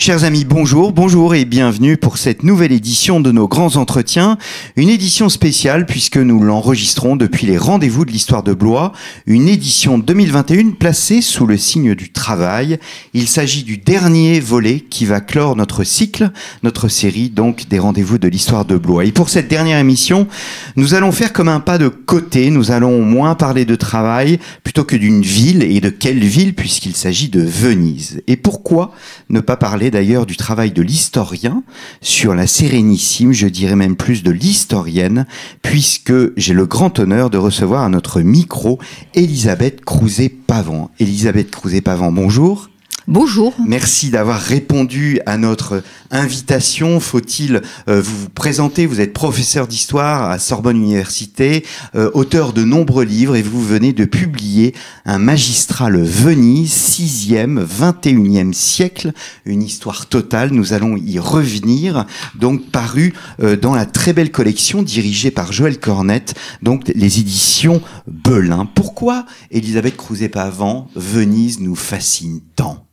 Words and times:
Chers 0.00 0.24
amis, 0.24 0.46
bonjour, 0.46 0.94
bonjour 0.94 1.34
et 1.34 1.44
bienvenue 1.44 1.98
pour 1.98 2.16
cette 2.16 2.42
nouvelle 2.42 2.72
édition 2.72 3.20
de 3.20 3.32
nos 3.32 3.46
grands 3.46 3.76
entretiens. 3.76 4.38
Une 4.76 4.88
édition 4.88 5.28
spéciale 5.28 5.84
puisque 5.84 6.16
nous 6.16 6.42
l'enregistrons 6.42 7.16
depuis 7.16 7.46
les 7.46 7.58
rendez-vous 7.58 8.06
de 8.06 8.10
l'histoire 8.10 8.42
de 8.42 8.54
Blois. 8.54 8.92
Une 9.26 9.46
édition 9.46 9.98
2021 9.98 10.70
placée 10.70 11.20
sous 11.20 11.46
le 11.46 11.58
signe 11.58 11.94
du 11.94 12.10
travail. 12.10 12.78
Il 13.12 13.28
s'agit 13.28 13.62
du 13.62 13.76
dernier 13.76 14.40
volet 14.40 14.80
qui 14.80 15.04
va 15.04 15.20
clore 15.20 15.54
notre 15.54 15.84
cycle, 15.84 16.30
notre 16.62 16.88
série 16.88 17.28
donc 17.28 17.68
des 17.68 17.78
rendez-vous 17.78 18.16
de 18.16 18.28
l'histoire 18.28 18.64
de 18.64 18.78
Blois. 18.78 19.04
Et 19.04 19.12
pour 19.12 19.28
cette 19.28 19.48
dernière 19.48 19.76
émission, 19.78 20.28
nous 20.76 20.94
allons 20.94 21.12
faire 21.12 21.34
comme 21.34 21.48
un 21.48 21.60
pas 21.60 21.76
de 21.76 21.88
côté. 21.88 22.48
Nous 22.48 22.70
allons 22.70 23.02
moins 23.02 23.34
parler 23.34 23.66
de 23.66 23.74
travail 23.74 24.38
plutôt 24.64 24.84
que 24.84 24.96
d'une 24.96 25.20
ville 25.20 25.62
et 25.62 25.82
de 25.82 25.90
quelle 25.90 26.24
ville 26.24 26.54
puisqu'il 26.54 26.96
s'agit 26.96 27.28
de 27.28 27.42
Venise. 27.42 28.22
Et 28.28 28.38
pourquoi 28.38 28.92
ne 29.28 29.40
pas 29.40 29.58
parler 29.58 29.89
d'ailleurs 29.90 30.26
du 30.26 30.36
travail 30.36 30.72
de 30.72 30.82
l'historien 30.82 31.62
sur 32.00 32.34
la 32.34 32.46
Sérénissime, 32.46 33.32
je 33.32 33.46
dirais 33.46 33.76
même 33.76 33.96
plus 33.96 34.22
de 34.22 34.30
l'historienne, 34.30 35.26
puisque 35.62 36.12
j'ai 36.36 36.54
le 36.54 36.66
grand 36.66 36.98
honneur 36.98 37.30
de 37.30 37.38
recevoir 37.38 37.82
à 37.82 37.88
notre 37.88 38.20
micro 38.20 38.78
Elisabeth 39.14 39.84
Crouzet-Pavant. 39.84 40.90
Elisabeth 40.98 41.50
Crouzet-Pavant, 41.50 42.12
bonjour. 42.12 42.70
Bonjour. 43.08 43.54
Merci 43.66 44.10
d'avoir 44.10 44.38
répondu 44.38 45.20
à 45.24 45.38
notre 45.38 45.82
invitation. 46.10 47.00
Faut-il 47.00 47.62
euh, 47.88 48.02
vous 48.02 48.28
présenter? 48.28 48.84
Vous 48.84 49.00
êtes 49.00 49.14
professeur 49.14 49.66
d'histoire 49.66 50.30
à 50.30 50.38
Sorbonne 50.38 50.76
Université, 50.76 51.64
euh, 51.94 52.10
auteur 52.12 52.52
de 52.52 52.62
nombreux 52.62 53.04
livres 53.04 53.36
et 53.36 53.42
vous 53.42 53.62
venez 53.64 53.94
de 53.94 54.04
publier 54.04 54.74
un 55.06 55.18
magistral 55.18 55.96
Venise, 55.96 56.72
6e, 56.72 57.64
21e 57.64 58.52
siècle, 58.52 59.12
une 59.46 59.62
histoire 59.62 60.06
totale. 60.06 60.50
Nous 60.50 60.74
allons 60.74 60.96
y 60.96 61.18
revenir, 61.18 62.04
donc 62.34 62.70
paru 62.70 63.14
euh, 63.42 63.56
dans 63.56 63.74
la 63.74 63.86
très 63.86 64.12
belle 64.12 64.30
collection 64.30 64.82
dirigée 64.82 65.30
par 65.30 65.52
Joël 65.52 65.80
Cornette, 65.80 66.34
donc 66.62 66.86
les 66.94 67.18
éditions 67.18 67.80
Belin. 68.06 68.66
Pourquoi 68.66 69.24
Elisabeth 69.50 69.96
Crouzet-Pavant, 69.96 70.88
Venise 70.94 71.60
nous 71.60 71.76
fascine 71.76 72.40
tant? 72.56 72.86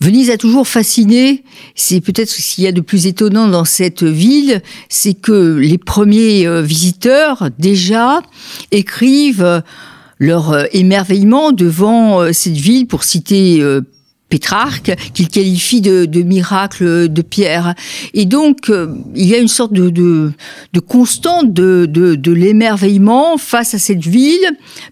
Venise 0.00 0.30
a 0.30 0.36
toujours 0.36 0.68
fasciné. 0.68 1.42
C'est 1.74 2.00
peut-être 2.00 2.28
ce 2.28 2.54
qu'il 2.54 2.64
y 2.64 2.66
a 2.68 2.72
de 2.72 2.80
plus 2.80 3.06
étonnant 3.06 3.48
dans 3.48 3.64
cette 3.64 4.04
ville, 4.04 4.62
c'est 4.88 5.14
que 5.14 5.56
les 5.56 5.78
premiers 5.78 6.46
euh, 6.46 6.62
visiteurs 6.62 7.48
déjà 7.58 8.22
écrivent 8.70 9.42
euh, 9.42 9.60
leur 10.20 10.52
euh, 10.52 10.64
émerveillement 10.72 11.50
devant 11.50 12.32
cette 12.32 12.56
ville, 12.56 12.86
pour 12.86 13.02
citer 13.02 13.62
Pétrarque, 14.28 14.94
qu'il 15.14 15.28
qualifie 15.28 15.80
de, 15.80 16.04
de, 16.04 16.22
miracle 16.22 17.08
de 17.08 17.22
pierre. 17.22 17.74
Et 18.12 18.26
donc, 18.26 18.68
euh, 18.68 18.94
il 19.14 19.26
y 19.26 19.34
a 19.34 19.38
une 19.38 19.48
sorte 19.48 19.72
de, 19.72 19.88
de, 19.88 20.32
de 20.74 20.80
constante 20.80 21.54
de, 21.54 21.86
de 21.86 22.32
l'émerveillement 22.32 23.38
face 23.38 23.72
à 23.72 23.78
cette 23.78 24.04
ville, 24.04 24.46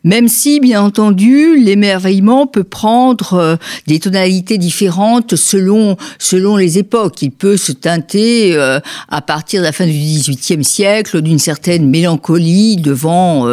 même 0.05 0.29
si, 0.29 0.59
bien 0.59 0.83
entendu, 0.83 1.59
l'émerveillement 1.59 2.47
peut 2.47 2.65
prendre 2.65 3.35
euh, 3.35 3.57
des 3.87 4.01
tonalités 4.01 4.57
différentes 4.57 5.37
selon, 5.37 5.99
selon 6.19 6.57
les 6.57 6.79
époques. 6.79 7.21
Il 7.21 7.31
peut 7.31 7.59
se 7.59 7.73
teinter, 7.73 8.57
euh, 8.57 8.81
à 9.09 9.21
partir 9.21 9.61
de 9.61 9.67
la 9.67 9.73
fin 9.73 9.85
du 9.85 9.93
XVIIIe 9.93 10.65
siècle, 10.65 11.21
d'une 11.21 11.39
certaine 11.39 11.91
mélancolie 11.91 12.77
devant 12.77 13.47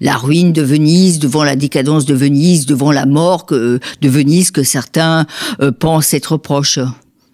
la 0.00 0.16
ruine 0.16 0.52
de 0.52 0.62
Venise, 0.62 1.18
devant 1.18 1.44
la 1.44 1.56
décadence 1.56 2.04
de 2.04 2.14
Venise, 2.14 2.66
devant 2.66 2.92
la 2.92 3.06
mort 3.06 3.46
de 3.50 3.80
Venise 4.02 4.50
que 4.50 4.62
certains 4.62 5.26
euh, 5.60 5.72
pense 5.72 6.14
être 6.14 6.36
proche. 6.36 6.78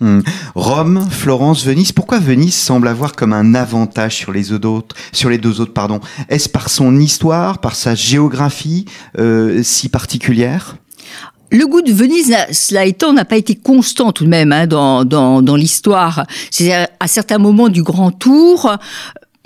Hmm. 0.01 0.21
Rome, 0.55 1.07
Florence, 1.11 1.65
Venise. 1.65 1.93
Pourquoi 1.93 2.19
Venise 2.19 2.55
semble 2.55 2.89
avoir 2.89 3.12
comme 3.12 3.33
un 3.33 3.55
avantage 3.55 4.17
sur 4.17 4.31
les 4.31 4.53
autres, 4.53 4.95
sur 5.12 5.31
les 5.31 5.39
deux 5.39 5.61
autres, 5.61 5.73
pardon? 5.73 6.01
Est-ce 6.29 6.51
par 6.51 6.69
son 6.69 6.99
histoire, 7.01 7.59
par 7.59 7.75
sa 7.75 7.95
géographie 7.95 8.85
euh, 9.19 9.62
si 9.62 9.89
particulière? 9.89 10.77
Le 11.51 11.67
goût 11.67 11.81
de 11.81 11.93
Venise, 11.93 12.35
cela 12.53 12.85
étant, 12.85 13.15
n'a 13.15 13.25
pas 13.25 13.39
été 13.39 13.55
constant 13.55 14.12
tout 14.12 14.25
de 14.25 14.29
même 14.29 14.53
hein, 14.53 14.67
dans, 14.67 15.05
dans, 15.05 15.56
l'histoire. 15.56 16.27
C'est 16.51 16.73
à, 16.75 17.06
certains 17.06 17.39
moments 17.39 17.69
du 17.69 17.83
Grand 17.83 18.11
Tour, 18.11 18.77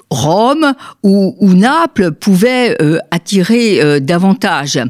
Rome 0.08 0.72
ou, 1.04 1.52
Naples 1.54 2.10
pouvaient 2.10 2.76
euh, 2.82 2.98
attirer 3.12 4.00
davantage. 4.00 4.80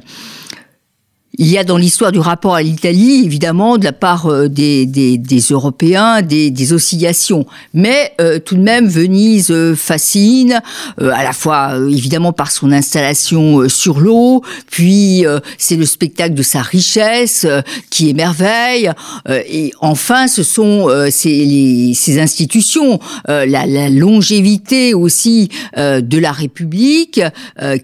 Il 1.42 1.46
y 1.46 1.56
a 1.56 1.64
dans 1.64 1.78
l'histoire 1.78 2.12
du 2.12 2.18
rapport 2.18 2.54
à 2.54 2.62
l'Italie, 2.62 3.22
évidemment, 3.24 3.78
de 3.78 3.84
la 3.84 3.94
part 3.94 4.26
euh, 4.26 4.48
des, 4.50 4.84
des, 4.84 5.16
des 5.16 5.40
Européens, 5.40 6.20
des, 6.20 6.50
des, 6.50 6.74
oscillations. 6.74 7.46
Mais 7.72 8.12
euh, 8.20 8.38
tout 8.38 8.56
de 8.56 8.60
même, 8.60 8.86
Venise 8.86 9.50
euh, 9.50 9.74
fascine, 9.74 10.60
à 10.98 11.24
la 11.24 11.32
fois 11.32 11.78
évidemment 11.90 12.34
par 12.34 12.50
son 12.50 12.70
installation 12.72 13.70
sur 13.70 14.00
l'eau, 14.00 14.42
puis 14.70 15.24
c'est 15.56 15.76
le 15.76 15.86
spectacle 15.86 16.34
de 16.34 16.42
sa 16.42 16.60
richesse 16.60 17.46
qui 17.88 18.10
émerveille. 18.10 18.90
et 19.28 19.72
enfin, 19.80 20.28
ce 20.28 20.42
sont 20.42 20.88
ces, 21.10 21.44
les, 21.44 21.94
ces 21.94 22.20
institutions, 22.20 22.98
la, 23.26 23.44
la, 23.46 23.88
longévité 23.88 24.92
aussi 24.92 25.48
de 25.76 26.18
la 26.18 26.32
République 26.32 27.20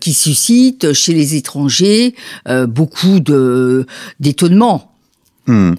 qui 0.00 0.12
suscite 0.12 0.92
chez 0.92 1.14
les 1.14 1.36
étrangers 1.36 2.14
beaucoup 2.66 3.20
de 3.20 3.45
d'étonnement. 4.20 4.92
Hmm. 5.46 5.74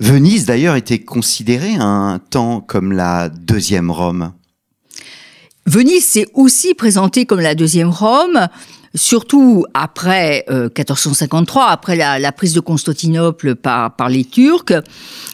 Venise, 0.00 0.46
d'ailleurs, 0.46 0.76
était 0.76 1.00
considérée 1.00 1.74
un 1.78 2.20
temps 2.30 2.60
comme 2.60 2.92
la 2.92 3.28
deuxième 3.28 3.90
Rome. 3.90 4.32
Venise 5.66 6.04
s'est 6.04 6.26
aussi 6.34 6.74
présentée 6.74 7.24
comme 7.24 7.40
la 7.40 7.54
deuxième 7.54 7.90
Rome 7.90 8.48
surtout 8.94 9.64
après 9.74 10.44
1453, 10.48 11.62
euh, 11.62 11.66
après 11.70 11.96
la, 11.96 12.32
prise 12.32 12.54
de 12.54 12.60
Constantinople 12.60 13.54
par, 13.54 13.94
par 13.96 14.08
les 14.08 14.24
Turcs, 14.24 14.72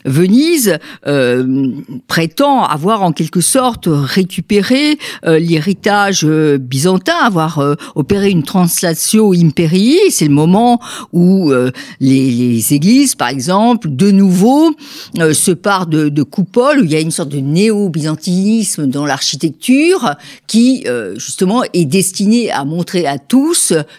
Venise 0.04 0.78
euh, 1.06 1.72
prétend 2.06 2.64
avoir 2.64 3.02
en 3.02 3.12
quelque 3.12 3.40
sorte 3.40 3.88
récupéré 3.88 4.98
euh, 5.24 5.38
l'héritage 5.38 6.24
byzantin, 6.24 7.16
avoir 7.22 7.60
opéré 7.94 8.30
une 8.30 8.42
translatio 8.42 9.32
imperii. 9.34 9.98
C'est 10.10 10.26
le 10.26 10.34
moment 10.34 10.80
où 11.12 11.52
les, 12.00 12.30
les, 12.30 12.74
églises, 12.74 13.14
par 13.14 13.28
exemple, 13.28 13.88
de 13.90 14.10
nouveau 14.10 14.74
se 15.32 15.50
partent 15.50 15.90
de, 15.90 16.08
de 16.08 16.22
coupoles, 16.22 16.80
où 16.80 16.84
il 16.84 16.92
y 16.92 16.96
a 16.96 17.00
une 17.00 17.10
sorte 17.10 17.30
de 17.30 17.38
néo-byzantinisme 17.38 18.86
dans 18.86 19.06
l'architecture 19.06 20.14
qui, 20.46 20.84
justement, 21.16 21.62
est 21.72 21.84
destiné 21.84 22.50
à 22.50 22.64
montrer 22.64 23.06
à 23.06 23.18
tous 23.18 23.47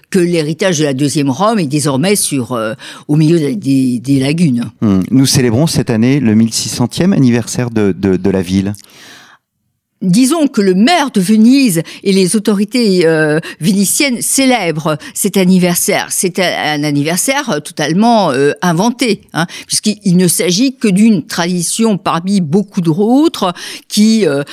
que 0.10 0.20
l'héritage 0.20 0.80
de 0.80 0.84
la 0.84 0.94
deuxième 0.94 1.30
Rome 1.30 1.60
est 1.60 1.68
désormais 1.68 2.16
sur 2.16 2.54
euh, 2.54 2.74
au 3.08 3.16
milieu 3.16 3.56
des, 3.56 4.20
lagunes. 4.20 4.72
Hmm. 4.82 5.02
Nous 5.12 5.26
célébrons 5.26 5.68
cette 5.68 5.90
année 5.90 6.20
le 6.20 6.36
1600e 6.36 7.14
anniversaire 7.14 7.70
de, 7.70 7.92
de 7.92 8.30
la 8.30 8.42
ville. 8.42 8.74
Disons 10.02 10.48
que 10.48 10.62
le 10.62 10.76
maire 10.76 11.12
de 11.12 11.20
Venise 11.20 11.84
et 12.04 12.14
les 12.14 12.38
autorités 12.38 13.06
euh, 13.06 13.42
vénitiennes 13.60 14.22
célèbrent 14.22 14.98
cet 15.14 15.36
anniversaire. 15.36 16.08
C'est 16.10 16.40
un, 16.40 16.86
anniversaire 16.86 17.62
totalement 17.62 18.32
euh, 18.32 18.54
inventé, 18.62 19.22
hein, 19.34 19.46
puisqu'il 19.68 20.16
ne 20.16 20.30
s'agit 20.30 20.78
que 20.78 20.88
d'une 20.88 21.26
tradition 21.26 21.98
parmi 21.98 22.40
beaucoup 22.40 22.80
d'autres 22.80 23.54
qui 23.90 24.26
euh, 24.26 24.44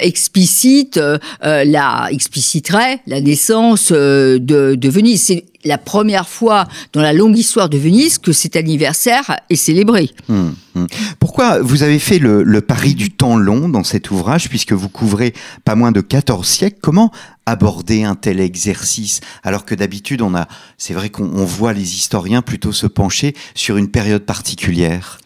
explicite 0.00 1.00
la 1.42 2.08
expliciterait 2.10 3.00
la 3.06 3.20
naissance 3.20 3.92
de, 3.92 4.88
Venise. 4.88 5.42
La 5.66 5.78
première 5.78 6.28
fois 6.28 6.66
dans 6.92 7.02
la 7.02 7.12
longue 7.12 7.36
histoire 7.36 7.68
de 7.68 7.78
Venise 7.78 8.18
que 8.18 8.32
cet 8.32 8.56
anniversaire 8.56 9.40
est 9.50 9.56
célébré. 9.56 10.10
Hum, 10.28 10.54
hum. 10.74 10.86
Pourquoi 11.18 11.60
vous 11.60 11.82
avez 11.82 11.98
fait 11.98 12.18
le, 12.18 12.60
pari 12.60 12.94
du 12.94 13.10
temps 13.10 13.36
long 13.36 13.68
dans 13.68 13.84
cet 13.84 14.10
ouvrage, 14.10 14.48
puisque 14.48 14.72
vous 14.72 14.88
couvrez 14.88 15.34
pas 15.64 15.74
moins 15.74 15.92
de 15.92 16.00
14 16.00 16.46
siècles? 16.46 16.78
Comment 16.80 17.10
aborder 17.44 18.04
un 18.04 18.14
tel 18.14 18.40
exercice? 18.40 19.20
Alors 19.42 19.64
que 19.64 19.74
d'habitude 19.74 20.22
on 20.22 20.34
a 20.34 20.48
c'est 20.78 20.94
vrai 20.94 21.10
qu'on 21.10 21.44
voit 21.44 21.72
les 21.72 21.94
historiens 21.94 22.42
plutôt 22.42 22.72
se 22.72 22.86
pencher 22.86 23.34
sur 23.54 23.76
une 23.76 23.88
période 23.88 24.22
particulière 24.22 25.18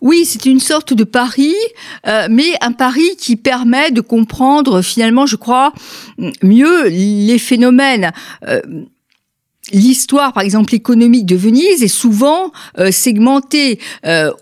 oui, 0.00 0.24
c'est 0.24 0.46
une 0.46 0.60
sorte 0.60 0.94
de 0.94 1.04
pari, 1.04 1.54
euh, 2.06 2.26
mais 2.30 2.54
un 2.62 2.72
pari 2.72 3.16
qui 3.18 3.36
permet 3.36 3.90
de 3.90 4.00
comprendre 4.00 4.80
finalement, 4.80 5.26
je 5.26 5.36
crois, 5.36 5.72
mieux 6.42 6.88
les 6.88 7.38
phénomènes. 7.38 8.12
Euh, 8.48 8.62
l'histoire, 9.72 10.32
par 10.32 10.42
exemple, 10.42 10.74
économique 10.74 11.26
de 11.26 11.36
Venise 11.36 11.82
est 11.82 11.88
souvent 11.88 12.52
euh, 12.78 12.90
segmentée. 12.90 13.78
Euh, 14.04 14.32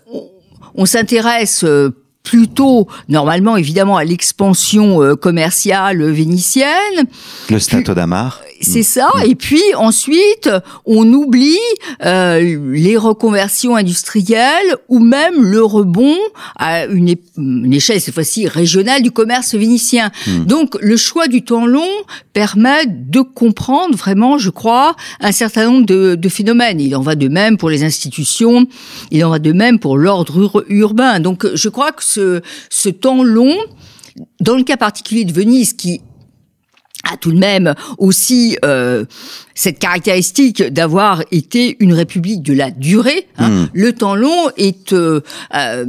on, 0.75 0.85
s'intéresse 0.85 1.63
euh, 1.63 1.91
plutôt, 2.29 2.87
normalement, 3.07 3.57
évidemment, 3.57 3.97
à 3.97 4.03
l'expansion 4.03 5.15
commerciale 5.15 6.03
vénitienne. 6.03 7.07
Le 7.49 7.57
Stato 7.57 7.95
d'Amar. 7.95 8.41
C'est 8.61 8.83
ça. 8.83 9.09
Mm. 9.15 9.29
Et 9.29 9.35
puis 9.35 9.61
ensuite, 9.75 10.49
on 10.85 11.11
oublie 11.13 11.57
euh, 12.05 12.73
les 12.73 12.97
reconversions 12.97 13.75
industrielles 13.75 14.75
ou 14.87 14.99
même 14.99 15.41
le 15.41 15.63
rebond 15.63 16.17
à 16.57 16.85
une, 16.85 17.15
échelle 17.73 18.01
cette 18.01 18.13
fois-ci 18.13 18.47
régionale 18.47 19.01
du 19.01 19.11
commerce 19.11 19.55
vénitien. 19.55 20.11
Mm. 20.27 20.45
Donc 20.45 20.77
le 20.81 20.97
choix 20.97 21.27
du 21.27 21.43
temps 21.43 21.65
long 21.65 21.87
permet 22.33 22.85
de 22.85 23.21
comprendre 23.21 23.95
vraiment, 23.95 24.37
je 24.37 24.49
crois, 24.49 24.95
un 25.21 25.31
certain 25.31 25.65
nombre 25.65 25.85
de, 25.85 26.15
de, 26.15 26.29
phénomènes. 26.29 26.79
Il 26.81 26.95
en 26.95 27.01
va 27.01 27.15
de 27.15 27.27
même 27.27 27.57
pour 27.57 27.69
les 27.69 27.83
institutions, 27.83 28.67
il 29.11 29.23
en 29.23 29.29
va 29.29 29.39
de 29.39 29.51
même 29.51 29.79
pour 29.79 29.97
l'ordre 29.97 30.65
urbain. 30.69 31.19
Donc 31.19 31.47
je 31.53 31.69
crois 31.69 31.91
que 31.91 32.03
ce, 32.03 32.18
ce 32.69 32.89
temps 32.89 33.23
long, 33.23 33.55
dans 34.39 34.57
le 34.57 34.63
cas 34.63 34.77
particulier 34.77 35.25
de 35.25 35.33
Venise, 35.33 35.73
qui 35.73 36.01
a 37.11 37.17
tout 37.17 37.31
de 37.31 37.37
même 37.39 37.73
aussi 37.97 38.57
euh, 38.65 39.05
cette 39.55 39.79
caractéristique 39.79 40.61
d'avoir 40.61 41.23
été 41.31 41.77
une 41.79 41.93
république 41.93 42.43
de 42.43 42.53
la 42.53 42.71
durée. 42.71 43.27
Hein. 43.37 43.49
Hmm. 43.49 43.67
Le 43.73 43.93
temps 43.93 44.15
long 44.15 44.49
est 44.57 44.93
euh, 44.93 45.21
euh, 45.55 45.85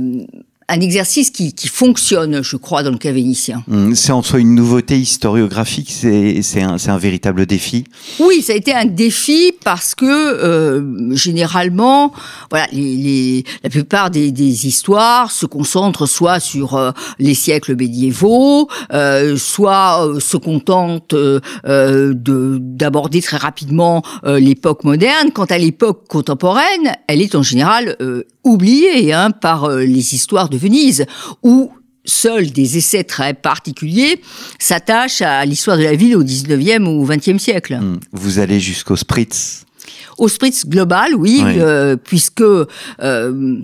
un 0.70 0.80
exercice 0.80 1.30
qui, 1.30 1.52
qui, 1.52 1.68
fonctionne, 1.68 2.42
je 2.42 2.56
crois, 2.56 2.82
dans 2.82 2.90
le 2.90 2.98
cas 2.98 3.12
vénitien. 3.12 3.62
Hum, 3.70 3.94
c'est 3.94 4.12
en 4.12 4.22
soi 4.22 4.38
une 4.38 4.54
nouveauté 4.54 4.98
historiographique, 4.98 5.90
c'est 5.90 6.62
un, 6.62 6.76
un, 6.86 6.98
véritable 6.98 7.46
défi? 7.46 7.84
Oui, 8.18 8.42
ça 8.42 8.52
a 8.52 8.56
été 8.56 8.72
un 8.72 8.84
défi 8.84 9.52
parce 9.64 9.94
que, 9.94 10.06
euh, 10.06 11.14
généralement, 11.14 12.12
voilà, 12.50 12.66
les, 12.72 12.96
les, 12.96 13.44
la 13.62 13.70
plupart 13.70 14.10
des, 14.10 14.32
des, 14.32 14.66
histoires 14.66 15.30
se 15.30 15.46
concentrent 15.46 16.06
soit 16.06 16.40
sur 16.40 16.74
euh, 16.74 16.92
les 17.18 17.34
siècles 17.34 17.76
médiévaux, 17.76 18.68
euh, 18.92 19.36
soit 19.36 20.06
euh, 20.06 20.20
se 20.20 20.36
contentent 20.36 21.14
euh, 21.14 21.40
d'aborder 22.14 23.22
très 23.22 23.36
rapidement 23.36 24.02
l'époque 24.24 24.84
moderne. 24.84 25.30
Quant 25.32 25.44
à 25.44 25.58
l'époque 25.58 26.06
contemporaine, 26.08 26.94
elle 27.08 27.20
est 27.20 27.34
en 27.34 27.42
général 27.42 27.96
oubliée 28.44 29.12
hein, 29.12 29.30
par 29.30 29.68
les 29.70 30.14
histoires 30.14 30.48
de 30.48 30.56
Venise, 30.60 31.06
où 31.42 31.72
seuls 32.04 32.50
des 32.50 32.78
essais 32.78 33.04
très 33.04 33.34
particuliers 33.34 34.20
s'attachent 34.58 35.22
à 35.22 35.44
l'histoire 35.44 35.76
de 35.76 35.82
la 35.82 35.94
ville 35.94 36.16
au 36.16 36.24
19e 36.24 36.84
ou 36.84 37.02
au 37.02 37.06
20e 37.06 37.38
siècle. 37.38 37.78
Hmm. 37.80 37.98
Vous 38.12 38.38
allez 38.38 38.60
jusqu'au 38.60 38.96
Spritz 38.96 39.64
Au 40.18 40.28
Spritz 40.28 40.66
global, 40.66 41.14
oui, 41.14 41.42
euh, 41.44 41.96
puisque 41.96 42.42
euh, 42.42 43.60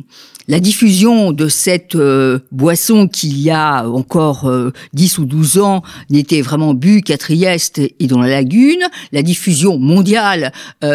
la 0.48 0.60
diffusion 0.60 1.32
de 1.32 1.48
cette 1.48 1.96
euh, 1.96 2.38
boisson 2.52 3.08
qui 3.08 3.28
il 3.28 3.40
y 3.40 3.50
a 3.50 3.88
encore 3.88 4.50
10 4.92 5.18
ou 5.18 5.24
12 5.24 5.58
ans 5.58 5.82
n'était 6.10 6.40
vraiment 6.40 6.74
bu 6.74 7.00
qu'à 7.00 7.18
Trieste 7.18 7.78
et 7.78 8.06
dans 8.06 8.20
la 8.20 8.28
lagune, 8.28 8.82
la 9.12 9.22
diffusion 9.22 9.78
mondiale 9.78 10.52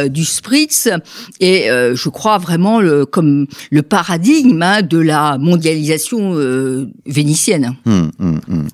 du 0.09 0.23
spritz 0.23 0.89
est, 1.39 1.67
je 1.67 2.09
crois, 2.09 2.37
vraiment 2.37 2.79
le, 2.79 3.05
comme 3.05 3.47
le 3.69 3.81
paradigme 3.81 4.61
hein, 4.61 4.81
de 4.81 4.97
la 4.97 5.37
mondialisation 5.37 6.33
vénitienne. 7.05 7.75
Hum, 7.85 8.11
hum, 8.19 8.39
hum. 8.49 8.67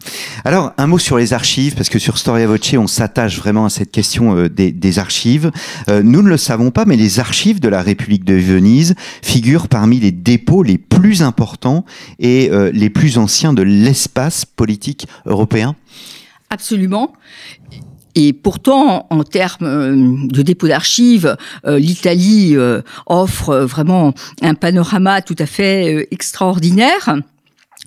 Alors, 0.45 0.73
un 0.77 0.87
mot 0.87 0.99
sur 0.99 1.17
les 1.17 1.33
archives, 1.33 1.75
parce 1.75 1.89
que 1.89 1.99
sur 1.99 2.17
Storia 2.17 2.47
Voce, 2.47 2.73
on 2.77 2.87
s'attache 2.87 3.37
vraiment 3.37 3.65
à 3.65 3.69
cette 3.69 3.91
question 3.91 4.47
des, 4.47 4.99
archives. 4.99 5.51
nous 5.87 6.21
ne 6.21 6.29
le 6.29 6.37
savons 6.37 6.71
pas, 6.71 6.85
mais 6.85 6.95
les 6.95 7.19
archives 7.19 7.59
de 7.59 7.69
la 7.69 7.81
République 7.81 8.23
de 8.23 8.35
Venise 8.35 8.95
figurent 9.21 9.67
parmi 9.67 9.99
les 9.99 10.11
dépôts 10.11 10.63
les 10.67 10.77
plus 10.77 11.23
importants 11.23 11.85
et 12.19 12.51
euh, 12.51 12.71
les 12.71 12.89
plus 12.89 13.17
anciens 13.17 13.53
de 13.53 13.63
l'espace 13.63 14.45
politique 14.45 15.07
européen 15.25 15.75
Absolument. 16.49 17.13
Et 18.15 18.33
pourtant, 18.33 19.05
en 19.09 19.23
termes 19.23 19.65
euh, 19.65 20.27
de 20.27 20.41
dépôt 20.41 20.67
d'archives, 20.67 21.35
euh, 21.65 21.79
l'Italie 21.79 22.55
offre 23.05 23.55
vraiment 23.57 24.13
un 24.41 24.53
panorama 24.53 25.21
tout 25.21 25.35
à 25.39 25.45
fait 25.45 26.07
extraordinaire 26.11 27.15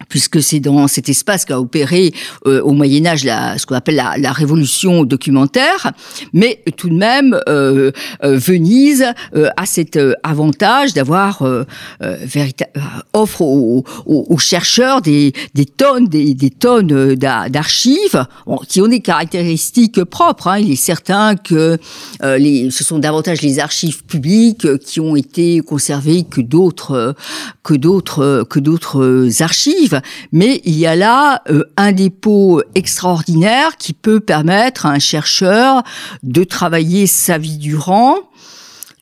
puisque 0.08 0.42
c'est 0.42 0.60
dans 0.60 0.88
cet 0.88 1.08
espace 1.08 1.44
qu'a 1.44 1.60
opéré 1.60 2.12
euh, 2.46 2.62
au 2.62 2.72
Moyen 2.72 3.06
Âge 3.06 3.24
la, 3.24 3.58
ce 3.58 3.66
qu'on 3.66 3.74
appelle 3.74 3.96
la, 3.96 4.16
la, 4.18 4.32
révolution 4.32 5.04
documentaire, 5.04 5.92
mais 6.32 6.62
tout 6.76 6.88
de 6.88 6.94
même 6.94 7.38
euh, 7.48 7.90
euh 8.24 8.38
Venise 8.40 9.04
euh, 9.34 9.50
a 9.56 9.66
cet 9.66 9.98
avantage 10.22 10.94
d'avoir 10.94 11.42
offre 13.12 13.42
aux, 13.42 13.84
aux, 14.06 14.26
aux, 14.28 14.38
chercheurs 14.38 15.02
des, 15.02 15.32
des 15.54 15.66
tonnes 15.66 16.06
des, 16.06 16.34
des 16.34 16.50
tonnes 16.50 17.14
d'archives 17.14 18.24
qui 18.68 18.80
ont 18.80 18.88
des 18.88 19.00
caractéristiques 19.00 20.02
propres. 20.04 20.48
Hein. 20.48 20.58
Il 20.58 20.70
est 20.70 20.76
certain 20.76 21.36
que 21.36 21.76
les, 22.22 22.70
ce 22.70 22.84
sont 22.84 22.98
davantage 22.98 23.42
les 23.42 23.58
archives 23.58 24.04
publiques 24.04 24.78
qui 24.78 25.00
ont 25.00 25.16
été 25.16 25.60
conservées 25.60 26.24
que 26.24 26.40
d'autres 26.40 27.14
que 27.62 27.74
d'autres 27.74 28.46
que 28.48 28.58
d'autres 28.58 29.28
archives 29.40 29.79
mais 30.32 30.60
il 30.64 30.78
y 30.78 30.86
a 30.86 30.96
là 30.96 31.42
euh, 31.50 31.64
un 31.76 31.92
dépôt 31.92 32.62
extraordinaire 32.74 33.76
qui 33.76 33.92
peut 33.92 34.20
permettre 34.20 34.86
à 34.86 34.90
un 34.90 34.98
chercheur 34.98 35.82
de 36.22 36.44
travailler 36.44 37.06
sa 37.06 37.38
vie 37.38 37.58
durant 37.58 38.16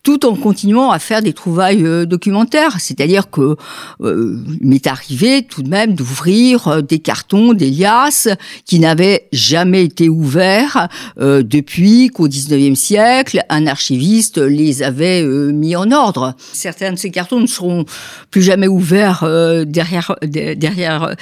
tout 0.03 0.27
en 0.27 0.35
continuant 0.35 0.91
à 0.91 0.99
faire 0.99 1.23
des 1.23 1.33
trouvailles 1.33 1.85
euh, 1.85 2.07
documentaires. 2.07 2.77
C'est-à-dire 2.81 3.31
que 3.31 3.57
euh, 4.01 4.43
m'est 4.61 4.87
arrivé 4.87 5.43
tout 5.43 5.63
de 5.63 5.69
même 5.69 5.95
d'ouvrir 5.95 6.69
euh, 6.69 6.81
des 6.83 6.99
cartons, 6.99 7.53
des 7.53 7.71
liasses 7.71 8.29
qui 8.65 8.79
n'avaient 8.79 9.29
jamais 9.33 9.85
été 9.85 10.09
ouverts 10.09 10.89
depuis 11.19 12.09
qu'au 12.09 12.29
19e 12.29 12.75
siècle, 12.75 13.43
un 13.49 13.67
archiviste 13.67 14.39
les 14.39 14.83
avait 14.83 15.23
mis 15.25 15.77
en 15.77 15.91
ordre. 15.91 16.35
Certains 16.53 16.93
de 16.93 16.97
ces 16.99 17.11
cartons 17.11 17.41
ne 17.41 17.47
seront 17.47 17.85
plus 18.31 18.43
jamais 18.43 18.69
ouverts 18.69 19.25
derrière 19.67 20.15
derrière 20.23 21.15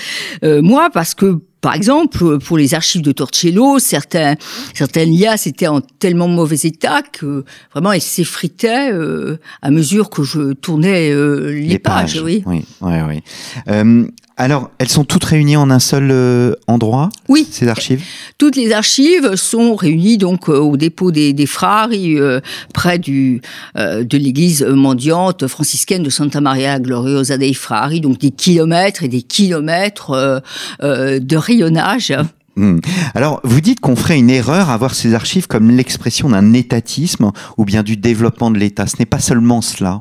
moi 0.43 0.91
parce 0.93 1.15
que 1.15 1.41
par 1.67 1.75
exemple, 1.75 2.39
pour 2.39 2.59
les 2.59 2.75
archives 2.75 3.03
de 3.03 3.11
Torcello, 3.11 3.81
certains, 3.81 4.37
certaines 4.73 5.11
liasses 5.11 5.49
étaient 5.49 5.67
en 5.67 5.81
tellement 5.81 6.29
mauvais 6.29 6.61
état 6.63 7.03
que 7.03 7.45
vraiment 7.73 7.91
elles 7.91 8.01
s'effritaient 8.01 8.93
euh, 8.93 9.41
à 9.63 9.73
mesure 9.73 10.09
que 10.09 10.23
je 10.23 10.53
tournais 10.53 11.11
euh, 11.11 11.51
les, 11.51 11.81
pages. 11.81 12.23
Oui, 12.23 12.45
oui, 12.47 12.63
oui. 12.81 13.21
oui. 13.67 14.07
Euh, 14.39 14.45
alors, 14.45 14.71
elles 14.79 14.89
sont 14.89 15.05
toutes 15.05 15.25
réunies 15.25 15.57
en 15.57 15.71
un 15.71 15.79
seul 15.79 16.11
euh, 16.11 16.55
endroit 16.67 17.11
Oui. 17.29 17.47
Ces 17.51 17.69
archives? 17.69 18.03
Toutes 18.39 18.57
les 18.57 18.73
archives 18.73 19.35
sont 19.37 19.75
réunies 19.75 20.19
donc 20.19 20.49
euh, 20.49 20.59
au 20.59 20.77
dépôt 20.77 21.11
des, 21.11 21.33
des 21.33 21.47
Frari, 21.47 22.19
euh, 22.19 22.41
près 22.73 22.99
du, 22.99 23.41
de 23.75 24.17
l'église 24.17 24.63
mendiante 24.63 25.47
franciscaine 25.47 26.03
de 26.03 26.11
Santa 26.11 26.41
Maria 26.41 26.79
Gloriosa 26.79 27.39
dei 27.39 27.55
Frari, 27.55 28.01
donc 28.01 28.19
des 28.19 28.31
kilomètres 28.31 29.03
et 29.03 29.09
des 29.09 29.23
kilomètres 29.23 30.43
de 30.81 31.37
rayonnage. 31.37 32.13
Hmm. 32.57 32.79
Alors, 33.15 33.41
vous 33.45 33.61
dites 33.61 33.81
qu'on 33.81 33.97
ferait 33.97 34.19
une 34.19 34.31
erreur 34.31 34.71
à 34.71 34.77
voir 34.79 34.95
ces 34.95 35.13
archives 35.13 35.47
comme 35.47 35.71
l'expression 35.71 36.31
d'un 36.31 36.55
étatisme 36.55 37.31
ou 37.59 37.65
bien 37.67 37.83
du 37.83 37.97
développement 37.99 38.51
de 38.51 38.59
l'État. 38.59 38.87
Ce 38.87 38.97
n'est 38.99 39.07
pas 39.07 39.19
seulement 39.19 39.61
cela. 39.61 40.01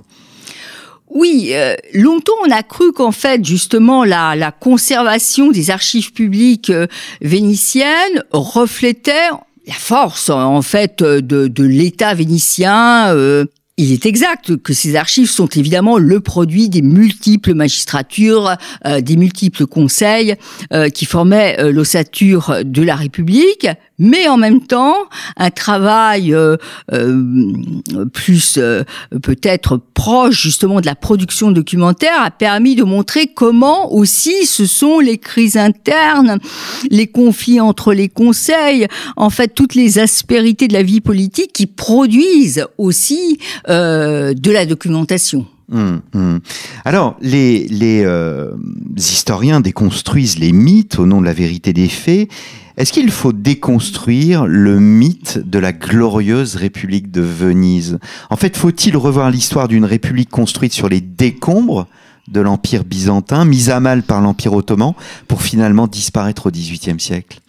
Oui, 1.15 1.51
euh, 1.53 1.75
longtemps 1.93 2.34
on 2.45 2.51
a 2.51 2.62
cru 2.62 2.91
qu'en 2.91 3.13
fait 3.13 3.43
justement 3.43 4.03
la, 4.03 4.51
conservation 4.51 5.50
des 5.50 5.72
archives 5.72 6.12
publiques 6.12 6.69
euh, 6.69 6.88
vénitiennes 7.22 8.22
reflétait 8.31 9.29
la 9.65 9.74
force 9.74 10.29
en 10.29 10.62
fait 10.62 11.01
de, 11.01 11.48
de 11.48 11.63
l'État 11.63 12.13
vénitien. 12.13 13.13
Euh, 13.15 13.45
il 13.77 13.91
est 13.91 14.05
exact 14.05 14.55
que 14.55 14.74
ces 14.74 14.95
archives 14.95 15.29
sont 15.29 15.48
évidemment 15.48 15.98
le 15.98 16.22
produit 16.22 16.69
des 16.69 16.81
multiples 16.81 17.53
magistratures, 17.53 18.55
euh, 18.86 19.01
des 19.01 19.17
multiples 19.17 19.65
conseils 19.65 20.36
euh, 20.72 20.88
qui 20.88 21.03
formaient 21.03 21.57
euh, 21.60 21.74
l'ossature 21.74 22.60
de 22.63 22.81
la 22.81 22.95
République, 22.95 23.67
mais 23.97 24.27
en 24.27 24.37
même 24.37 24.61
temps 24.61 24.95
un 25.37 25.49
travail 25.49 26.35
plus 28.13 28.59
peut-être 29.21 29.79
proche 29.93 30.41
justement 30.41 30.81
de 30.81 30.85
la 30.85 30.95
production 30.95 31.51
documentaire 31.51 32.21
a 32.21 32.31
permis 32.31 32.75
de 32.75 32.83
montrer 32.83 33.27
comment 33.27 33.93
aussi 33.93 34.45
ce 34.45 34.65
sont 34.65 34.99
les 34.99 35.17
crises 35.17 35.57
internes, 35.57 36.39
les 36.89 37.07
conflits 37.07 37.59
entre 37.59 37.93
les 37.93 38.09
conseils, 38.09 38.87
en 39.15 39.29
fait 39.29 39.53
toutes 39.53 39.75
les 39.75 39.99
aspérités 39.99 40.67
de 40.67 40.73
la 40.73 40.83
vie 40.83 41.01
politique 41.01 41.53
qui 41.53 41.67
produisent 41.67 42.65
aussi 42.77 43.39
euh, 43.69 44.33
de 44.33 44.51
la 44.51 44.65
documentation. 44.65 45.45
Hum, 45.71 46.01
hum. 46.13 46.39
Alors, 46.83 47.17
les, 47.21 47.67
les 47.67 48.03
euh, 48.05 48.51
historiens 48.97 49.61
déconstruisent 49.61 50.37
les 50.37 50.51
mythes 50.51 50.99
au 50.99 51.07
nom 51.07 51.21
de 51.21 51.25
la 51.25 51.33
vérité 51.33 51.73
des 51.73 51.87
faits. 51.87 52.29
Est-ce 52.77 52.91
qu'il 52.91 53.10
faut 53.10 53.32
déconstruire 53.32 54.46
le 54.46 54.79
mythe 54.79 55.38
de 55.38 55.60
la 55.60 55.72
glorieuse 55.72 56.55
République 56.55 57.10
de 57.10 57.22
Venise? 57.22 58.00
En 58.29 58.36
fait, 58.36 58.58
faut-il 58.58 58.98
revoir 58.98 59.32
l'histoire 59.32 59.70
d'une 59.70 59.86
République 59.86 60.29
construite 60.29 60.74
sur 60.74 60.89
les 60.89 61.00
décombres 61.00 61.88
de 62.27 62.41
l'Empire 62.41 62.84
byzantin, 62.84 63.46
mise 63.46 63.70
à 63.70 63.79
mal 63.79 64.03
par 64.03 64.20
l'Empire 64.20 64.53
ottoman, 64.53 64.94
pour 65.27 65.41
finalement 65.41 65.88
disparaître 65.88 66.48
au 66.48 66.51
XVIIIe 66.51 67.00
siècle? 67.00 67.39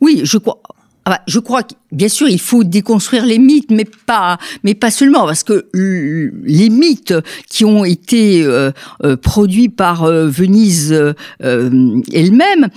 Oui, 0.00 0.20
je 0.24 0.36
crois. 0.36 0.60
Ah 1.08 1.12
bah, 1.12 1.20
je 1.26 1.38
crois 1.38 1.62
que 1.62 1.72
bien 1.90 2.10
sûr 2.10 2.28
il 2.28 2.38
faut 2.38 2.64
déconstruire 2.64 3.24
les 3.24 3.38
mythes, 3.38 3.70
mais 3.70 3.86
pas, 3.86 4.36
mais 4.62 4.74
pas 4.74 4.90
seulement, 4.90 5.24
parce 5.24 5.42
que 5.42 5.66
les 5.72 6.68
mythes 6.68 7.14
qui 7.48 7.64
ont 7.64 7.86
été 7.86 8.42
euh, 8.42 8.72
euh, 9.04 9.16
produits 9.16 9.70
par 9.70 10.04
euh, 10.04 10.28
Venise 10.28 10.94
elle-même 11.40 12.68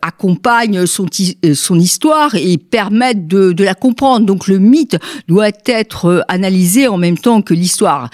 accompagnent 0.00 0.86
son, 0.86 1.04
son 1.52 1.78
histoire 1.78 2.34
et 2.34 2.56
permettent 2.56 3.28
de, 3.28 3.52
de, 3.52 3.62
la 3.62 3.74
comprendre. 3.74 4.24
Donc 4.24 4.48
le 4.48 4.58
mythe 4.58 4.96
doit 5.28 5.50
être 5.66 6.24
analysé 6.28 6.88
en 6.88 6.96
même 6.96 7.18
temps 7.18 7.42
que 7.42 7.52
l'histoire. 7.52 8.08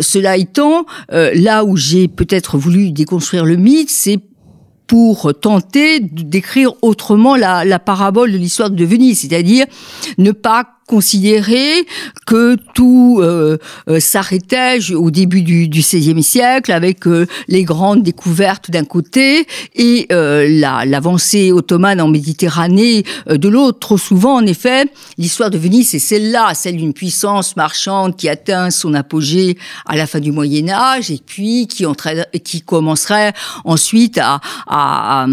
cela 0.00 0.36
étant, 0.36 0.84
là 1.08 1.64
où 1.64 1.78
j'ai 1.78 2.06
peut-être 2.06 2.58
voulu 2.58 2.90
déconstruire 2.90 3.46
le 3.46 3.56
mythe, 3.56 3.88
c'est 3.88 4.20
pour 4.86 5.32
tenter 5.40 6.00
d'écrire 6.00 6.72
autrement 6.82 7.36
la, 7.36 7.78
parabole 7.78 8.32
de 8.32 8.38
l'histoire 8.38 8.70
de 8.70 8.84
Venise, 8.84 9.20
c'est-à-dire 9.20 9.66
ne 10.18 10.30
pas 10.30 10.75
considérer 10.86 11.86
que 12.26 12.56
tout 12.74 13.18
euh, 13.20 13.58
euh, 13.88 14.00
s'arrêtait 14.00 14.78
au 14.94 15.10
début 15.10 15.42
du, 15.42 15.68
XVIe 15.68 16.22
siècle 16.22 16.72
avec 16.72 17.06
euh, 17.06 17.26
les 17.48 17.64
grandes 17.64 18.02
découvertes 18.02 18.70
d'un 18.70 18.84
côté 18.84 19.46
et 19.74 20.06
l'avancée 20.10 21.52
ottomane 21.52 22.00
en 22.00 22.08
Méditerranée 22.08 23.04
de 23.28 23.48
l'autre. 23.48 23.78
Trop 23.78 23.98
souvent, 23.98 24.36
en 24.36 24.46
effet, 24.46 24.84
l'histoire 25.18 25.50
de 25.50 25.58
Venise, 25.58 25.90
c'est 25.90 25.98
celle-là, 25.98 26.54
celle 26.54 26.76
d'une 26.76 26.92
puissance 26.92 27.56
marchande 27.56 28.16
qui 28.16 28.28
atteint 28.28 28.70
son 28.70 28.94
apogée 28.94 29.58
à 29.86 29.96
la 29.96 30.06
fin 30.06 30.20
du 30.20 30.32
Moyen 30.32 30.68
Âge 30.68 31.10
et 31.10 31.20
puis 31.24 31.66
qui, 31.66 31.84
qui 32.44 32.62
commencerait 32.62 33.32
ensuite 33.64 34.18
à, 34.18 34.40
à, 34.66 35.26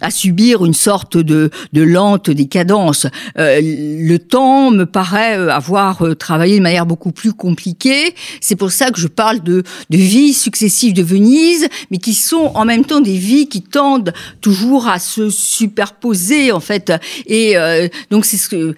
à, 0.00 0.10
subir 0.10 0.64
une 0.64 0.74
sorte 0.74 1.16
de, 1.16 1.50
de 1.72 1.82
lente 1.82 2.30
décadence. 2.30 3.06
le 3.36 4.16
temps 4.18 4.77
me 4.78 4.86
paraît 4.86 5.38
euh, 5.38 5.50
avoir 5.50 6.02
euh, 6.02 6.14
travaillé 6.14 6.58
de 6.58 6.62
manière 6.62 6.86
beaucoup 6.86 7.12
plus 7.12 7.32
compliquée. 7.32 8.14
C'est 8.40 8.56
pour 8.56 8.70
ça 8.70 8.90
que 8.90 9.00
je 9.00 9.08
parle 9.08 9.40
de, 9.42 9.62
de 9.90 9.96
vies 9.96 10.32
successives 10.32 10.94
de 10.94 11.02
Venise, 11.02 11.68
mais 11.90 11.98
qui 11.98 12.14
sont 12.14 12.52
en 12.54 12.64
même 12.64 12.84
temps 12.84 13.00
des 13.00 13.16
vies 13.16 13.48
qui 13.48 13.62
tendent 13.62 14.12
toujours 14.40 14.88
à 14.88 14.98
se 14.98 15.30
superposer 15.30 16.52
en 16.52 16.60
fait. 16.60 16.92
Et 17.26 17.56
euh, 17.56 17.88
donc 18.10 18.24
c'est 18.24 18.36
ce 18.36 18.48
que 18.48 18.74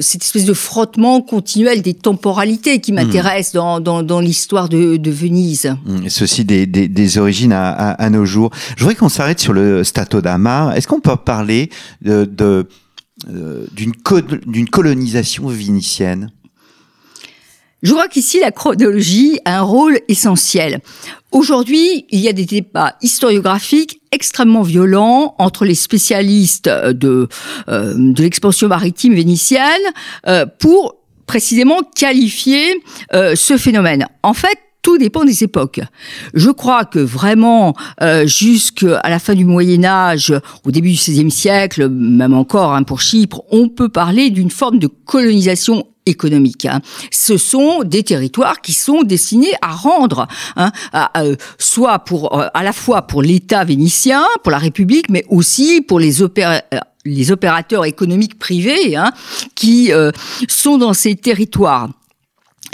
cette 0.00 0.22
espèce 0.22 0.44
de 0.44 0.54
frottement 0.54 1.20
continuel 1.20 1.82
des 1.82 1.94
temporalités 1.94 2.80
qui 2.80 2.92
m'intéresse 2.92 3.52
dans, 3.52 3.80
dans, 3.80 4.02
dans 4.02 4.20
l'histoire 4.20 4.68
de, 4.68 4.96
de, 4.96 5.10
Venise. 5.10 5.74
Mmh, 5.86 6.06
et 6.06 6.10
ceci 6.10 6.44
des, 6.44 6.66
des, 6.66 6.88
des 6.88 7.18
origines 7.18 7.52
à, 7.52 7.70
à, 7.70 7.90
à, 7.92 8.10
nos 8.10 8.24
jours. 8.24 8.50
Je 8.76 8.82
voudrais 8.82 8.96
qu'on 8.96 9.08
s'arrête 9.08 9.40
sur 9.40 9.52
le 9.52 9.84
Stato 9.84 10.20
d'Amar. 10.20 10.74
Est-ce 10.76 10.88
qu'on 10.88 11.00
peut 11.00 11.16
parler 11.16 11.70
de, 12.02 12.24
de 12.24 12.66
euh, 13.28 13.66
d'une 13.72 14.68
colonisation 14.68 15.46
vénitienne 15.48 16.30
je 17.82 17.90
crois 17.90 18.06
qu'ici, 18.06 18.38
la 18.38 18.52
chronologie 18.52 19.40
a 19.44 19.58
un 19.58 19.62
rôle 19.62 19.98
essentiel. 20.06 20.78
Aujourd'hui, 21.32 22.06
il 22.10 22.20
y 22.20 22.28
a 22.28 22.32
des 22.32 22.44
débats 22.44 22.94
historiographiques 23.02 24.00
extrêmement 24.12 24.62
violents 24.62 25.34
entre 25.38 25.64
les 25.64 25.74
spécialistes 25.74 26.68
de, 26.68 27.28
euh, 27.68 28.14
l'expansion 28.16 28.68
maritime 28.68 29.14
vénitienne 29.14 29.82
euh, 30.28 30.46
pour 30.60 30.94
précisément 31.26 31.80
qualifier 31.96 32.80
ce 33.12 33.56
phénomène. 33.56 34.06
En 34.22 34.34
fait, 34.34 34.58
tout 34.82 34.98
dépend 34.98 35.24
des 35.24 35.44
époques. 35.44 35.80
Je 36.34 36.50
crois 36.50 36.84
que 36.84 36.98
vraiment, 36.98 37.74
euh, 38.02 38.26
jusqu'à 38.26 39.00
la 39.08 39.18
fin 39.20 39.34
du 39.34 39.44
Moyen 39.44 39.84
Âge, 39.84 40.34
au 40.66 40.70
début 40.72 40.90
du 40.90 40.96
XVIe 40.96 41.30
siècle, 41.30 41.88
même 41.88 42.34
encore 42.34 42.74
hein, 42.74 42.82
pour 42.82 43.00
Chypre, 43.00 43.42
on 43.50 43.68
peut 43.68 43.88
parler 43.88 44.30
d'une 44.30 44.50
forme 44.50 44.80
de 44.80 44.88
colonisation 44.88 45.86
économique. 46.04 46.66
Hein. 46.66 46.80
Ce 47.12 47.36
sont 47.36 47.84
des 47.84 48.02
territoires 48.02 48.60
qui 48.60 48.72
sont 48.72 49.04
destinés 49.04 49.52
à 49.62 49.70
rendre, 49.70 50.26
hein, 50.56 50.72
euh, 51.16 51.36
soit 51.58 52.00
pour 52.00 52.36
euh, 52.36 52.48
à 52.52 52.64
la 52.64 52.72
fois 52.72 53.02
pour 53.02 53.22
l'État 53.22 53.62
vénitien, 53.62 54.24
pour 54.42 54.50
la 54.50 54.58
République, 54.58 55.08
mais 55.08 55.24
aussi 55.28 55.80
pour 55.80 56.00
les 56.00 56.12
les 57.04 57.32
opérateurs 57.32 57.84
économiques 57.84 58.38
privés 58.38 58.94
hein, 58.94 59.10
qui 59.56 59.90
sont 60.48 60.78
dans 60.78 60.92
ces 60.92 61.16
territoires 61.16 61.88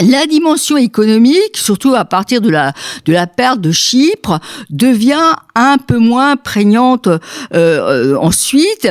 la 0.01 0.25
dimension 0.25 0.77
économique, 0.77 1.57
surtout 1.57 1.93
à 1.93 2.05
partir 2.05 2.41
de 2.41 2.49
la 2.49 2.73
de 3.05 3.13
la 3.13 3.27
perte 3.27 3.61
de 3.61 3.71
Chypre, 3.71 4.39
devient 4.69 5.35
un 5.55 5.77
peu 5.77 5.97
moins 5.97 6.37
prégnante 6.37 7.07
euh, 7.07 7.19
euh, 7.53 8.15
ensuite 8.17 8.89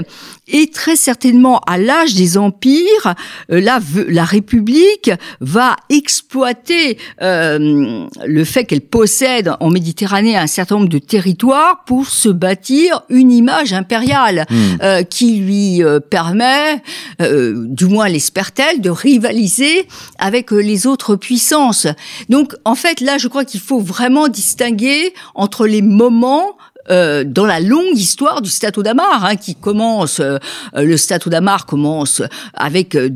et 0.49 0.71
très 0.71 0.97
certainement 0.97 1.61
à 1.67 1.79
l'âge 1.79 2.15
des 2.15 2.39
empires, 2.39 3.15
euh, 3.51 3.61
la, 3.61 3.81
la 4.09 4.25
République 4.25 5.11
va 5.41 5.77
exploiter 5.91 6.99
euh, 7.23 8.07
le 8.27 8.45
fait 8.45 8.65
qu'elle 8.65 8.81
possède 8.81 9.53
en 9.61 9.71
Méditerranée 9.71 10.37
un 10.37 10.47
certain 10.47 10.77
nombre 10.77 10.89
de 10.89 10.99
territoires 10.99 11.85
pour 11.87 12.07
se 12.07 12.29
bâtir 12.29 13.03
une 13.09 13.31
image 13.31 13.73
impériale 13.73 14.47
hmm. 14.51 14.55
euh, 14.83 15.03
qui 15.03 15.37
lui 15.37 15.83
euh, 15.83 16.01
permet, 16.01 16.83
du 17.21 17.87
moins 17.87 18.09
l'espère-t-elle, 18.09 18.81
de 18.81 18.91
rivaliser 18.91 19.87
avec 20.19 20.51
les 20.51 20.87
autres 20.87 21.17
puissances. 21.17 21.87
Donc 22.29 22.55
en 22.65 22.75
fait 22.75 23.01
là, 23.01 23.19
je 23.19 23.29
crois 23.29 23.45
qu'il 23.45 23.61
faut 23.61 23.81
vraiment 23.81 24.29
distinguer 24.29 25.13
entre 25.35 25.67
les 25.67 25.83
moments 25.83 26.57
euh, 26.91 27.25
dans 27.25 27.47
la 27.47 27.61
longue 27.61 27.97
histoire 27.97 28.43
du 28.43 28.51
Stato 28.51 28.83
d'Amar, 28.83 29.25
hein, 29.25 29.37
qui 29.37 29.55
commence, 29.55 30.21
euh, 30.21 30.39
le 30.75 30.97
Stato 30.97 31.31
d'Amar 31.31 31.67
commence 31.67 32.23
avec, 32.55 32.95
euh, 32.95 33.11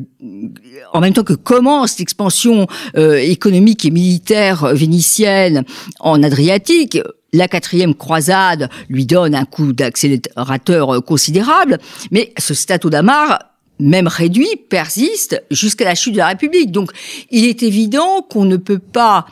en 0.93 1.01
même 1.01 1.13
temps 1.13 1.25
que 1.25 1.33
commence 1.33 1.99
l'expansion 1.99 2.67
économique 2.95 3.85
et 3.85 3.91
militaire 3.91 4.75
vénitienne 4.75 5.65
en 6.01 6.23
Adriatique, 6.23 6.99
la 7.33 7.49
quatrième 7.49 7.95
croisade 7.95 8.69
lui 8.89 9.07
donne 9.07 9.35
un 9.35 9.45
coup 9.45 9.73
d'accélérateur 9.73 11.03
considérable, 11.05 11.79
mais 12.11 12.33
ce 12.39 12.55
Stato 12.55 12.91
d'Amar 12.91 13.39
même 13.83 14.07
réduit, 14.07 14.57
persiste 14.69 15.43
jusqu'à 15.51 15.85
la 15.85 15.95
chute 15.95 16.13
de 16.13 16.19
la 16.19 16.29
République. 16.29 16.71
Donc, 16.71 16.93
il 17.31 17.45
est 17.45 17.63
évident 17.63 18.23
qu'on 18.23 18.45
ne 18.45 18.57
peut 18.57 18.79
pas 18.79 19.27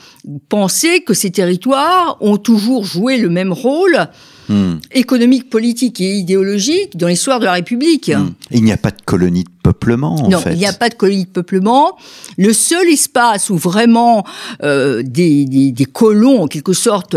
penser 0.49 1.03
que 1.03 1.15
ces 1.15 1.31
territoires 1.31 2.17
ont 2.21 2.37
toujours 2.37 2.85
joué 2.85 3.19
le 3.19 3.29
même 3.29 3.53
rôle 3.53 4.09
hmm. 4.51 4.81
économique, 4.93 5.49
politique 5.49 6.01
et 6.01 6.15
idéologique 6.15 6.97
dans 6.97 7.09
l'histoire 7.09 7.41
de 7.41 7.47
la 7.47 7.53
République. 7.53 8.11
Hmm. 8.11 8.33
Il 8.51 8.65
n'y 8.65 8.73
a 8.73 8.77
pas 8.77 8.91
de 8.91 9.01
colonie 9.05 9.45
de 9.45 9.51
peuplement, 9.63 10.17
en 10.17 10.29
non, 10.29 10.41
il 10.51 10.59
n'y 10.59 10.67
a 10.67 10.73
pas 10.73 10.89
de 10.89 10.95
colonie 10.95 11.25
de 11.25 11.31
peuplement. 11.31 11.97
Le 12.37 12.53
seul 12.53 12.89
espace 12.89 13.51
où 13.51 13.57
vraiment 13.57 14.25
euh, 14.63 15.03
des, 15.03 15.45
des, 15.45 15.73
des 15.73 15.85
colons, 15.85 16.43
en 16.43 16.47
quelque 16.47 16.73
sorte, 16.73 17.17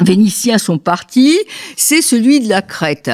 vénitiens 0.00 0.58
sont 0.58 0.78
partis, 0.78 1.38
c'est 1.76 2.02
celui 2.02 2.40
de 2.40 2.48
la 2.48 2.62
Crète. 2.62 3.10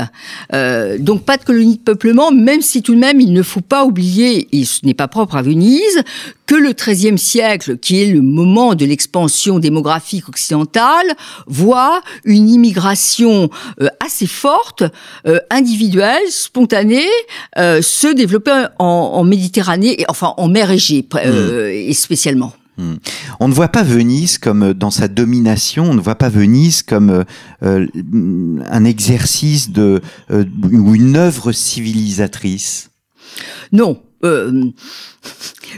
Euh, 0.52 0.98
donc 0.98 1.24
pas 1.24 1.36
de 1.36 1.44
colonie 1.44 1.76
de 1.76 1.82
peuplement, 1.82 2.30
même 2.30 2.62
si 2.62 2.82
tout 2.82 2.94
de 2.94 3.00
même 3.00 3.20
il 3.20 3.32
ne 3.32 3.42
faut 3.42 3.60
pas 3.60 3.84
oublier, 3.84 4.48
et 4.52 4.64
ce 4.64 4.84
n'est 4.84 4.94
pas 4.94 5.08
propre 5.08 5.36
à 5.36 5.42
Venise, 5.42 6.02
que 6.46 6.54
le 6.54 6.72
XIIIe 6.72 7.18
siècle, 7.18 7.78
qui 7.78 8.02
est 8.02 8.12
le 8.12 8.20
moment 8.20 8.74
de 8.74 8.84
l'expansion 8.84 9.58
démographique 9.58 10.28
occidentale, 10.28 11.06
voit 11.46 12.02
une 12.24 12.50
immigration 12.50 13.48
euh, 13.80 13.88
assez 14.04 14.26
forte, 14.26 14.82
euh, 15.26 15.38
individuelle, 15.50 16.22
spontanée, 16.28 17.08
se 17.56 18.12
développer 18.12 18.66
en, 18.78 18.84
en, 18.84 19.24
Méditerranée, 19.24 20.02
et, 20.02 20.04
enfin 20.08 20.34
en 20.36 20.48
mer 20.48 20.70
Égée, 20.70 21.06
mmh. 21.12 21.18
et 21.70 21.92
spécialement. 21.94 22.52
Hmm. 22.76 22.94
On 23.38 23.48
ne 23.48 23.54
voit 23.54 23.68
pas 23.68 23.84
Venise 23.84 24.38
comme 24.38 24.62
euh, 24.64 24.74
dans 24.74 24.90
sa 24.90 25.06
domination, 25.06 25.90
on 25.90 25.94
ne 25.94 26.00
voit 26.00 26.16
pas 26.16 26.28
Venise 26.28 26.82
comme 26.82 27.10
euh, 27.10 27.24
euh 27.62 27.86
un 28.68 28.84
exercice 28.84 29.70
de 29.70 30.00
ou 30.30 30.94
une 30.94 31.16
œuvre 31.16 31.52
civilisatrice. 31.52 32.90
Non. 33.72 34.02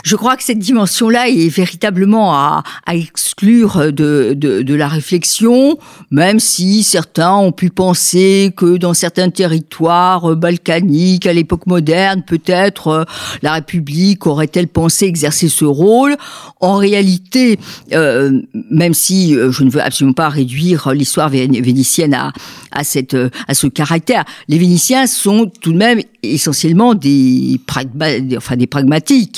Je 0.04 0.16
crois 0.16 0.36
que 0.36 0.44
cette 0.44 0.58
dimension-là 0.58 1.28
est 1.28 1.48
véritablement 1.48 2.34
à, 2.34 2.62
exclure 2.92 3.92
de, 3.92 4.34
de, 4.34 4.74
la 4.74 4.88
réflexion, 4.88 5.78
même 6.10 6.38
si 6.38 6.82
certains 6.82 7.34
ont 7.34 7.52
pu 7.52 7.70
penser 7.70 8.52
que 8.56 8.76
dans 8.76 8.94
certains 8.94 9.30
territoires 9.30 10.36
balkaniques, 10.36 11.26
à 11.26 11.32
l'époque 11.32 11.66
moderne, 11.66 12.22
peut-être 12.26 12.88
euh, 12.88 13.04
la 13.42 13.54
République 13.54 14.26
aurait-elle 14.26 14.68
pensé 14.68 15.06
exercer 15.06 15.48
ce 15.48 15.64
rôle. 15.64 16.16
En 16.60 16.76
réalité, 16.76 17.58
euh, 17.92 18.40
même 18.70 18.94
si 18.94 19.34
euh, 19.34 19.50
je 19.50 19.64
ne 19.64 19.70
veux 19.70 19.80
absolument 19.82 20.14
pas 20.14 20.28
réduire 20.28 20.92
l'histoire 20.92 21.30
vénitienne 21.30 22.14
à, 22.14 22.32
à, 22.70 22.84
cette, 22.84 23.16
à 23.48 23.54
ce 23.54 23.66
caractère, 23.66 24.24
les 24.48 24.58
Vénitiens 24.58 25.06
sont 25.06 25.50
tout 25.60 25.72
de 25.72 25.78
même 25.78 26.00
essentiellement 26.22 26.94
des, 26.94 27.60
enfin, 28.36 28.56
des 28.56 28.66
pragmatiques. 28.66 29.35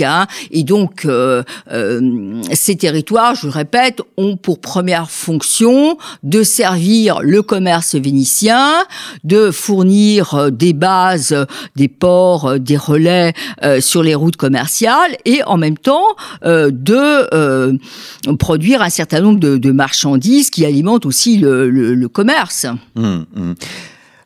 Et 0.51 0.63
donc, 0.63 1.05
euh, 1.05 1.43
euh, 1.73 2.41
ces 2.53 2.77
territoires, 2.77 3.35
je 3.35 3.49
répète, 3.49 4.01
ont 4.17 4.37
pour 4.37 4.61
première 4.61 5.11
fonction 5.11 5.97
de 6.23 6.43
servir 6.43 7.21
le 7.23 7.43
commerce 7.43 7.95
vénitien, 7.95 8.85
de 9.25 9.51
fournir 9.51 10.35
euh, 10.35 10.51
des 10.51 10.73
bases, 10.73 11.35
des 11.77 11.89
ports, 11.89 12.59
des 12.59 12.77
relais 12.77 13.33
sur 13.81 14.03
les 14.03 14.15
routes 14.15 14.37
commerciales 14.37 15.17
et 15.25 15.43
en 15.45 15.57
même 15.57 15.79
temps 15.79 16.05
de 16.45 17.79
produire 18.37 18.83
un 18.83 18.91
certain 18.91 19.21
nombre 19.21 19.39
de, 19.39 19.71
marchandises 19.71 20.51
qui 20.51 20.65
alimentent 20.65 21.07
aussi 21.07 21.39
le, 21.39 22.09
commerce. 22.09 22.67
Mmh, 22.95 23.03
mmh. 23.35 23.55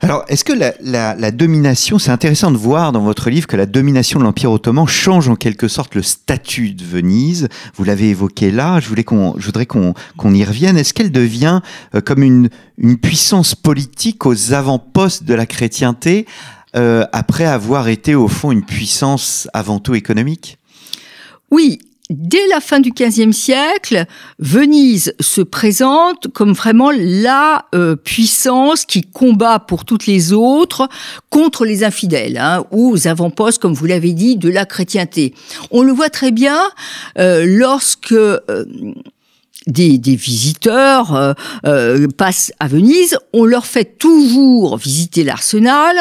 Alors, 0.04 0.24
est-ce 0.26 0.44
que 0.44 0.52
la, 0.52 1.30
domination, 1.30 2.00
c'est 2.00 2.10
intéressant 2.10 2.50
de 2.50 2.56
voir 2.56 2.90
dans 2.90 3.02
votre 3.02 3.30
livre 3.30 3.46
que 3.46 3.56
la 3.56 3.66
domination 3.66 4.18
de 4.18 4.24
l'Empire 4.24 4.50
ottoman 4.50 4.84
change 4.88 5.28
en 5.28 5.36
quelque 5.36 5.68
sorte 5.68 5.94
le 5.94 6.02
statut 6.02 6.72
de 6.72 6.84
Venise? 6.84 7.48
Vous 7.76 7.84
l'avez 7.84 8.08
évoqué 8.08 8.50
là, 8.50 8.80
je, 8.80 8.88
voulais 8.88 9.04
qu'on, 9.04 9.34
je 9.38 9.46
voudrais 9.46 9.66
qu'on, 9.66 9.94
y 10.24 10.44
revienne. 10.44 10.76
Est-ce 10.76 10.92
qu'elle 10.92 11.12
devient 11.12 11.60
euh, 11.94 12.00
comme 12.00 12.24
une, 12.24 12.50
une 12.78 12.98
puissance 12.98 13.54
politique 13.54 14.26
aux 14.26 14.52
avant-postes 14.52 15.22
de 15.22 15.34
la 15.34 15.46
chrétienté 15.46 16.26
euh, 16.74 17.06
après 17.12 17.44
avoir 17.44 17.86
été 17.86 18.16
au 18.16 18.26
fond 18.26 18.50
une 18.50 18.64
puissance 18.64 19.48
avant 19.54 19.78
tout 19.78 19.94
économique? 19.94 20.58
Oui, 21.52 21.78
dès 22.10 22.46
la 22.48 22.60
fin 22.60 22.80
du 22.80 22.90
XVe 22.90 23.32
siècle, 23.32 24.06
Venise 24.38 25.14
se 25.20 25.40
présente 25.40 26.28
comme 26.32 26.52
vraiment 26.52 26.90
la 26.94 27.66
euh, 27.74 27.96
puissance 27.96 28.84
qui 28.84 29.02
combat 29.02 29.58
pour 29.58 29.84
toutes 29.84 30.06
les 30.06 30.32
autres 30.32 30.88
contre 31.30 31.64
les 31.64 31.84
infidèles, 31.84 32.38
hein, 32.38 32.64
ou 32.70 32.90
aux 32.90 33.08
avant-postes, 33.08 33.60
comme 33.60 33.72
vous 33.72 33.86
l'avez 33.86 34.12
dit, 34.12 34.36
de 34.36 34.48
la 34.48 34.66
chrétienté. 34.66 35.34
On 35.70 35.82
le 35.82 35.92
voit 35.92 36.10
très 36.10 36.30
bien 36.30 36.60
euh, 37.18 37.44
lorsque 37.46 38.12
euh, 38.12 38.64
des, 39.66 39.98
des 39.98 40.16
visiteurs 40.16 41.14
euh, 41.14 41.32
euh, 41.66 42.08
passent 42.08 42.52
à 42.58 42.66
Venise, 42.66 43.16
on 43.32 43.44
leur 43.44 43.66
fait 43.66 43.96
toujours 43.98 44.76
visiter 44.76 45.24
l'arsenal 45.24 45.96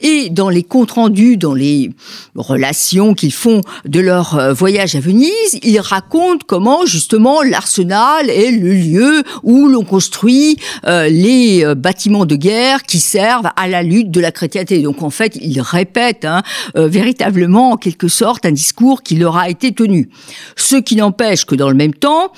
et 0.00 0.30
dans 0.30 0.48
les 0.48 0.62
comptes 0.62 0.92
rendus, 0.92 1.36
dans 1.36 1.54
les 1.54 1.90
relations 2.36 3.14
qu'ils 3.14 3.32
font 3.32 3.60
de 3.84 4.00
leur 4.00 4.38
euh, 4.38 4.52
voyage 4.52 4.94
à 4.94 5.00
Venise, 5.00 5.58
ils 5.62 5.80
racontent 5.80 6.44
comment 6.46 6.86
justement 6.86 7.42
l'arsenal 7.42 8.30
est 8.30 8.52
le 8.52 8.72
lieu 8.72 9.22
où 9.42 9.66
l'on 9.68 9.84
construit 9.84 10.56
euh, 10.86 11.08
les 11.08 11.74
bâtiments 11.74 12.26
de 12.26 12.36
guerre 12.36 12.84
qui 12.84 13.00
servent 13.00 13.50
à 13.56 13.66
la 13.66 13.82
lutte 13.82 14.10
de 14.10 14.20
la 14.20 14.30
chrétienté. 14.30 14.80
Donc 14.80 15.02
en 15.02 15.10
fait, 15.10 15.36
ils 15.40 15.60
répètent 15.60 16.24
hein, 16.24 16.42
véritablement 16.74 17.72
en 17.72 17.76
quelque 17.76 18.08
sorte 18.08 18.46
un 18.46 18.52
discours 18.52 19.02
qui 19.02 19.16
leur 19.16 19.36
a 19.36 19.48
été 19.48 19.72
tenu. 19.72 20.08
Ce 20.56 20.76
qui 20.76 20.96
n'empêche 20.96 21.44
que 21.44 21.54
dans 21.54 21.68
le 21.68 21.74
même 21.74 21.94
temps, 21.94 22.32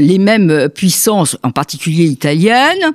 les 0.00 0.18
mêmes 0.18 0.68
puissances, 0.68 1.36
en 1.42 1.50
particulier 1.50 2.04
italiennes, 2.04 2.92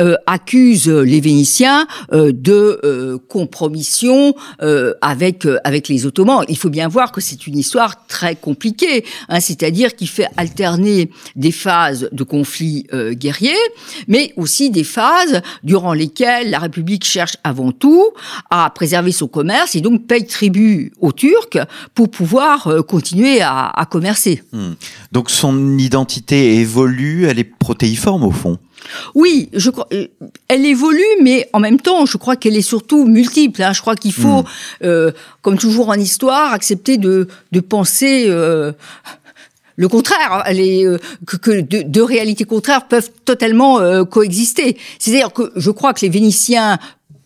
euh, 0.00 0.16
accusent 0.26 0.88
les 0.88 1.20
Vénitiens 1.20 1.86
euh, 2.12 2.32
de 2.32 2.80
euh, 2.84 3.18
compromission 3.28 4.34
avec 5.00 5.46
avec 5.64 5.88
les 5.88 6.06
Ottomans. 6.06 6.44
Il 6.48 6.56
faut 6.56 6.68
bien 6.70 6.88
voir 6.88 7.12
que 7.12 7.20
c'est 7.20 7.46
une 7.46 7.58
histoire 7.58 8.06
très 8.06 8.36
compliquée, 8.36 9.04
hein, 9.28 9.40
c'est-à-dire 9.40 9.94
qui 9.96 10.06
fait 10.06 10.26
alterner 10.36 11.10
des 11.36 11.52
phases 11.52 12.08
de 12.12 12.24
conflits 12.24 12.86
guerriers, 13.12 13.52
mais 14.08 14.32
aussi 14.36 14.70
des 14.70 14.84
phases 14.84 15.40
durant 15.64 15.92
lesquelles 15.92 16.50
la 16.50 16.58
République 16.58 17.04
cherche 17.04 17.36
avant 17.44 17.72
tout 17.72 18.06
à 18.50 18.70
préserver 18.70 19.12
son 19.12 19.28
commerce 19.28 19.74
et 19.74 19.80
donc 19.80 20.06
paye 20.06 20.26
tribut 20.26 20.92
aux 21.00 21.12
Turcs 21.12 21.58
pour 21.94 22.10
pouvoir 22.10 22.68
continuer 22.86 23.40
à, 23.40 23.68
à 23.68 23.86
commercer. 23.86 24.42
Hmm. 24.52 24.72
Donc 25.12 25.30
son 25.30 25.78
identité 25.78 26.19
évolue, 26.32 27.26
elle 27.26 27.38
est 27.38 27.44
protéiforme 27.44 28.24
au 28.24 28.30
fond. 28.30 28.58
Oui, 29.14 29.48
je 29.52 29.70
crois, 29.70 29.86
euh, 29.92 30.06
elle 30.48 30.64
évolue, 30.64 31.02
mais 31.22 31.48
en 31.52 31.60
même 31.60 31.80
temps, 31.80 32.06
je 32.06 32.16
crois 32.16 32.36
qu'elle 32.36 32.56
est 32.56 32.62
surtout 32.62 33.06
multiple. 33.06 33.62
Hein. 33.62 33.72
Je 33.72 33.80
crois 33.80 33.96
qu'il 33.96 34.12
faut, 34.12 34.42
hmm. 34.42 34.46
euh, 34.84 35.12
comme 35.42 35.58
toujours 35.58 35.88
en 35.88 35.94
histoire, 35.94 36.52
accepter 36.52 36.98
de, 36.98 37.28
de 37.52 37.60
penser. 37.60 38.24
Euh, 38.28 38.72
le 39.76 39.88
contraire, 39.88 40.44
que, 41.26 41.36
que 41.36 41.60
deux, 41.62 42.04
réalités 42.04 42.44
contraires 42.44 42.86
peuvent 42.86 43.08
totalement 43.24 44.04
coexister. 44.04 44.76
C'est-à-dire 44.98 45.32
que 45.32 45.52
je 45.56 45.70
crois 45.70 45.94
que 45.94 46.02
les 46.02 46.10
Vénitiens 46.10 46.78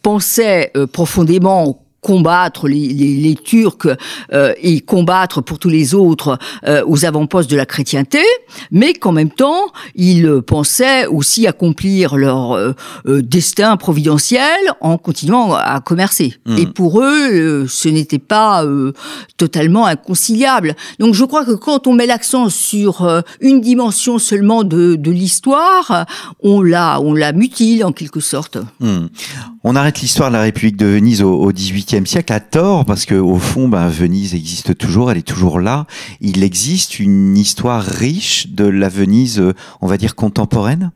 pensaient 0.03 0.71
profondément 0.93 1.84
combattre 2.05 2.69
les, 2.69 2.89
les, 2.93 3.17
les 3.17 3.35
Turcs 3.35 3.89
euh, 4.33 4.53
et 4.61 4.81
combattre 4.81 5.41
pour 5.41 5.59
tous 5.59 5.71
les 5.71 5.95
autres 5.95 6.39
euh, 6.69 6.85
aux 6.87 7.07
avant-postes 7.07 7.51
de 7.51 7.57
la 7.57 7.65
chrétienté, 7.65 8.23
mais 8.71 8.93
qu'en 8.93 9.13
même 9.13 9.31
temps, 9.31 9.73
ils 9.95 10.43
pensaient 10.47 11.07
aussi 11.07 11.47
accomplir 11.47 12.17
leur 12.17 12.53
euh, 12.53 12.73
euh, 13.07 13.23
destin 13.23 13.79
providentiel 13.79 14.59
en 14.83 14.99
continuant 14.99 15.55
à 15.55 15.81
commercer. 15.81 16.35
Mmh. 16.45 16.59
Et 16.59 16.67
pour 16.67 17.01
eux, 17.01 17.67
ce 17.67 17.89
n'était 17.89 18.19
pas 18.19 18.65
totalement 19.39 19.87
inconciliable. 19.87 20.77
Donc 20.99 21.15
je 21.15 21.25
crois 21.25 21.45
que 21.47 21.53
quand 21.53 21.87
on 21.87 21.95
met 21.95 22.07
l'accent 22.07 22.51
sur 22.51 23.23
une 23.41 23.61
dimension 23.63 24.19
seulement 24.19 24.63
de, 24.63 24.97
de 24.97 25.11
l'histoire, 25.11 26.05
on 26.43 26.61
la, 26.61 27.01
on 27.01 27.15
la 27.15 27.33
mutile 27.33 27.85
en 27.85 27.93
quelque 27.93 28.21
sorte. 28.21 28.59
Mmh. 28.81 29.07
On 29.67 29.77
arrête 29.77 30.03
l'histoire 30.03 30.29
de 30.29 30.35
la 30.37 30.43
République 30.43 30.77
de 30.77 30.85
Venise 30.85 31.23
au, 31.23 31.51
18 31.51 32.07
siècle 32.07 32.35
à 32.35 32.41
tort, 32.41 32.85
parce 32.85 33.07
que 33.07 33.15
au 33.15 33.39
fond, 33.39 33.67
ben, 33.67 33.89
Venise 33.89 34.35
existe 34.35 34.77
toujours, 34.77 35.11
elle 35.11 35.17
est 35.17 35.27
toujours 35.27 35.59
là. 35.59 35.87
Il 36.21 36.43
existe 36.43 37.01
une 37.01 37.35
histoire 37.39 37.83
riche 37.83 38.49
de 38.49 38.67
la 38.67 38.91
Venise, 38.91 39.41
euh, 39.41 39.55
on 39.81 39.87
va 39.87 39.97
dire 39.97 40.17
contemporaine? 40.17 40.91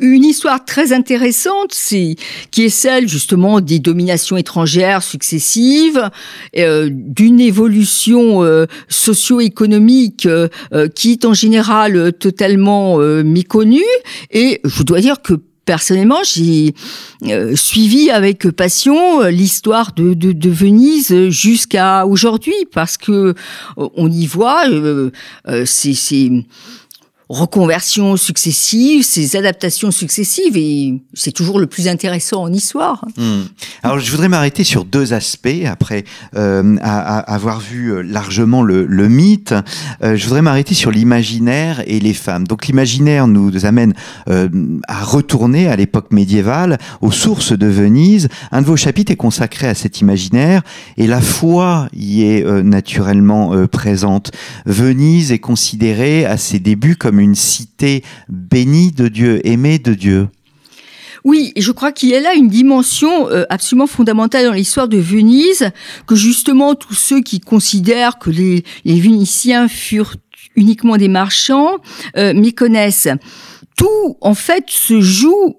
Une 0.00 0.24
histoire 0.24 0.64
très 0.64 0.94
intéressante, 0.94 1.72
c'est 1.74 2.16
qui 2.50 2.64
est 2.64 2.70
celle 2.70 3.06
justement 3.06 3.60
des 3.60 3.80
dominations 3.80 4.38
étrangères 4.38 5.02
successives, 5.02 6.10
euh, 6.56 6.88
d'une 6.90 7.40
évolution 7.40 8.44
euh, 8.44 8.64
socio-économique 8.88 10.26
qui 10.94 11.12
est 11.12 11.26
en 11.26 11.34
général 11.34 12.14
totalement 12.14 12.96
méconnue. 13.24 13.82
Et 14.30 14.62
je 14.64 14.82
dois 14.82 15.00
dire 15.00 15.20
que 15.20 15.34
personnellement, 15.66 16.22
j'ai 16.24 16.74
euh, 17.24 17.54
suivi 17.54 18.10
avec 18.10 18.48
passion 18.50 19.22
euh, 19.22 19.30
l'histoire 19.30 19.92
de, 19.92 20.16
Venise 20.48 21.28
jusqu'à 21.28 22.06
aujourd'hui 22.06 22.54
parce 22.72 22.96
que 22.96 23.12
euh, 23.12 23.34
on 23.76 24.10
y 24.10 24.26
voit 24.26 24.64
c'est 25.64 26.30
reconversions 27.28 28.16
successives, 28.16 29.02
ces 29.02 29.34
adaptations 29.34 29.90
successives, 29.90 30.56
et 30.56 30.94
c'est 31.12 31.32
toujours 31.32 31.58
le 31.58 31.66
plus 31.66 31.88
intéressant 31.88 32.42
en 32.42 32.52
histoire. 32.52 33.04
Hmm. 33.16 33.42
Alors 33.82 33.98
je 33.98 34.10
voudrais 34.12 34.28
m'arrêter 34.28 34.62
sur 34.62 34.84
deux 34.84 35.12
aspects, 35.12 35.48
après 35.66 36.04
euh, 36.36 36.76
avoir 36.82 37.58
vu 37.58 37.88
euh, 37.92 38.02
largement 38.02 38.62
le, 38.62 38.86
mythe, 39.08 39.54
euh, 40.04 40.16
je 40.16 40.24
voudrais 40.24 40.42
m'arrêter 40.42 40.74
sur 40.74 40.92
l'imaginaire 40.92 41.82
et 41.86 41.98
les 41.98 42.14
femmes. 42.14 42.46
Donc 42.46 42.66
l'imaginaire 42.68 43.26
nous 43.26 43.66
amène 43.66 43.94
à 44.26 45.02
retourner 45.02 45.68
à 45.68 45.76
l'époque 45.76 46.12
médiévale, 46.12 46.78
aux 47.00 47.12
sources 47.12 47.52
de 47.52 47.66
Venise. 47.66 48.28
Un 48.52 48.62
de 48.62 48.66
vos 48.66 48.76
chapitres 48.76 49.10
est 49.10 49.16
consacré 49.16 49.66
à 49.66 49.74
cet 49.74 50.00
imaginaire, 50.00 50.62
et 50.96 51.06
la 51.06 51.20
foi 51.20 51.88
y 51.92 52.22
est 52.22 52.44
naturellement 52.62 53.66
présente. 53.66 54.30
Venise 54.64 55.32
est 55.32 55.38
considérée 55.38 56.24
à 56.24 56.36
ses 56.36 56.58
débuts 56.58 56.96
comme 56.96 57.15
une 57.20 57.34
cité 57.34 58.02
bénie 58.28 58.92
de 58.92 59.08
Dieu, 59.08 59.46
aimée 59.46 59.78
de 59.78 59.94
Dieu. 59.94 60.28
Oui, 61.24 61.52
je 61.56 61.72
crois 61.72 61.90
qu'il 61.90 62.10
y 62.10 62.14
a 62.14 62.20
là 62.20 62.34
une 62.34 62.48
dimension 62.48 63.28
euh, 63.30 63.44
absolument 63.50 63.88
fondamentale 63.88 64.46
dans 64.46 64.52
l'histoire 64.52 64.86
de 64.86 64.98
Venise, 64.98 65.70
que 66.06 66.14
justement 66.14 66.76
tous 66.76 66.94
ceux 66.94 67.20
qui 67.20 67.40
considèrent 67.40 68.20
que 68.20 68.30
les, 68.30 68.62
Vénitiens 68.84 69.66
furent 69.66 70.14
uniquement 70.54 70.96
des 70.96 71.08
marchands 71.08 71.78
euh, 72.16 72.32
méconnaissent. 72.32 73.08
Tout, 73.76 74.16
en 74.20 74.34
fait, 74.34 74.66
se 74.68 75.00
joue 75.00 75.56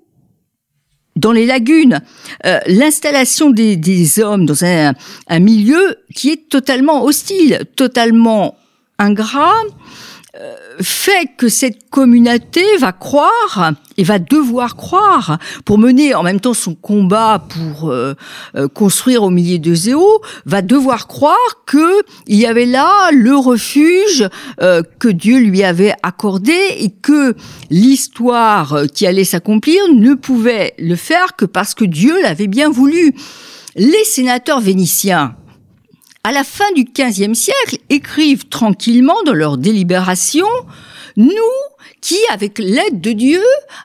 dans 1.18 1.34
les 1.34 1.46
lagunes, 1.46 2.00
euh, 2.46 2.60
l'installation 2.68 3.50
des, 3.50 4.20
hommes 4.20 4.46
dans 4.46 4.64
un, 4.64 4.94
milieu 5.40 5.98
qui 6.16 6.30
est 6.30 6.48
totalement 6.48 7.04
hostile, 7.04 7.66
totalement 7.76 8.56
ingrat, 9.00 9.64
fait 10.82 11.30
que 11.38 11.50
cette 11.50 11.90
communauté 11.90 12.64
va 12.80 12.92
croire 12.92 13.74
et 13.98 14.04
va 14.04 14.20
devoir 14.20 14.76
croire 14.76 15.40
pour 15.66 15.78
mener 15.78 16.14
en 16.14 16.24
même 16.24 16.40
temps 16.40 16.54
son 16.54 16.76
combat 16.76 17.44
pour 17.50 17.90
euh, 17.90 18.14
euh, 18.56 18.68
construire 18.68 19.24
au 19.24 19.30
milieu 19.30 19.58
de 19.58 19.74
Zéo, 19.74 20.22
va 20.46 20.62
devoir 20.62 21.08
croire 21.08 21.36
que 21.66 22.04
il 22.28 22.38
y 22.38 22.46
avait 22.46 22.66
là 22.66 23.10
le 23.12 23.36
refuge 23.36 24.28
que 25.00 25.08
Dieu 25.08 25.40
lui 25.40 25.64
avait 25.64 25.94
accordé 26.04 26.58
et 26.80 26.90
que 26.90 27.36
l'histoire 27.70 28.84
qui 28.94 29.06
allait 29.08 29.24
s'accomplir 29.24 29.82
ne 29.94 30.14
pouvait 30.14 30.74
le 30.78 30.96
faire 30.96 31.36
que 31.36 31.46
parce 31.46 31.74
que 31.74 31.86
Dieu 31.86 32.22
l'avait 32.22 32.48
bien 32.48 32.70
voulu. 32.70 33.14
Les 33.76 34.04
sénateurs 34.06 34.60
vénitiens 34.60 35.36
à 36.28 36.34
la 36.34 36.44
fin 36.44 36.70
du 36.76 36.84
XVe 36.84 37.34
siècle, 37.34 37.78
écrivent 37.90 38.50
tranquillement 38.50 39.16
dans 39.26 39.32
leurs 39.32 39.58
délibérations 39.58 40.46
nous 41.16 41.32
qui, 42.02 42.18
avec 42.30 42.60
l'aide 42.60 43.00
de 43.00 43.14
Dieu, 43.14 43.42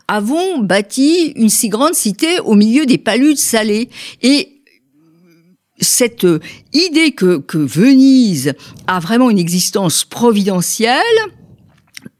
avons 0.08 0.58
bâti 0.58 1.32
une 1.36 1.48
si 1.48 1.68
grande 1.68 1.94
cité 1.94 2.40
au 2.40 2.56
milieu 2.56 2.84
des 2.84 2.98
paludes 2.98 3.38
salées. 3.38 3.90
Et 4.22 4.60
cette 5.78 6.26
idée 6.72 7.12
que, 7.12 7.38
que 7.38 7.58
Venise 7.58 8.54
a 8.88 8.98
vraiment 8.98 9.30
une 9.30 9.38
existence 9.38 10.04
providentielle, 10.04 10.98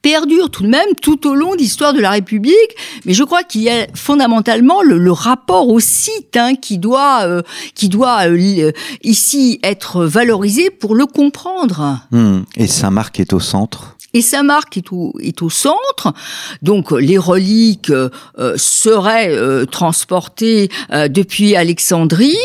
perdure 0.03 0.51
tout 0.51 0.65
de 0.65 0.69
même 0.69 0.95
tout 1.01 1.27
au 1.29 1.35
long 1.35 1.53
de 1.53 1.59
l'histoire 1.59 1.93
de 1.95 2.01
la 2.01 2.11
République. 2.11 2.77
Mais 3.05 3.15
je 3.15 3.23
crois 3.25 3.45
qu'il 3.45 3.63
y 3.63 3.71
a 3.71 3.87
fondamentalement 3.95 4.83
le, 4.83 5.13
rapport 5.13 5.69
au 5.69 5.79
site 5.79 6.37
hein, 6.37 6.55
qui 6.55 6.79
doit, 6.79 7.23
euh, 7.23 7.43
qui 7.75 7.89
doit 7.89 8.29
euh, 8.29 8.73
ici 9.03 9.61
être 9.63 10.05
valorisé 10.05 10.71
pour 10.71 10.95
le 10.95 11.07
comprendre. 11.07 12.01
Hmm. 12.11 12.41
Et 12.57 12.67
Saint-Marc 12.67 13.21
est 13.21 13.33
au 13.33 13.41
centre? 13.41 13.97
Et 14.15 14.21
Saint-Marc 14.21 14.77
est 14.77 14.93
au, 14.93 15.15
est 15.21 15.41
au 15.41 15.49
centre, 15.49 16.13
donc 16.61 16.91
les 16.91 17.17
reliques 17.17 17.91
euh, 17.91 18.11
seraient 18.57 19.67
transportées 19.67 20.69
depuis 21.09 21.57
Alexandrie. 21.57 22.37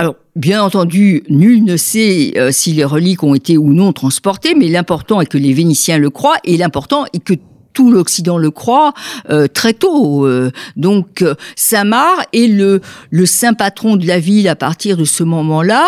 Alors, 0.00 0.14
bien 0.36 0.62
entendu, 0.62 1.24
nul 1.28 1.64
ne 1.64 1.76
sait 1.76 2.34
euh, 2.36 2.52
si 2.52 2.72
les 2.72 2.84
reliques 2.84 3.24
ont 3.24 3.34
été 3.34 3.58
ou 3.58 3.74
non 3.74 3.92
transportées, 3.92 4.54
mais 4.54 4.68
l'important 4.68 5.20
est 5.20 5.26
que 5.26 5.38
les 5.38 5.52
Vénitiens 5.52 5.98
le 5.98 6.08
croient 6.08 6.36
et 6.44 6.56
l'important 6.56 7.06
est 7.12 7.18
que 7.18 7.34
tout 7.78 7.92
l'Occident 7.92 8.38
le 8.38 8.50
croit 8.50 8.92
euh, 9.30 9.46
très 9.46 9.72
tôt. 9.72 10.26
Euh. 10.26 10.50
donc 10.74 11.22
euh, 11.22 11.36
Saint-Marc 11.54 12.26
est 12.32 12.48
le, 12.48 12.80
le 13.10 13.24
saint 13.24 13.54
patron 13.54 13.94
de 13.94 14.04
la 14.04 14.18
ville 14.18 14.48
à 14.48 14.56
partir 14.56 14.96
de 14.96 15.04
ce 15.04 15.22
moment-là. 15.22 15.86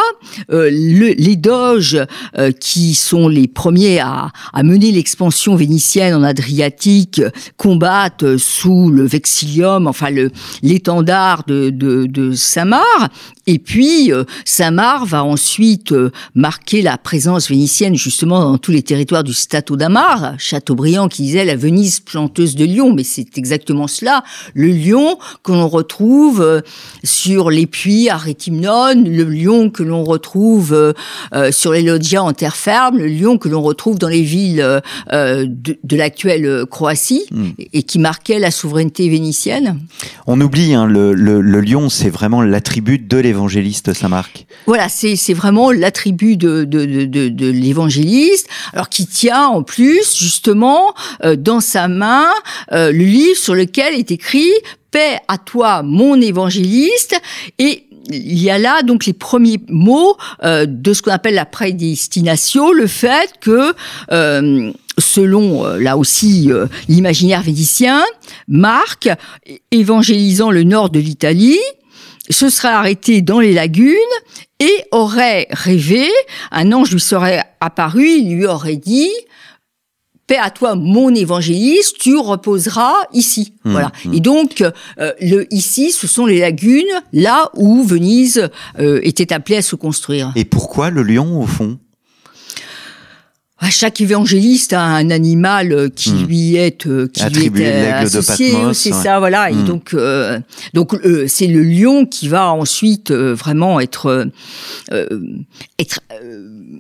les 0.51 1.37
doges 1.37 1.99
qui 2.61 2.95
sont 2.95 3.27
les 3.27 3.49
premiers 3.49 3.99
à, 3.99 4.29
à 4.53 4.63
mener 4.63 4.93
l'expansion 4.93 5.57
vénitienne 5.57 6.15
en 6.15 6.23
Adriatique 6.23 7.21
combattent 7.57 8.37
sous 8.37 8.91
le 8.91 9.05
vexilium, 9.05 9.89
enfin 9.89 10.11
le 10.11 10.31
l'étendard 10.63 11.43
de, 11.49 11.71
de, 11.71 12.07
de 12.07 12.33
Saint-Marc. 12.33 13.11
Et 13.49 13.59
puis 13.59 14.13
Saint-Marc 14.45 15.07
va 15.07 15.25
ensuite 15.25 15.93
marquer 16.37 16.83
la 16.83 16.99
présence 16.99 17.49
vénitienne 17.49 17.97
justement 17.97 18.41
dans 18.41 18.59
tous 18.59 18.71
les 18.71 18.83
territoires 18.83 19.25
du 19.25 19.33
Stato 19.33 19.77
d'Amar, 19.77 20.35
Chateaubriand 20.39 21.09
qui 21.09 21.23
disait 21.23 21.45
la 21.45 21.57
Venise 21.57 21.80
planteuse 22.05 22.55
de 22.55 22.65
lion, 22.65 22.93
mais 22.93 23.05
c'est 23.05 23.39
exactement 23.39 23.87
cela. 23.87 24.23
Le 24.55 24.69
lion 24.69 25.19
que 25.43 25.53
l'on 25.53 25.69
retrouve 25.69 26.41
euh, 26.41 26.61
sur 27.05 27.51
les 27.51 27.67
puits 27.67 28.09
à 28.09 28.17
Rétimnon, 28.17 29.05
le 29.05 29.25
lion 29.25 29.71
que 29.71 29.83
l'on 29.83 30.05
retrouve 30.05 30.73
euh, 30.73 30.93
euh, 31.35 31.53
sur 31.53 31.73
les 31.73 31.83
loggias 31.83 32.23
en 32.23 32.33
terre 32.33 32.57
ferme, 32.57 32.99
le 32.99 33.07
lion 33.07 33.39
que 33.39 33.49
l'on 33.49 33.63
retrouve 33.63 33.99
dans 33.99 34.09
les 34.09 34.23
villes 34.23 34.81
de, 35.11 35.97
l'actuelle 35.97 36.65
Croatie 36.71 37.25
hmm. 37.31 37.51
et 37.73 37.83
qui 37.83 37.99
marquait 37.99 38.39
la 38.39 38.51
souveraineté 38.51 39.09
vénitienne. 39.09 39.79
On 40.27 40.41
oublie, 40.41 40.75
hein, 40.75 40.87
le, 40.87 41.61
lion, 41.61 41.89
c'est 41.89 42.11
vraiment 42.11 42.43
l'attribut 42.43 42.99
de 42.99 43.17
l'évangéliste 43.19 43.93
Saint-Marc. 43.93 44.47
Voilà, 44.67 44.89
c'est 44.89 45.35
vraiment 45.35 45.73
l'attribut 45.73 46.37
de, 46.37 46.65
de, 46.65 47.51
l'évangéliste, 47.51 48.49
alors 48.73 48.89
qui 48.89 49.07
tient 49.07 49.47
en 49.47 49.63
plus 49.63 50.17
justement 50.17 50.95
dans 51.39 51.61
sa 51.71 51.89
main 51.89 52.29
euh, 52.73 52.91
le 52.91 53.05
livre 53.05 53.37
sur 53.37 53.55
lequel 53.55 53.95
est 53.95 54.11
écrit 54.11 54.51
Paix 54.91 55.19
à 55.29 55.39
toi, 55.39 55.83
mon 55.85 56.21
évangéliste, 56.21 57.21
et 57.61 57.85
il 58.11 58.43
y 58.43 58.51
a 58.51 58.59
là 58.59 58.83
donc 58.83 59.07
les 59.07 59.13
premiers 59.13 59.61
mots 59.69 60.17
euh, 60.43 60.67
de 60.67 60.93
ce 60.93 61.01
qu'on 61.03 61.13
appelle 61.13 61.35
la 61.35 61.45
prédestination, 61.47 62.73
le 62.73 62.89
fait 62.89 63.31
que 63.41 63.73
euh, 64.11 64.73
selon 64.99 65.65
là 65.77 65.97
aussi 65.97 66.51
l'imaginaire 66.89 67.43
védicien, 67.43 68.03
Marc, 68.49 69.09
évangélisant 69.71 70.51
le 70.51 70.65
nord 70.65 70.91
de 70.91 70.99
l'Italie, 70.99 71.61
se 72.29 72.49
serait 72.49 72.69
arrêté 72.69 73.23
dans 73.23 73.41
les 73.41 73.53
lagunes 73.53 73.97
et 74.59 74.85
aurait 74.91 75.47
rêvé, 75.51 76.09
un 76.51 76.73
ange 76.73 76.91
lui 76.91 77.01
serait 77.01 77.45
apparu, 77.61 78.07
il 78.07 78.37
lui 78.37 78.47
aurait 78.47 78.77
dit 78.77 79.11
paix 80.31 80.39
à 80.41 80.51
toi, 80.51 80.77
mon 80.77 81.13
évangéliste, 81.13 81.99
tu 81.99 82.17
reposeras 82.17 82.95
ici. 83.13 83.53
Mmh, 83.65 83.73
voilà. 83.73 83.91
Mmh. 84.05 84.15
Et 84.15 84.21
donc, 84.21 84.63
euh, 84.63 85.13
le 85.21 85.53
ici, 85.53 85.91
ce 85.91 86.07
sont 86.07 86.25
les 86.25 86.39
lagunes, 86.39 86.85
là 87.13 87.51
où 87.57 87.83
Venise 87.83 88.49
euh, 88.79 89.01
était 89.03 89.33
appelée 89.33 89.57
à 89.57 89.63
se 89.63 89.75
construire. 89.75 90.33
Et 90.37 90.45
pourquoi 90.45 90.91
le 90.91 91.03
lion, 91.03 91.43
au 91.43 91.47
fond? 91.47 91.81
Chaque 93.69 94.01
évangéliste 94.01 94.73
a 94.73 94.83
un 94.83 95.11
animal 95.11 95.73
euh, 95.73 95.89
qui 95.95 96.13
hmm. 96.13 96.27
lui 96.27 96.57
est 96.57 96.87
euh, 96.87 97.09
qui 97.09 97.25
lui 97.51 97.63
est 97.63 97.93
euh, 97.93 98.01
associé, 98.01 98.55
c'est 98.73 98.93
ça, 98.93 99.19
voilà. 99.19 99.51
Et 99.51 99.55
hmm. 99.55 99.65
donc, 99.65 99.95
donc 100.73 100.97
c'est 101.27 101.47
le 101.47 101.63
lion 101.63 102.07
qui 102.07 102.29
va 102.29 102.53
ensuite 102.53 103.13
vraiment 103.13 103.81
être 103.81 104.29
être 105.79 106.01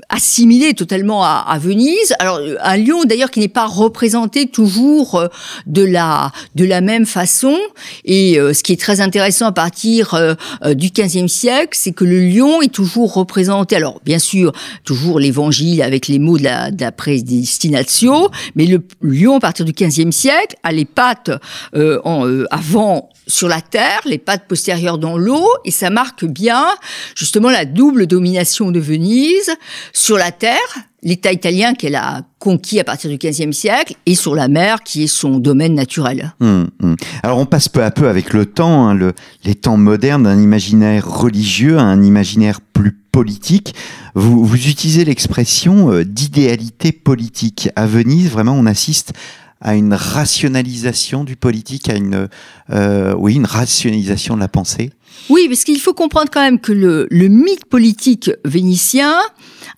assimilé 0.09 0.75
totalement 0.75 1.23
à, 1.23 1.45
à, 1.47 1.59
Venise. 1.59 2.15
Alors 2.19 2.41
un 2.63 2.77
lion 2.77 3.05
d'ailleurs 3.05 3.31
qui 3.31 3.41
n'est 3.41 3.49
pas 3.49 3.67
représenté 3.67 4.47
toujours 4.47 5.29
de 5.67 5.85
la 5.85 6.33
de 6.55 6.65
la 6.65 6.81
même 6.81 7.07
façon. 7.07 7.57
Et 8.05 8.35
ce 8.37 8.63
qui 8.63 8.73
est 8.73 8.81
très 8.81 9.01
intéressant 9.01 9.47
à 9.47 9.53
partir 9.53 10.37
du 10.75 10.91
XVe 10.91 11.29
siècle, 11.29 11.77
c'est 11.79 11.93
que 11.93 12.05
le 12.05 12.21
lion 12.21 12.63
est 12.63 12.73
toujours 12.73 13.13
représenté. 13.15 13.77
Alors 13.77 14.01
bien 14.05 14.19
sûr, 14.19 14.53
toujours 14.85 15.19
l'Évangile 15.21 15.83
avec 15.83 16.09
les 16.09 16.19
mots 16.19 16.39
de 16.39 16.45
la 16.45 16.70
d'après 16.71 17.21
Destinatio, 17.23 18.31
mais 18.55 18.67
le 18.67 18.83
lion 19.03 19.37
à 19.37 19.41
partir 19.41 19.65
du 19.65 19.73
XVe 19.73 20.11
siècle 20.11 20.57
a 20.63 20.73
les 20.73 20.85
pattes 20.85 21.31
euh, 21.75 22.01
en, 22.05 22.27
euh, 22.27 22.47
avant 22.51 23.09
sur 23.27 23.49
la 23.49 23.61
terre, 23.61 24.01
les 24.05 24.19
pattes 24.19 24.47
postérieures 24.49 24.99
dans 24.99 25.17
l'eau, 25.17 25.47
et 25.65 25.71
ça 25.71 25.91
marque 25.91 26.25
bien 26.25 26.67
justement 27.15 27.51
la 27.51 27.65
double 27.65 28.07
domination 28.07 28.71
de 28.71 28.81
Venise 28.81 29.51
sur 29.93 30.17
la 30.17 30.33
terre, 30.33 30.59
l'État 31.03 31.33
italien 31.33 31.75
qu'elle 31.75 31.95
a 31.95 32.23
conquis 32.39 32.81
à 32.81 32.85
partir 32.85 33.11
du 33.11 33.17
XVe 33.17 33.53
siècle, 33.53 33.95
et 34.07 34.15
sur 34.15 34.35
la 34.35 34.49
mer 34.49 34.83
qui 34.83 35.05
est 35.05 35.09
son 35.09 35.39
domaine 35.39 35.75
naturel. 35.75 36.35
Hum, 36.41 36.69
hum. 36.83 36.97
Alors 37.23 37.39
on 37.39 37.47
passe 37.47 37.69
peu 37.69 37.83
à 37.83 37.91
peu 37.91 38.09
avec 38.09 38.33
le 38.33 38.47
temps, 38.47 38.89
hein, 38.89 38.95
le, 38.95 39.13
les 39.45 39.55
temps 39.55 39.77
modernes, 39.77 40.25
d'un 40.25 40.41
imaginaire 40.41 41.09
religieux 41.09 41.79
à 41.79 41.83
un 41.83 42.03
imaginaire 42.03 42.61
plus 42.61 43.00
politique. 43.11 43.75
Vous, 44.15 44.45
vous 44.45 44.69
utilisez 44.69 45.05
l'expression 45.05 45.93
euh, 45.93 46.05
d'idéalité 46.05 46.93
politique. 46.93 47.69
À 47.77 47.87
Venise, 47.87 48.31
vraiment, 48.31 48.55
on 48.55 48.67
assiste 48.67 49.13
à 49.61 49.75
une 49.75 49.93
rationalisation 49.93 51.25
du 51.25 51.37
politique, 51.37 51.89
à 51.91 51.97
une, 51.97 52.29
euh, 52.71 53.15
oui, 53.19 53.35
une 53.35 53.45
rationalisation 53.45 54.35
de 54.35 54.41
la 54.41 54.49
pensée 54.49 54.91
Oui, 55.29 55.49
parce 55.49 55.65
qu'il 55.65 55.79
faut 55.81 55.93
comprendre 55.93 56.31
quand 56.33 56.41
même 56.41 56.61
que 56.61 56.73
le, 56.73 57.07
le 57.11 57.29
mythe 57.29 57.67
politique 57.67 58.31
vénitien 58.45 59.19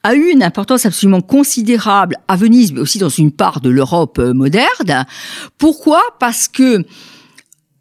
a 0.05 0.15
eu 0.15 0.31
une 0.31 0.43
importance 0.43 0.87
absolument 0.87 1.21
considérable 1.21 2.17
à 2.29 2.37
Venise, 2.37 2.73
mais 2.73 2.81
aussi 2.81 2.99
dans 2.99 3.09
une 3.09 3.33
part 3.33 3.61
de 3.61 3.71
l'Europe 3.71 4.19
euh, 4.21 4.33
moderne. 4.33 5.05
Pourquoi? 5.59 6.01
Parce 6.21 6.47
que 6.47 6.85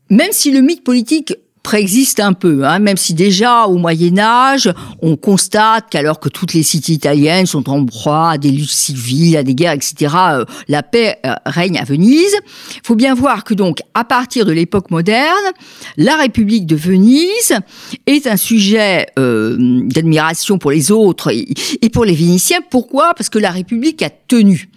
même 0.10 0.32
si 0.32 0.52
le 0.52 0.62
mythe 0.62 0.84
politique 0.84 1.36
préexiste 1.64 2.20
un 2.20 2.34
peu, 2.34 2.66
hein, 2.66 2.80
même 2.80 2.98
si 2.98 3.14
déjà 3.14 3.66
au 3.66 3.78
Moyen 3.78 4.18
Âge, 4.18 4.74
on 5.02 5.16
constate 5.16 5.86
qu'alors 5.90 6.20
que 6.20 6.30
toutes 6.30 6.54
les 6.54 6.64
cités 6.64 6.94
italiennes 6.94 7.46
sont 7.46 7.70
en 7.70 7.86
proie 7.86 8.32
à 8.32 8.38
des 8.38 8.50
luttes 8.50 8.72
civiles, 8.72 9.38
à 9.38 9.44
des 9.44 9.54
guerres, 9.54 9.74
etc., 9.74 10.16
euh, 10.32 10.46
la 10.68 10.82
paix 10.82 11.18
euh, 11.26 11.34
règne 11.46 11.78
à 11.78 11.84
Venise. 11.84 12.36
Il 12.76 12.82
faut 12.84 12.96
bien 12.96 13.14
voir 13.14 13.44
que 13.44 13.54
donc, 13.54 13.80
à 13.94 14.04
partir 14.04 14.46
de 14.46 14.52
l'époque 14.52 14.90
moderne, 14.90 15.52
la 15.98 16.16
République 16.16 16.66
de 16.66 16.76
Venise 16.76 17.54
est 18.08 18.26
un 18.26 18.38
sujet 18.38 19.08
euh, 19.20 19.56
d'admiration 19.86 20.58
pour 20.58 20.72
les 20.72 20.92
autres 20.92 21.32
et, 21.32 21.48
et 21.82 21.90
pour 21.90 22.06
les 22.06 22.16
Vénitiens. 22.16 22.60
Pourquoi? 22.70 23.14
Parce 23.16 23.30
que 23.30 23.40
la 23.40 23.52
République 23.52 24.02
a 24.02 24.10
tenu 24.10 24.70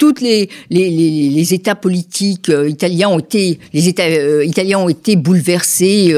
toutes 0.00 0.22
les, 0.22 0.48
les, 0.70 1.54
États 1.54 1.74
politiques 1.74 2.48
euh, 2.48 2.70
italiens 2.70 3.10
ont 3.10 3.18
été 3.18 3.60
les 3.74 3.86
États 3.86 4.04
euh, 4.04 4.44
italiens 4.46 4.78
ont 4.78 4.88
été 4.88 5.14
bouleversés 5.14 6.14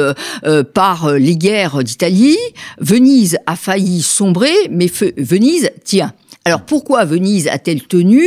par 0.72 1.12
les 1.14 1.36
guerres 1.36 1.82
d'Italie. 1.82 2.38
Venise 2.78 3.38
a 3.46 3.56
failli 3.56 4.00
sombrer, 4.00 4.54
mais 4.70 4.86
Venise 5.16 5.70
tient. 5.84 6.12
Alors 6.44 6.62
pourquoi 6.62 7.04
Venise 7.04 7.46
a-t-elle 7.46 7.82
tenu? 7.82 8.26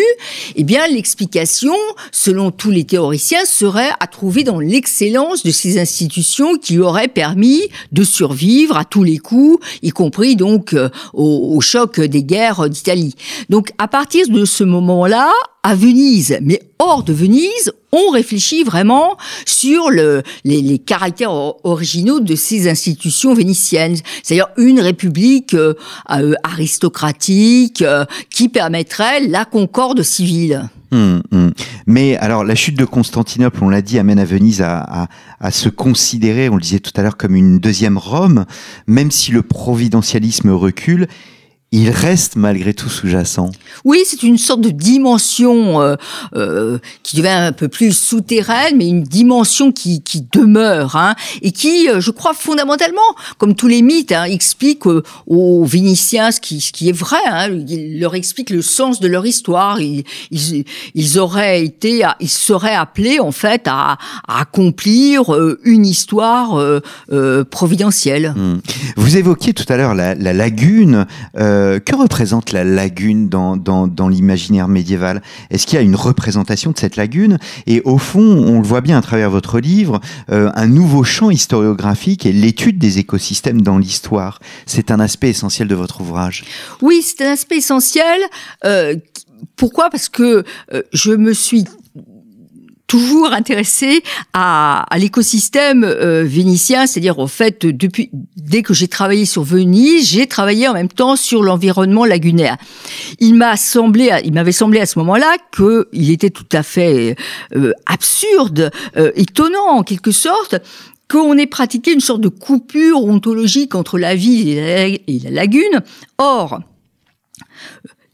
Eh 0.55 0.63
bien 0.63 0.87
l'explication, 0.87 1.75
selon 2.13 2.49
tous 2.49 2.71
les 2.71 2.85
théoriciens, 2.85 3.43
serait 3.45 3.91
à 3.99 4.07
trouver 4.07 4.45
dans 4.45 4.59
l'excellence 4.61 5.43
de 5.43 5.51
ces 5.51 5.79
institutions 5.79 6.57
qui 6.57 6.79
auraient 6.79 7.09
permis 7.09 7.63
de 7.91 8.05
survivre 8.05 8.77
à 8.77 8.85
tous 8.85 9.03
les 9.03 9.17
coups, 9.17 9.65
y 9.81 9.89
compris 9.89 10.37
donc 10.37 10.73
euh, 10.73 10.89
au, 11.13 11.55
au 11.55 11.59
choc 11.59 11.99
des 11.99 12.23
guerres 12.23 12.69
d'Italie. 12.69 13.15
Donc 13.49 13.71
à 13.77 13.89
partir 13.89 14.29
de 14.29 14.45
ce 14.45 14.63
moment-là, 14.63 15.29
à 15.63 15.75
Venise, 15.75 16.37
mais 16.41 16.61
hors 16.79 17.03
de 17.03 17.11
Venise, 17.11 17.73
on 17.95 18.11
réfléchit 18.11 18.63
vraiment 18.63 19.17
sur 19.45 19.89
le, 19.89 20.23
les, 20.43 20.79
caractères 20.79 21.31
originaux 21.63 22.19
de 22.19 22.35
ces 22.35 22.69
institutions 22.69 23.33
vénitiennes. 23.33 23.95
C'est-à-dire 24.23 24.47
une 24.57 24.79
république 24.79 25.53
euh, 25.53 25.73
euh, 26.11 26.33
aristocratique 26.43 27.81
euh, 27.81 28.05
qui 28.29 28.49
permettrait 28.49 29.21
la 29.27 29.45
concorde 29.45 30.03
civile. 30.03 30.69
Hum, 30.91 31.21
hum. 31.31 31.51
Mais 31.87 32.15
alors 32.17 32.43
la 32.43 32.55
chute 32.55 32.77
de 32.77 32.85
Constantinople, 32.85 33.63
on 33.63 33.69
l'a 33.69 33.81
dit, 33.81 33.99
amène 33.99 34.19
à 34.19 34.25
Venise 34.25 34.61
à, 34.61 35.07
se 35.51 35.69
considérer, 35.69 36.49
on 36.49 36.55
le 36.55 36.61
disait 36.61 36.79
tout 36.79 36.91
à 36.95 37.01
l'heure, 37.01 37.17
comme 37.17 37.35
une 37.35 37.59
deuxième 37.59 37.97
Rome, 37.97 38.45
même 38.87 39.11
si 39.11 39.31
le 39.31 39.41
providentialisme 39.41 40.51
recule 40.51 41.07
il 41.71 41.89
reste 41.89 42.37
malgré 42.37 42.73
tout 42.73 42.87
sous-jacent. 42.87 43.51
Oui, 43.83 43.99
c'est 44.05 44.23
une 44.23 44.37
sorte 44.37 44.61
de 44.61 44.69
dimension 44.69 45.81
euh, 45.81 45.95
euh, 46.35 46.77
qui 47.03 47.17
devient 47.17 47.27
un 47.27 47.51
peu 47.51 47.67
plus 47.67 47.91
souterraine, 47.91 48.77
mais 48.77 48.87
une 48.87 49.03
dimension 49.03 49.73
qui, 49.73 50.01
qui 50.01 50.25
demeure 50.31 50.95
hein, 50.95 51.15
et 51.41 51.51
qui, 51.51 51.89
euh, 51.89 51.99
je 51.99 52.11
crois, 52.11 52.33
fondamentalement, 52.33 53.01
comme 53.37 53.55
tous 53.55 53.67
les 53.67 53.81
mythes, 53.81 54.13
hein, 54.13 54.23
explique 54.23 54.87
euh, 54.87 55.03
aux 55.27 55.65
Vénitiens 55.65 56.31
ce 56.31 56.39
qui, 56.39 56.61
ce 56.61 56.71
qui 56.71 56.87
est 56.87 56.97
vrai. 56.97 57.17
Hein, 57.27 57.49
il 57.67 57.99
leur 57.99 58.15
explique 58.15 58.51
le 58.51 58.61
sens 58.61 59.01
de 59.01 59.07
leur 59.09 59.25
histoire. 59.25 59.81
Ils, 59.81 60.05
ils, 60.31 60.63
ils 60.93 61.19
auraient 61.19 61.65
été, 61.65 62.03
ils 62.21 62.29
seraient 62.29 62.75
appelés 62.75 63.19
en 63.19 63.31
fait 63.31 63.63
à, 63.65 63.97
à 64.27 64.41
accomplir 64.41 65.35
une 65.63 65.85
histoire 65.85 66.61
providentielle. 67.49 68.33
Hmm. 68.35 68.59
Vous 68.95 69.17
évoquiez 69.17 69.53
tout 69.53 69.65
à 69.67 69.77
l'heure 69.77 69.95
la, 69.95 70.15
la 70.15 70.31
lagune. 70.31 71.05
Euh, 71.37 71.64
euh, 71.65 71.79
que 71.79 71.95
représente 71.95 72.51
la 72.51 72.63
lagune 72.63 73.27
dans, 73.27 73.57
dans, 73.57 74.07
l'imaginaire 74.07 74.67
médiéval? 74.67 75.21
Est-ce 75.49 75.65
qu'il 75.65 75.75
y 75.75 75.79
a 75.79 75.81
une 75.81 75.95
représentation 75.95 76.71
de 76.71 76.77
cette 76.77 76.95
lagune? 76.95 77.37
Et 77.65 77.81
au 77.85 77.97
fond, 77.97 78.21
on 78.21 78.59
le 78.59 78.67
voit 78.67 78.81
bien 78.81 78.97
à 78.97 79.01
travers 79.01 79.29
votre 79.29 79.59
livre, 79.59 79.99
euh, 80.31 80.51
un 80.55 80.67
nouveau 80.67 81.03
champ 81.03 81.31
historiographique 81.31 82.25
et 82.25 82.31
l'étude 82.31 82.77
des 82.77 82.99
écosystèmes 82.99 83.61
dans 83.61 83.77
l'histoire. 83.77 84.39
C'est 84.65 84.91
un 84.91 84.99
aspect 84.99 85.29
essentiel 85.29 85.67
de 85.67 85.75
votre 85.75 86.01
ouvrage. 86.01 86.45
Oui, 86.81 87.01
c'est 87.01 87.25
un 87.25 87.31
aspect 87.31 87.57
essentiel. 87.57 88.19
Euh, 88.63 88.95
pourquoi? 89.55 89.89
Parce 89.89 90.09
que 90.09 90.43
je 90.93 91.11
me 91.11 91.33
suis 91.33 91.65
toujours 92.95 93.33
intéressé 93.33 94.03
à, 94.31 94.85
à 94.89 94.97
l'écosystème 94.97 95.83
euh, 95.83 96.23
vénitien, 96.25 96.87
c'est-à-dire 96.87 97.19
au 97.19 97.27
fait 97.27 97.65
depuis 97.65 98.09
dès 98.37 98.61
que 98.61 98.73
j'ai 98.73 98.87
travaillé 98.87 99.25
sur 99.25 99.43
Venise, 99.43 100.07
j'ai 100.07 100.27
travaillé 100.27 100.69
en 100.69 100.73
même 100.73 100.87
temps 100.87 101.17
sur 101.17 101.43
l'environnement 101.43 102.05
lagunaire. 102.05 102.55
Il 103.19 103.35
m'a 103.35 103.57
semblé, 103.57 104.11
il 104.23 104.31
m'avait 104.31 104.53
semblé 104.53 104.79
à 104.79 104.85
ce 104.85 104.97
moment-là 104.99 105.35
que 105.51 105.89
il 105.91 106.09
était 106.09 106.29
tout 106.29 106.47
à 106.53 106.63
fait 106.63 107.17
euh, 107.53 107.73
absurde, 107.85 108.71
euh, 108.95 109.11
étonnant 109.15 109.71
en 109.71 109.83
quelque 109.83 110.11
sorte 110.11 110.55
qu'on 111.09 111.37
ait 111.37 111.47
pratiqué 111.47 111.91
une 111.91 111.99
sorte 111.99 112.21
de 112.21 112.29
coupure 112.29 113.03
ontologique 113.03 113.75
entre 113.75 113.99
la 113.99 114.15
ville 114.15 114.57
et 114.57 115.19
la 115.21 115.31
lagune. 115.31 115.81
Or, 116.17 116.61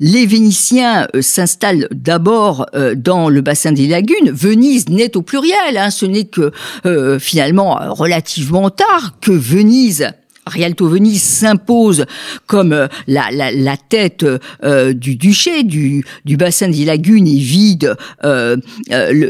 les 0.01 0.25
Vénitiens 0.25 1.07
euh, 1.15 1.21
s'installent 1.21 1.87
d'abord 1.91 2.65
euh, 2.73 2.95
dans 2.95 3.29
le 3.29 3.41
bassin 3.41 3.71
des 3.71 3.87
lagunes. 3.87 4.31
Venise 4.31 4.89
n'est 4.89 5.15
au 5.15 5.21
pluriel, 5.21 5.77
hein. 5.77 5.91
ce 5.91 6.05
n'est 6.07 6.25
que 6.25 6.51
euh, 6.85 7.19
finalement 7.19 7.77
relativement 7.93 8.69
tard 8.71 9.19
que 9.21 9.31
Venise 9.31 10.09
Rialto 10.47 10.87
Venise 10.87 11.21
s'impose 11.21 12.05
comme 12.47 12.87
la, 13.07 13.77
tête 13.89 14.25
du 14.63 15.15
duché 15.15 15.61
du, 15.61 16.03
bassin 16.25 16.67
des 16.67 16.83
lagunes 16.83 17.27
et 17.27 17.37
vide 17.37 17.95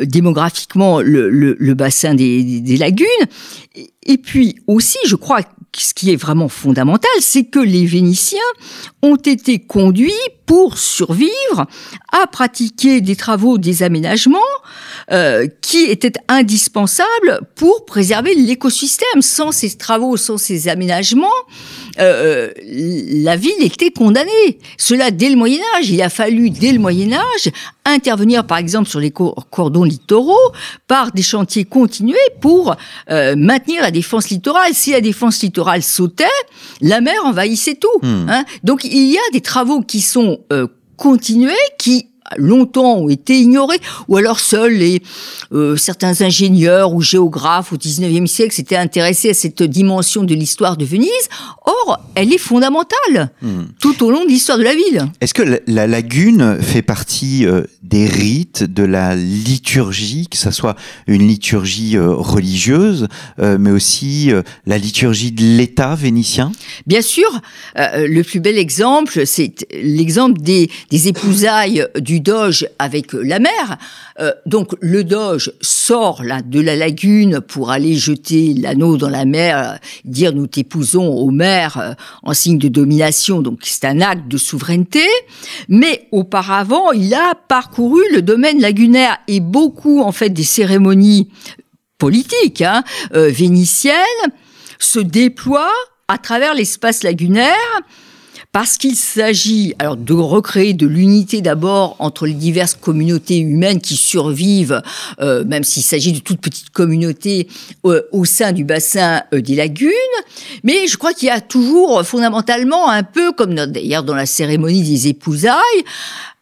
démographiquement 0.06 1.02
le, 1.02 1.74
bassin 1.74 2.14
des, 2.14 2.62
des 2.62 2.78
lagunes. 2.78 3.08
Et 4.06 4.18
puis 4.18 4.56
aussi, 4.68 5.00
je 5.06 5.18
crois 5.18 5.42
ce 5.78 5.94
qui 5.94 6.12
est 6.12 6.16
vraiment 6.16 6.50
fondamental, 6.50 7.12
c'est 7.20 7.46
que 7.46 7.60
les 7.60 7.86
Vénitiens 7.86 8.40
ont 9.02 9.16
été 9.16 9.60
conduits 9.60 10.12
pour 10.52 10.78
survivre 10.78 11.66
à 12.12 12.28
pratiquer 12.28 13.00
des 13.00 13.16
travaux, 13.16 13.58
des 13.58 13.84
aménagements 13.84 14.40
euh, 15.10 15.48
qui 15.62 15.86
étaient 15.86 16.12
indispensables 16.28 17.40
pour 17.56 17.86
préserver 17.86 18.36
l'écosystème. 18.36 19.22
Sans 19.22 19.54
ces 19.54 19.78
travaux, 19.78 20.18
sans 20.18 20.38
ces 20.38 20.68
aménagements, 20.68 21.28
euh, 22.00 22.52
la 22.66 23.38
ville 23.38 23.62
était 23.62 23.92
condamnée. 23.92 24.60
Cela 24.78 25.10
dès 25.10 25.30
le 25.30 25.38
Moyen 25.38 25.62
Âge. 25.78 25.90
Il 25.90 26.02
a 26.02 26.10
fallu 26.10 26.50
dès 26.50 26.74
le 26.74 26.80
Moyen 26.80 27.14
Âge 27.14 27.50
intervenir, 27.86 28.46
par 28.46 28.58
exemple, 28.58 28.90
sur 28.90 29.00
les 29.00 29.12
cordons 29.12 29.84
littoraux 29.84 30.52
par 30.88 31.12
des 31.12 31.24
chantiers 31.24 31.66
continués 31.66 32.18
pour 32.40 32.76
euh, 33.10 33.36
maintenir 33.36 33.82
la 33.82 33.92
défense 33.92 34.30
littorale. 34.30 34.74
Si 34.74 34.92
la 34.92 35.02
défense 35.02 35.42
littorale 35.42 35.82
sautait, 35.82 36.26
la 36.82 37.02
mer 37.02 37.16
envahissait 37.26 37.76
tout. 37.76 37.88
Hmm. 38.06 38.28
Hein. 38.30 38.46
Donc 38.64 38.84
il 38.84 39.12
y 39.12 39.18
a 39.18 39.32
des 39.34 39.42
travaux 39.42 39.82
qui 39.82 40.02
sont 40.02 40.41
continués, 40.98 41.56
qui 41.78 42.11
longtemps 42.38 42.98
ont 42.98 43.10
été 43.10 43.38
ignorés, 43.38 43.80
ou 44.08 44.18
alors 44.18 44.40
seuls 44.40 44.74
les 44.74 45.02
euh, 45.54 45.76
certains 45.76 46.22
ingénieurs 46.22 46.94
ou 46.94 47.02
géographes 47.02 47.74
au 47.74 47.78
XIXe 47.78 48.30
siècle 48.30 48.54
s'étaient 48.54 48.78
intéressés 48.78 49.32
à 49.32 49.34
cette 49.34 49.64
dimension 49.64 50.24
de 50.24 50.34
l'histoire 50.34 50.78
de 50.78 50.86
Venise. 50.86 51.10
Or, 51.66 52.00
elle 52.16 52.34
est 52.34 52.38
fondamentale 52.38 53.32
hmm. 53.42 53.64
tout 53.80 54.04
au 54.04 54.12
long 54.12 54.24
de 54.24 54.30
l'histoire 54.30 54.58
de 54.58 54.64
la 54.64 54.74
ville. 54.74 55.08
Est-ce 55.20 55.34
que 55.34 55.62
la, 55.68 55.88
lagune 55.88 56.62
fait 56.62 56.82
partie 56.82 57.46
euh, 57.46 57.64
des 57.84 58.06
rites 58.06 58.64
de 58.64 58.84
la 58.84 59.16
liturgie, 59.16 60.28
que 60.30 60.38
ce 60.38 60.52
soit 60.52 60.76
une 61.08 61.28
liturgie 61.28 61.98
euh, 61.98 62.14
religieuse, 62.14 63.08
mais 63.38 63.72
aussi 63.72 64.32
la 64.66 64.78
liturgie 64.78 65.32
de 65.32 65.42
l'État 65.42 65.96
vénitien? 65.96 66.52
Bien 66.86 67.02
sûr, 67.02 67.42
le 67.76 68.22
plus 68.22 68.40
bel 68.40 68.58
exemple, 68.58 69.26
c'est 69.26 69.68
l'exemple 69.74 70.40
des, 70.42 70.70
des 70.90 71.08
épousailles 71.08 71.86
du 72.00 72.21
Doge 72.22 72.68
avec 72.80 73.14
la 73.14 73.40
mer. 73.40 73.78
Euh, 74.20 74.32
donc 74.46 74.76
le 74.80 75.04
Doge 75.04 75.52
sort 75.62 76.22
de 76.46 76.62
la 76.62 76.76
lagune 76.76 77.42
pour 77.42 77.72
aller 77.72 77.96
jeter 77.96 78.54
l'anneau 78.54 78.98
dans 78.98 79.10
la 79.10 79.26
mer, 79.26 79.58
euh, 79.58 79.76
dire 80.06 80.34
nous 80.34 80.48
t'épousons 80.48 81.08
aux 81.08 81.32
mers 81.32 81.78
euh, 81.78 81.94
en 82.24 82.34
signe 82.34 82.58
de 82.58 82.68
domination. 82.68 83.42
Donc 83.42 83.60
c'est 83.64 83.86
un 83.86 84.02
acte 84.02 84.28
de 84.28 84.38
souveraineté. 84.38 85.06
Mais 85.68 86.08
auparavant, 86.12 86.92
il 86.92 87.14
a 87.14 87.34
parcouru 87.48 88.02
le 88.14 88.22
domaine 88.22 88.62
lagunaire 88.62 89.18
et 89.28 89.40
beaucoup 89.40 90.02
en 90.02 90.12
fait 90.12 90.30
des 90.30 90.44
cérémonies 90.44 91.30
politiques 91.98 92.62
hein, 92.62 92.84
vénitiennes 93.12 93.96
se 94.80 95.00
déploient 95.00 95.70
à 96.08 96.18
travers 96.18 96.54
l'espace 96.54 97.04
lagunaire 97.04 97.56
parce 98.52 98.78
qu'il 98.78 98.96
s'agit 98.96 99.74
alors 99.80 99.96
de 99.96 100.14
recréer 100.14 100.74
de 100.74 100.86
l'unité 100.86 101.42
d'abord 101.42 101.96
entre 102.00 102.26
les 102.26 102.34
diverses 102.34 102.76
communautés 102.76 103.38
humaines 103.38 103.80
qui 103.80 103.96
survivent, 103.96 104.82
euh, 105.22 105.46
même 105.46 105.64
s'il 105.64 105.84
s'agit 105.84 106.12
de 106.12 106.20
toutes 106.20 106.42
petites 106.42 106.70
communautés 106.70 107.48
euh, 107.86 108.02
au 108.12 108.26
sein 108.26 108.52
du 108.52 108.64
bassin 108.66 109.22
euh, 109.34 109.42
des 109.42 109.56
lagunes. 109.56 109.92
Mais 110.64 110.88
je 110.88 110.98
crois 110.98 111.14
qu'il 111.14 111.28
y 111.28 111.32
a 111.32 111.40
toujours 111.40 112.04
fondamentalement 112.06 112.90
un 112.90 113.04
peu 113.04 113.32
comme 113.32 113.56
d'ailleurs 113.56 114.04
dans 114.04 114.16
la 114.16 114.26
cérémonie 114.26 114.84
des 114.84 115.08
épousailles, 115.08 115.84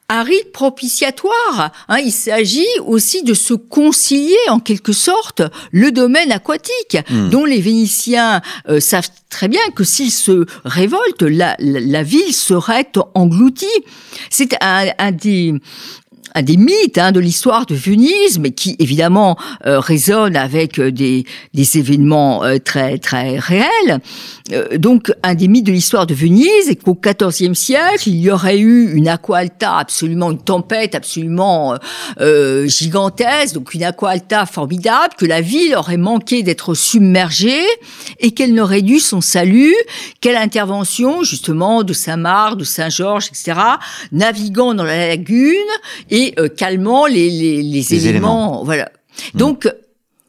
un 0.10 0.24
rite 0.24 0.52
propitiatoire. 0.52 1.72
Hein, 1.88 2.00
il 2.00 2.12
s'agit 2.12 2.68
aussi 2.86 3.24
de 3.24 3.34
se 3.34 3.54
concilier 3.54 4.38
en 4.50 4.60
quelque 4.60 4.92
sorte 4.92 5.44
le 5.72 5.92
domaine 5.92 6.32
aquatique, 6.32 6.98
hmm. 7.10 7.30
dont 7.30 7.46
les 7.46 7.62
Vénitiens 7.62 8.42
euh, 8.68 8.80
savent 8.80 9.10
très 9.30 9.48
bien 9.48 9.62
que 9.76 9.84
s'ils 9.84 10.12
se 10.12 10.46
révoltent, 10.66 11.22
la, 11.22 11.56
la, 11.60 12.04
ville 12.04 12.34
serait 12.34 12.92
engloutie. 13.14 13.68
C'est 14.30 14.56
un, 14.62 14.88
un 14.98 15.12
des 15.12 15.54
un 16.36 16.42
des 16.42 16.58
mythes 16.58 16.98
hein, 16.98 17.12
de 17.12 17.20
l'histoire 17.20 17.66
de 17.66 17.76
Venise, 17.76 18.40
mais 18.40 18.52
qui 18.52 18.76
évidemment 18.80 19.38
euh, 19.66 19.80
résonne 19.80 20.36
avec 20.36 20.80
euh, 20.80 20.92
des, 20.92 21.26
des 21.54 21.78
événements 21.78 22.44
euh, 22.44 22.58
très 22.58 22.98
très 22.98 23.38
réels. 23.40 24.00
donc 24.78 25.12
un 25.24 25.36
des 25.36 25.48
mythes 25.48 25.66
de 25.66 25.72
l'histoire 25.72 26.06
de 26.08 26.14
Venise 26.14 26.70
est 26.70 26.76
qu'au 26.76 26.96
XIVe 26.96 27.54
siècle, 27.54 28.08
il 28.08 28.20
y 28.20 28.32
aurait 28.32 28.60
eu 28.60 28.94
une 28.94 29.08
aqua 29.08 29.40
alta, 29.40 29.78
absolument 29.78 30.32
une 30.32 30.42
tempête 30.42 30.96
absolument 30.96 31.76
gigantesque, 32.66 33.54
donc 33.54 33.74
une 33.74 33.84
aqua 33.84 34.12
alta 34.12 34.46
formidable, 34.46 35.14
que 35.18 35.26
la 35.26 35.42
ville 35.42 35.76
aurait 35.76 35.98
manqué 35.98 36.44
d'être 36.44 36.74
submergée 36.74 37.66
et 38.20 38.32
qu'elle 38.32 38.54
n'aurait 38.54 38.82
dû 38.82 39.00
son 39.00 39.22
salut 39.22 39.76
qu'à 40.22 40.34
l'intervention 40.34 41.24
justement 41.24 41.84
de 41.84 41.94
Saint-Marc, 41.94 42.58
de 42.58 42.64
Saint-Georges, 42.64 43.28
etc., 43.28 43.60
naviguant 44.12 44.74
dans 44.74 44.84
la 44.84 45.08
lagune 45.08 45.56
et 46.10 46.19
euh, 46.40 46.48
calmant 46.48 47.06
les, 47.06 47.30
les, 47.30 47.62
les, 47.62 48.08
éléments, 48.08 48.64
Voilà. 48.64 48.92
Hmm. 49.34 49.38
Donc, 49.38 49.68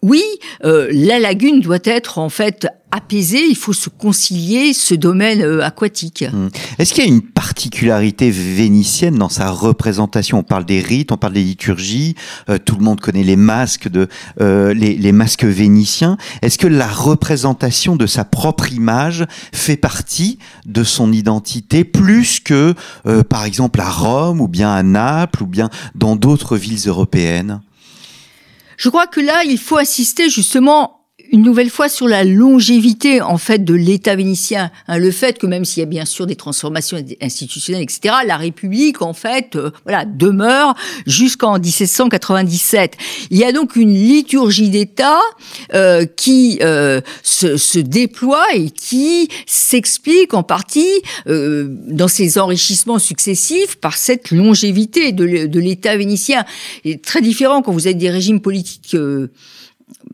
oui, 0.03 0.23
euh, 0.65 0.89
la 0.93 1.19
lagune 1.19 1.61
doit 1.61 1.79
être 1.85 2.19
en 2.19 2.31
fait 2.31 2.67
apaisée. 2.91 3.45
Il 3.47 3.57
faut 3.57 3.75
se 3.75 3.91
concilier 3.91 4.73
ce 4.73 4.95
domaine 4.95 5.43
euh, 5.43 5.63
aquatique. 5.63 6.25
Hmm. 6.33 6.49
Est-ce 6.79 6.95
qu'il 6.95 7.05
y 7.05 7.07
a 7.07 7.11
une 7.11 7.21
particularité 7.21 8.31
vénitienne 8.31 9.17
dans 9.17 9.29
sa 9.29 9.51
représentation? 9.51 10.39
On 10.39 10.43
parle 10.43 10.65
des 10.65 10.81
rites, 10.81 11.13
on 11.13 11.19
parle 11.19 11.35
des 11.35 11.45
liturgies. 11.45 12.15
tout 12.65 12.77
le 12.77 12.83
monde 12.83 13.01
connaît 13.01 13.23
les 13.23 13.37
masques 13.37 13.89
de 13.89 14.09
les, 14.39 14.97
les, 14.97 15.13
masques 15.13 15.45
vénitiens. 15.45 16.17
Est-ce 16.41 16.57
que 16.57 16.67
la 16.67 16.89
représentation 16.89 17.95
de 17.97 18.07
sa 18.07 18.25
propre 18.25 18.73
image 18.73 19.27
fait 19.53 19.77
partie 19.77 20.39
de 20.65 20.83
son 20.83 21.13
identité 21.13 21.85
plus 21.85 22.41
que, 22.41 22.75
par 23.29 23.45
exemple, 23.45 23.81
à 23.81 23.91
Rome 23.91 24.41
ou 24.41 24.49
bien 24.49 24.73
à 24.73 24.83
Naples 24.83 25.43
ou 25.43 25.47
bien 25.47 25.69
dans 25.95 26.17
d'autres 26.17 26.57
villes 26.57 26.89
européennes? 26.89 27.61
Je 28.81 28.88
crois 28.88 29.07
que 29.07 29.21
là, 29.21 29.45
il 29.45 29.59
faut 29.59 29.77
insister 29.77 30.31
justement 30.31 31.00
une 31.33 31.43
nouvelle 31.43 31.71
fois 31.71 31.88
sur 31.88 32.09
la 32.09 32.25
longévité 32.25 33.21
en 33.21 33.38
fait 33.38 33.64
de 33.64 33.75
l'État 33.75 34.16
vénitien, 34.16 34.71
hein, 34.88 34.99
le 34.99 35.11
fait 35.11 35.38
que 35.38 35.47
même 35.47 35.64
s'il 35.64 35.81
y 35.81 35.85
a 35.85 35.87
bien 35.87 36.05
sûr 36.05 36.27
des 36.27 36.37
transformations 36.37 36.99
institutionnelles, 37.21 37.83
etc., 37.83 38.14
la 38.27 38.37
République 38.37 39.03
en 39.03 39.12
fait, 39.12 39.57
euh, 39.57 39.71
voilà, 39.85 40.05
demeure 40.05 40.75
jusqu'en 41.07 41.59
1797. 41.59 42.97
Il 43.31 43.38
y 43.38 43.45
a 43.45 43.53
donc 43.53 43.77
une 43.77 43.93
liturgie 43.93 44.71
d'État 44.71 45.21
euh, 45.75 46.05
qui 46.05 46.59
euh, 46.62 47.01
se, 47.23 47.57
se, 47.57 47.79
déploie 47.79 48.45
et 48.55 48.71
qui 48.71 49.29
s'explique 49.47 50.35
en 50.35 50.43
partie 50.43 50.87
euh, 51.27 51.69
dans 51.88 52.09
ses 52.09 52.38
enrichissements 52.38 52.99
successifs 52.99 53.77
par 53.77 53.97
cette 53.97 54.31
longévité 54.31 55.12
de 55.12 55.25
l'État 55.59 55.97
vénitien. 55.97 56.45
C'est 56.85 57.03
très 57.03 57.21
différent 57.21 57.62
quand 57.62 57.73
vous 57.73 57.87
avez 57.87 57.95
des 57.95 58.11
régimes 58.11 58.40
politiques 58.40 58.95
euh, 58.95 59.31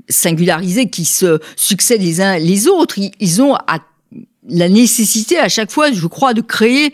singularisés 0.09 0.89
qui 0.89 1.05
se 1.05 1.39
succèdent 1.57 2.03
les 2.03 2.21
uns 2.21 2.39
les 2.39 2.69
autres. 2.69 2.99
Ils, 2.99 3.43
ont 3.43 3.55
à 3.55 3.81
la 4.49 4.69
nécessité 4.69 5.39
à 5.39 5.49
chaque 5.49 5.71
fois, 5.71 5.93
je 5.93 6.07
crois, 6.07 6.35
de 6.35 6.41
créer 6.41 6.93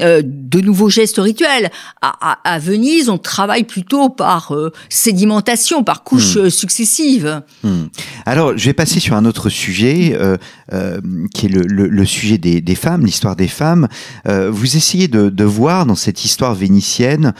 euh, 0.00 0.22
de 0.24 0.60
nouveaux 0.60 0.88
gestes 0.88 1.18
rituels. 1.18 1.70
À, 2.00 2.32
à, 2.32 2.54
à, 2.54 2.58
Venise, 2.58 3.08
on 3.08 3.18
travaille 3.18 3.64
plutôt 3.64 4.08
par 4.08 4.54
euh, 4.54 4.72
sédimentation, 4.88 5.82
par 5.82 6.04
couches 6.04 6.36
hmm. 6.36 6.46
euh, 6.46 6.50
successives. 6.50 7.42
Hmm. 7.64 7.84
Alors, 8.26 8.56
je 8.56 8.64
vais 8.66 8.72
passer 8.72 9.00
sur 9.00 9.16
un 9.16 9.24
autre 9.24 9.48
sujet, 9.48 10.16
euh, 10.18 10.36
euh 10.72 11.00
qui 11.34 11.46
est 11.46 11.48
le, 11.48 11.62
le, 11.62 11.88
le 11.88 12.04
sujet 12.04 12.38
des, 12.38 12.60
des, 12.60 12.74
femmes, 12.74 13.04
l'histoire 13.04 13.36
des 13.36 13.48
femmes. 13.48 13.88
vous 14.26 14.76
essayez 14.76 15.08
de, 15.08 15.28
de, 15.28 15.44
voir 15.44 15.86
dans 15.86 15.94
cette 15.94 16.24
histoire 16.24 16.54
vénitienne, 16.54 17.32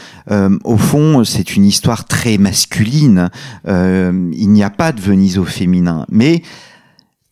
au 0.63 0.77
fond, 0.77 1.23
c'est 1.23 1.55
une 1.55 1.65
histoire 1.65 2.05
très 2.05 2.37
masculine. 2.37 3.29
il 3.67 4.49
n'y 4.49 4.63
a 4.63 4.69
pas 4.69 4.91
de 4.91 5.01
Venise 5.01 5.37
au 5.37 5.45
féminin, 5.45 6.05
mais 6.09 6.41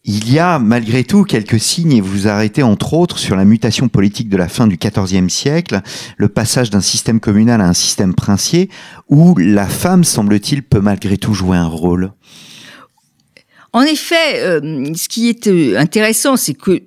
il 0.04 0.34
y 0.34 0.40
a 0.40 0.58
malgré 0.58 1.04
tout 1.04 1.24
quelques 1.24 1.60
signes 1.60 1.94
et 1.94 2.02
vous 2.02 2.28
arrêtez 2.28 2.64
entre 2.64 2.94
autres 2.94 3.20
sur 3.20 3.36
la 3.36 3.46
mutation 3.46 3.88
politique 3.88 4.30
de 4.30 4.38
la 4.38 4.48
fin 4.48 4.66
du 4.66 4.78
XIVe 4.78 5.30
siècle, 5.30 5.82
le 6.18 6.28
passage 6.28 6.72
d'un 6.72 6.82
système 6.82 7.20
communal 7.20 7.62
à 7.62 7.68
un 7.68 7.74
système 7.74 8.16
princier, 8.16 8.70
où 9.10 9.36
la 9.38 9.68
femme, 9.68 10.04
semble-t-il, 10.04 10.64
peut 10.64 10.82
malgré 10.82 11.18
tout 11.18 11.34
jouer 11.34 11.58
un 11.58 11.68
rôle. 11.68 12.14
En 13.74 13.84
effet, 13.84 14.40
euh, 14.40 14.94
ce 14.96 15.08
qui 15.08 15.30
est 15.30 15.48
euh, 15.48 15.78
intéressant, 15.78 16.36
c'est 16.36 16.56
que 16.56 16.82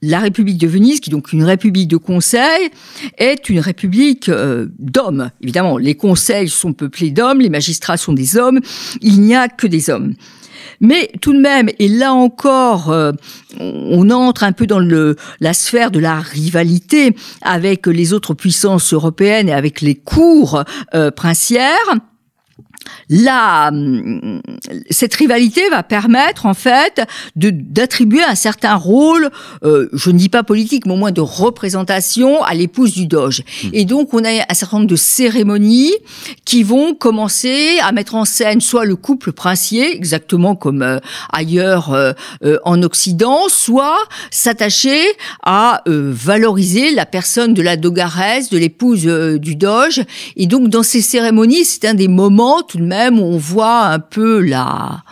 la 0.00 0.18
République 0.18 0.58
de 0.58 0.66
Venise, 0.66 1.00
qui 1.00 1.10
est 1.10 1.12
donc 1.12 1.32
une 1.32 1.44
république 1.44 1.88
de 1.88 1.96
conseil, 1.96 2.70
est 3.18 3.48
une 3.48 3.60
république 3.60 4.28
euh, 4.28 4.68
d'hommes. 4.78 5.30
Évidemment, 5.42 5.76
les 5.76 5.94
conseils 5.94 6.48
sont 6.48 6.72
peuplés 6.72 7.10
d'hommes, 7.10 7.40
les 7.40 7.50
magistrats 7.50 7.96
sont 7.96 8.12
des 8.12 8.36
hommes, 8.36 8.60
il 9.00 9.20
n'y 9.20 9.34
a 9.34 9.48
que 9.48 9.66
des 9.66 9.90
hommes. 9.90 10.14
Mais 10.82 11.10
tout 11.20 11.32
de 11.32 11.38
même, 11.38 11.70
et 11.78 11.88
là 11.88 12.12
encore, 12.12 12.90
euh, 12.90 13.12
on 13.58 14.10
entre 14.10 14.44
un 14.44 14.52
peu 14.52 14.66
dans 14.66 14.80
la 15.40 15.54
sphère 15.54 15.90
de 15.90 16.00
la 16.00 16.20
rivalité 16.20 17.16
avec 17.40 17.86
les 17.86 18.12
autres 18.12 18.34
puissances 18.34 18.92
européennes 18.92 19.48
et 19.48 19.54
avec 19.54 19.80
les 19.80 19.94
cours 19.94 20.64
euh, 20.94 21.10
princières 21.10 21.96
la, 23.08 23.70
cette 24.90 25.14
rivalité 25.14 25.68
va 25.70 25.82
permettre 25.82 26.46
en 26.46 26.54
fait 26.54 27.02
d'attribuer 27.36 28.22
un 28.22 28.34
certain 28.34 28.74
rôle, 28.74 29.30
euh, 29.64 29.88
je 29.92 30.10
ne 30.10 30.18
dis 30.18 30.28
pas 30.28 30.42
politique, 30.42 30.86
mais 30.86 30.92
au 30.92 30.96
moins 30.96 31.12
de 31.12 31.20
représentation 31.20 32.42
à 32.42 32.54
l'épouse 32.54 32.92
du 32.92 33.06
Doge. 33.06 33.42
Hmm. 33.64 33.68
Et 33.72 33.84
donc 33.84 34.14
on 34.14 34.24
a 34.24 34.30
un 34.30 34.54
certain 34.54 34.78
nombre 34.78 34.90
de 34.90 34.96
cérémonies 34.96 35.92
qui 36.44 36.62
vont 36.62 36.94
commencer 36.94 37.78
à 37.82 37.92
mettre 37.92 38.14
en 38.14 38.24
scène 38.24 38.60
soit 38.60 38.84
le 38.84 38.96
couple 38.96 39.32
princier, 39.32 39.94
exactement 39.94 40.54
comme 40.54 40.82
euh, 40.82 40.98
ailleurs 41.32 41.92
euh, 41.92 42.12
en 42.64 42.82
Occident, 42.82 43.48
soit 43.48 43.98
s'attacher 44.30 45.00
à 45.42 45.82
valoriser 45.86 46.92
la 46.92 47.06
personne 47.06 47.54
de 47.54 47.62
la 47.62 47.76
dogaresse, 47.76 48.50
de 48.50 48.58
l'épouse 48.58 49.04
du 49.04 49.56
Doge. 49.56 50.02
Et 50.36 50.46
donc 50.46 50.68
dans 50.68 50.82
ces 50.82 51.00
cérémonies, 51.00 51.64
c'est 51.64 51.86
un 51.86 51.94
des 51.94 52.08
moments 52.08 52.62
tout 52.72 52.78
de 52.78 52.84
même 52.84 53.18
on 53.18 53.36
voit 53.36 53.84
un 53.84 53.98
peu 53.98 54.40
la 54.40 55.02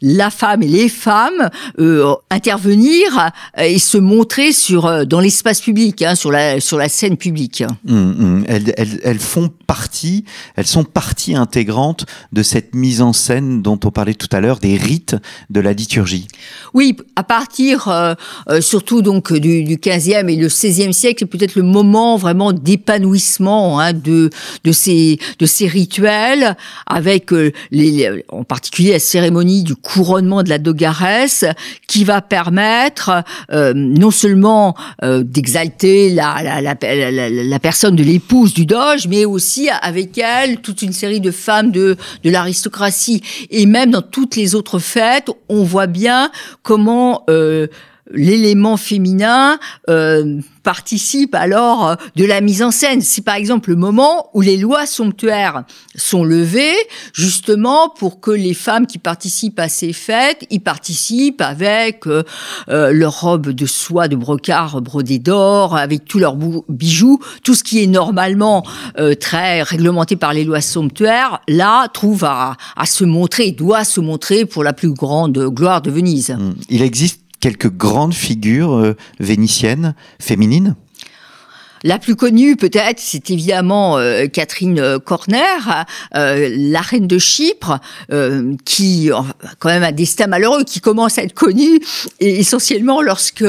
la 0.00 0.30
femme 0.30 0.62
et 0.62 0.68
les 0.68 0.88
femmes 0.88 1.50
euh, 1.78 2.14
intervenir 2.30 3.30
et 3.58 3.78
se 3.78 3.98
montrer 3.98 4.52
sur 4.52 4.86
euh, 4.86 5.04
dans 5.04 5.20
l'espace 5.20 5.60
public, 5.60 6.02
hein, 6.02 6.14
sur 6.14 6.30
la 6.30 6.60
sur 6.60 6.78
la 6.78 6.88
scène 6.88 7.16
publique. 7.16 7.64
Hum, 7.88 8.16
hum. 8.18 8.44
Elles, 8.48 8.72
elles, 8.76 9.00
elles, 9.02 9.18
font 9.18 9.50
partie, 9.66 10.24
elles 10.56 10.66
sont 10.66 10.84
partie 10.84 11.34
intégrante 11.34 12.06
de 12.32 12.42
cette 12.42 12.74
mise 12.74 13.02
en 13.02 13.12
scène 13.12 13.62
dont 13.62 13.78
on 13.84 13.90
parlait 13.90 14.14
tout 14.14 14.28
à 14.32 14.40
l'heure, 14.40 14.58
des 14.58 14.76
rites 14.76 15.16
de 15.50 15.60
la 15.60 15.72
liturgie. 15.72 16.28
Oui, 16.74 16.96
à 17.16 17.22
partir 17.22 17.88
euh, 17.88 18.14
surtout 18.60 19.02
donc 19.02 19.32
du, 19.32 19.64
du 19.64 19.76
15e 19.76 20.28
et 20.28 20.36
le 20.36 20.48
16e 20.48 20.92
siècle, 20.92 21.18
c'est 21.20 21.38
peut-être 21.38 21.56
le 21.56 21.62
moment 21.62 22.16
vraiment 22.16 22.52
d'épanouissement 22.52 23.80
hein, 23.80 23.92
de 23.92 24.30
de 24.64 24.72
ces 24.72 25.18
de 25.38 25.46
ces 25.46 25.66
rituels 25.66 26.56
avec 26.86 27.30
les, 27.70 28.24
en 28.28 28.44
particulier 28.44 28.92
la 28.92 28.98
cérémonie 28.98 29.62
du 29.62 29.74
couronnement 29.88 30.42
de 30.42 30.50
la 30.50 30.58
dogaresse 30.58 31.46
qui 31.86 32.04
va 32.04 32.20
permettre 32.20 33.24
euh, 33.50 33.72
non 33.74 34.10
seulement 34.10 34.76
euh, 35.02 35.22
d'exalter 35.24 36.10
la, 36.10 36.42
la, 36.42 36.60
la, 36.60 37.30
la, 37.30 37.58
personne 37.58 37.96
de 37.96 38.02
l'épouse 38.02 38.52
du 38.52 38.66
doge, 38.66 39.06
mais 39.08 39.24
aussi 39.24 39.70
avec 39.70 40.18
elle 40.18 40.60
toute 40.60 40.82
une 40.82 40.92
série 40.92 41.20
de 41.20 41.30
femmes 41.30 41.70
de, 41.70 41.96
de 42.22 42.30
l'aristocratie. 42.30 43.22
Et 43.50 43.64
même 43.64 43.90
dans 43.90 44.02
toutes 44.02 44.36
les 44.36 44.54
autres 44.54 44.78
fêtes, 44.78 45.30
on 45.48 45.64
voit 45.64 45.86
bien 45.86 46.30
comment 46.62 47.24
euh, 47.30 47.66
l'élément 48.12 48.76
féminin 48.76 49.58
euh, 49.88 50.40
participe 50.62 51.34
alors 51.34 51.96
de 52.16 52.24
la 52.24 52.40
mise 52.40 52.62
en 52.62 52.70
scène. 52.70 53.00
C'est 53.00 53.24
par 53.24 53.36
exemple 53.36 53.70
le 53.70 53.76
moment 53.76 54.28
où 54.34 54.40
les 54.40 54.56
lois 54.56 54.86
somptuaires 54.86 55.64
sont 55.94 56.24
levées, 56.24 56.76
justement 57.14 57.88
pour 57.88 58.20
que 58.20 58.30
les 58.30 58.54
femmes 58.54 58.86
qui 58.86 58.98
participent 58.98 59.58
à 59.60 59.68
ces 59.68 59.92
fêtes 59.92 60.44
y 60.50 60.58
participent 60.58 61.40
avec 61.40 62.06
euh, 62.06 62.22
euh 62.68 62.92
leur 62.92 63.20
robe 63.20 63.48
de 63.48 63.66
soie 63.66 64.08
de 64.08 64.16
brocart 64.16 64.80
brodée 64.80 65.18
d'or, 65.18 65.76
avec 65.76 66.04
tous 66.04 66.18
leurs 66.18 66.36
bijoux, 66.68 67.18
tout 67.42 67.54
ce 67.54 67.64
qui 67.64 67.82
est 67.82 67.86
normalement 67.86 68.64
euh, 68.98 69.14
très 69.14 69.62
réglementé 69.62 70.16
par 70.16 70.32
les 70.32 70.44
lois 70.44 70.60
somptuaires, 70.60 71.40
là 71.48 71.88
trouve 71.88 72.24
à, 72.24 72.56
à 72.76 72.86
se 72.86 73.04
montrer, 73.04 73.52
doit 73.52 73.84
se 73.84 74.00
montrer 74.00 74.44
pour 74.44 74.64
la 74.64 74.72
plus 74.72 74.92
grande 74.92 75.38
gloire 75.38 75.82
de 75.82 75.90
Venise. 75.90 76.36
Il 76.68 76.82
existe 76.82 77.27
quelques 77.40 77.70
grandes 77.70 78.14
figures 78.14 78.74
euh, 78.74 78.96
vénitiennes, 79.20 79.94
féminines? 80.18 80.74
La 81.84 81.98
plus 81.98 82.16
connue, 82.16 82.56
peut-être, 82.56 82.98
c'est 82.98 83.30
évidemment 83.30 83.98
euh, 83.98 84.26
Catherine 84.26 84.98
Corner, 85.04 85.86
euh, 86.16 86.50
la 86.56 86.80
reine 86.80 87.06
de 87.06 87.18
Chypre, 87.18 87.78
euh, 88.12 88.54
qui 88.64 89.10
a 89.12 89.24
quand 89.58 89.68
même 89.68 89.84
un 89.84 89.92
destin 89.92 90.26
malheureux, 90.26 90.64
qui 90.64 90.80
commence 90.80 91.18
à 91.18 91.22
être 91.22 91.34
connue 91.34 91.80
et 92.18 92.40
essentiellement 92.40 93.00
lorsque 93.00 93.44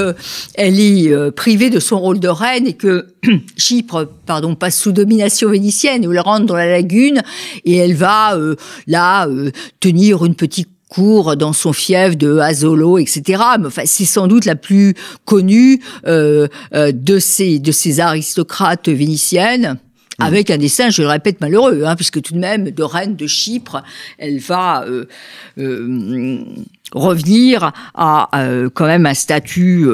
elle 0.53 0.79
est 0.79 1.31
privée 1.31 1.69
de 1.69 1.79
son 1.79 1.99
rôle 1.99 2.19
de 2.19 2.27
reine 2.27 2.67
et 2.67 2.73
que 2.73 3.07
Chypre, 3.57 4.07
pardon, 4.25 4.55
passe 4.55 4.77
sous 4.77 4.91
domination 4.91 5.49
vénitienne, 5.49 6.05
où 6.05 6.11
elle 6.11 6.19
rentre 6.19 6.45
dans 6.45 6.55
la 6.55 6.69
lagune 6.69 7.21
et 7.65 7.77
elle 7.77 7.95
va 7.95 8.37
là 8.87 9.27
tenir 9.79 10.23
une 10.23 10.35
petite 10.35 10.69
cours 10.89 11.37
dans 11.37 11.53
son 11.53 11.71
fief 11.71 12.17
de 12.17 12.39
Azolo, 12.39 12.97
etc. 12.97 13.41
Mais 13.59 13.67
enfin, 13.67 13.83
c'est 13.85 14.05
sans 14.05 14.27
doute 14.27 14.45
la 14.45 14.55
plus 14.55 14.95
connue 15.23 15.79
euh, 16.05 16.47
euh, 16.73 16.91
de 16.91 17.19
ces 17.19 17.59
de 17.59 17.71
ces 17.71 17.99
aristocrates 17.99 18.89
vénitiennes. 18.89 19.77
Mmh. 20.19 20.23
Avec 20.23 20.49
un 20.49 20.57
dessin, 20.57 20.89
je 20.89 21.01
le 21.01 21.07
répète, 21.07 21.39
malheureux, 21.39 21.83
hein, 21.85 21.95
puisque 21.95 22.21
tout 22.21 22.33
de 22.33 22.39
même, 22.39 22.71
de 22.71 22.83
reine 22.83 23.15
de 23.15 23.25
Chypre, 23.25 23.83
elle 24.17 24.39
va 24.39 24.83
euh, 24.83 25.05
euh 25.57 26.39
revenir 26.91 27.71
à 27.93 28.27
quand 28.73 28.87
même 28.87 29.05
un 29.05 29.13
statut 29.13 29.87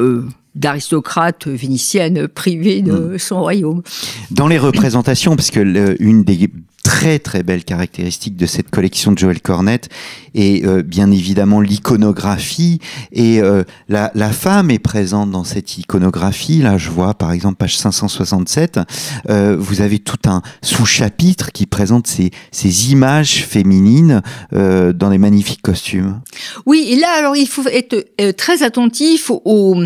d'aristocrate 0.55 1.45
vénitienne 1.45 2.29
privée 2.29 2.81
de 2.81 2.93
mmh. 2.93 3.19
son 3.19 3.41
royaume. 3.41 3.83
Dans 4.31 4.47
les 4.47 4.57
représentations, 4.57 5.35
parce 5.35 5.51
que 5.51 6.01
une 6.01 6.23
des 6.23 6.49
très 6.85 7.17
très 7.17 7.41
belle 7.41 7.63
caractéristique 7.63 8.37
de 8.37 8.45
cette 8.45 8.69
collection 8.69 9.11
de 9.11 9.17
Joël 9.17 9.41
Cornette 9.41 9.89
et 10.35 10.63
euh, 10.65 10.83
bien 10.83 11.09
évidemment 11.09 11.59
l'iconographie. 11.59 12.79
Et 13.11 13.41
euh, 13.41 13.63
la, 13.89 14.11
la, 14.13 14.29
femme 14.29 14.69
est 14.69 14.77
présente 14.77 15.31
dans 15.31 15.43
cette 15.43 15.79
iconographie. 15.79 16.61
Là 16.61 16.77
je 16.77 16.91
vois 16.91 17.15
par 17.15 17.31
exemple 17.31 17.55
page 17.55 17.75
567 17.75 18.79
euh, 19.31 19.57
vous 19.59 19.81
avez 19.81 19.97
tout 19.97 20.29
un 20.29 20.43
sous-chapitre 20.61 21.51
qui 21.51 21.65
présente 21.65 22.05
ces, 22.05 22.29
ces 22.51 22.91
images 22.91 23.43
féminines 23.43 24.21
euh, 24.53 24.93
dans 24.93 25.09
des 25.09 25.17
magnifiques 25.17 25.63
costumes. 25.63 26.21
Oui 26.67 26.85
et 26.91 26.97
là 26.97 27.07
alors 27.17 27.35
il 27.35 27.47
faut 27.47 27.67
être 27.67 28.05
euh, 28.21 28.31
très 28.31 28.61
attentif 28.61 29.31
aux 29.31 29.81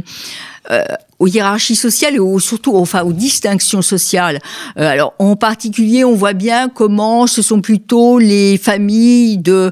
euh, 0.71 0.83
aux 1.19 1.27
hiérarchies 1.27 1.75
sociales 1.75 2.15
et 2.15 2.39
surtout 2.39 2.75
enfin 2.75 3.03
aux 3.03 3.13
distinctions 3.13 3.81
sociales. 3.81 4.39
Euh, 4.77 4.89
alors 4.89 5.13
en 5.19 5.35
particulier, 5.35 6.03
on 6.03 6.15
voit 6.15 6.33
bien 6.33 6.69
comment 6.69 7.27
ce 7.27 7.41
sont 7.41 7.61
plutôt 7.61 8.19
les 8.19 8.57
familles 8.57 9.37
de 9.37 9.71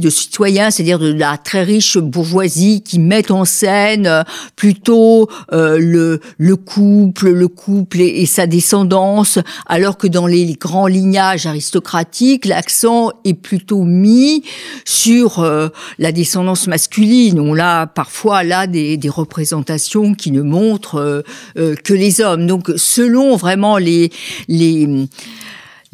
de 0.00 0.10
citoyens, 0.10 0.70
c'est-à-dire 0.70 0.98
de 0.98 1.12
la 1.12 1.38
très 1.38 1.62
riche 1.62 1.96
bourgeoisie 1.96 2.82
qui 2.82 2.98
mettent 2.98 3.30
en 3.30 3.44
scène 3.44 4.06
euh, 4.06 4.22
plutôt 4.54 5.28
euh, 5.52 5.78
le, 5.78 6.20
le 6.36 6.56
couple, 6.56 7.30
le 7.30 7.48
couple 7.48 8.00
et, 8.00 8.26
sa 8.26 8.46
descendance, 8.46 9.38
alors 9.66 9.96
que 9.96 10.06
dans 10.06 10.26
les 10.26 10.52
grands 10.54 10.86
lignages 10.86 11.46
aristocratiques, 11.46 12.44
l'accent 12.44 13.12
est 13.24 13.34
plutôt 13.34 13.84
mis 13.84 14.44
sur 14.84 15.40
euh, 15.40 15.68
la 15.98 16.12
descendance 16.12 16.66
masculine. 16.66 17.40
On 17.40 17.58
a 17.58 17.86
parfois 17.86 18.44
là 18.44 18.66
des, 18.66 18.98
représentations 19.04 20.14
qui 20.14 20.32
ne 20.32 20.42
montrent 20.42 21.22
que 21.54 21.92
les 21.92 22.20
hommes. 22.20 22.46
Donc 22.46 22.72
selon 22.76 23.36
vraiment 23.36 23.76
les 23.76 24.10
les 24.48 24.88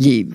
les, 0.01 0.26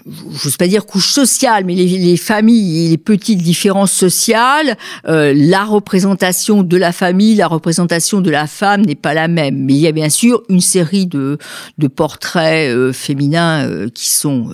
je 0.42 0.50
sais 0.50 0.58
pas 0.58 0.68
dire 0.68 0.86
couches 0.86 1.12
sociales, 1.12 1.66
mais 1.66 1.76
les, 1.76 1.98
les 1.98 2.18
familles, 2.18 2.90
les 2.90 2.98
petites 2.98 3.42
différences 3.42 3.92
sociales, 3.92 4.78
euh, 5.08 5.34
la 5.36 5.66
représentation 5.66 6.64
de 6.64 6.78
la 6.78 6.94
famille, 6.94 7.36
la 7.36 7.48
représentation 7.48 8.22
de 8.22 8.30
la 8.30 8.48
femme 8.48 8.86
n'est 8.86 8.96
pas 8.96 9.14
la 9.14 9.28
même. 9.28 9.58
Mais 9.58 9.74
il 9.74 9.80
y 9.80 9.88
a 9.88 9.92
bien 9.92 10.10
sûr 10.10 10.44
une 10.48 10.62
série 10.62 11.08
de, 11.08 11.38
de 11.78 11.88
portraits 11.88 12.94
féminins 12.94 13.90
qui 13.94 14.10
sont 14.10 14.50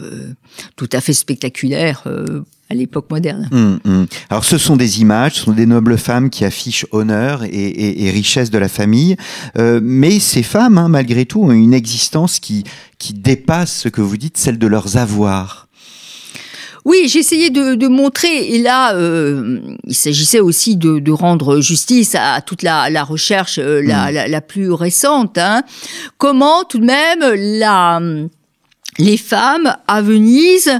tout 0.76 0.90
à 0.92 1.02
fait 1.02 1.14
spectaculaires 1.14 2.04
à 2.72 2.74
l'époque 2.74 3.10
moderne. 3.10 3.50
Hum, 3.52 3.80
hum. 3.86 4.08
Alors 4.30 4.46
ce 4.46 4.58
sont 4.58 4.78
des 4.78 5.02
images, 5.02 5.34
ce 5.34 5.42
sont 5.42 5.52
des 5.52 5.66
nobles 5.66 5.98
femmes 5.98 6.30
qui 6.30 6.46
affichent 6.46 6.86
honneur 6.92 7.44
et, 7.44 8.12
richesse 8.12 8.50
de 8.50 8.58
la 8.58 8.70
famille, 8.70 9.18
euh, 9.58 9.82
mais 9.84 10.20
ces 10.20 10.42
femmes, 10.42 10.78
hein, 10.78 10.88
malgré 10.88 11.26
tout, 11.26 11.42
ont 11.44 11.52
une 11.52 11.74
existence 11.74 12.40
qui, 12.40 12.64
qui 12.98 13.14
dépasse 13.14 13.74
ce 13.74 13.90
que 13.90 14.00
vous 14.00 14.16
dites, 14.16 14.38
celle 14.38 14.58
de 14.58 14.68
leurs 14.68 14.96
avoirs. 14.96 15.68
Oui, 16.86 17.08
j'ai 17.08 17.20
essayé 17.20 17.50
de, 17.50 17.88
montrer, 17.88 18.56
et 18.56 18.60
là, 18.60 18.96
euh, 18.96 19.60
il 19.86 19.94
s'agissait 19.94 20.40
aussi 20.40 20.78
de, 20.78 21.12
rendre 21.12 21.60
justice 21.60 22.16
à 22.16 22.42
toute 22.42 22.64
la, 22.64 23.04
recherche 23.04 23.60
euh, 23.60 23.82
hum. 23.82 24.14
la, 24.28 24.42
plus 24.42 24.72
récente. 24.72 25.38
Hein. 25.38 25.64
Comment 26.18 26.64
tout 26.64 26.80
de 26.80 26.86
même 26.86 27.20
la, 27.60 28.00
les 28.98 29.18
femmes 29.18 29.76
à 29.88 30.02
Venise 30.02 30.72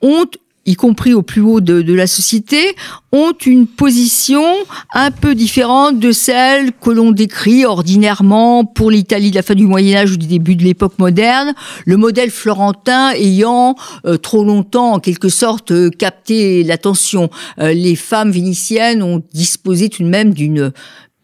ont 0.00 0.26
y 0.70 0.74
compris 0.74 1.14
au 1.14 1.22
plus 1.22 1.40
haut 1.40 1.60
de, 1.60 1.92
la 1.92 2.06
société, 2.06 2.74
ont 3.12 3.32
une 3.44 3.66
position 3.66 4.44
un 4.92 5.10
peu 5.10 5.34
différente 5.34 5.98
de 5.98 6.12
celle 6.12 6.72
que 6.72 6.90
l'on 6.90 7.10
décrit 7.10 7.64
ordinairement 7.64 8.64
pour 8.64 8.90
l'Italie 8.90 9.30
de 9.30 9.36
la 9.36 9.42
fin 9.42 9.54
du 9.54 9.66
Moyen 9.66 9.98
Âge 9.98 10.12
ou 10.12 10.16
du 10.16 10.26
début 10.26 10.54
de 10.54 10.62
l'époque 10.62 10.98
moderne, 10.98 11.52
le 11.84 11.96
modèle 11.96 12.30
florentin 12.30 13.10
ayant 13.12 13.74
euh, 14.06 14.16
trop 14.16 14.44
longtemps 14.44 14.92
en 14.92 15.00
quelque 15.00 15.28
sorte 15.28 15.72
euh, 15.72 15.90
capté 15.90 16.62
l'attention. 16.62 17.30
Euh, 17.58 17.72
les 17.72 17.96
femmes 17.96 18.30
vénitiennes 18.30 19.02
ont 19.02 19.22
disposé 19.32 19.88
tout 19.88 20.04
de 20.04 20.08
même 20.08 20.32
d'une 20.32 20.72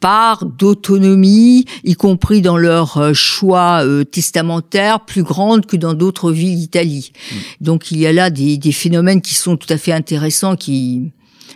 part 0.01 0.45
d'autonomie, 0.45 1.65
y 1.85 1.95
compris 1.95 2.43
dans 2.43 2.57
leur 2.57 2.99
euh, 2.99 3.13
choix 3.13 3.85
euh, 3.85 4.05
testamentaire, 4.05 5.05
plus 5.05 5.23
grande 5.23 5.67
que 5.67 5.77
dans 5.77 5.95
d'autres 5.95 6.33
villes 6.33 6.57
d'Italie. 6.57 7.13
Mm. 7.31 7.37
Donc 7.63 7.91
il 7.91 7.99
y 7.99 8.07
a 8.07 8.13
là 8.13 8.31
des, 8.31 8.59
des, 8.59 8.73
phénomènes 8.73 9.21
qui 9.21 9.35
sont 9.35 9.57
tout 9.57 9.73
à 9.73 9.79
fait 9.79 9.93
intéressants, 9.93 10.57
qui 10.57 11.13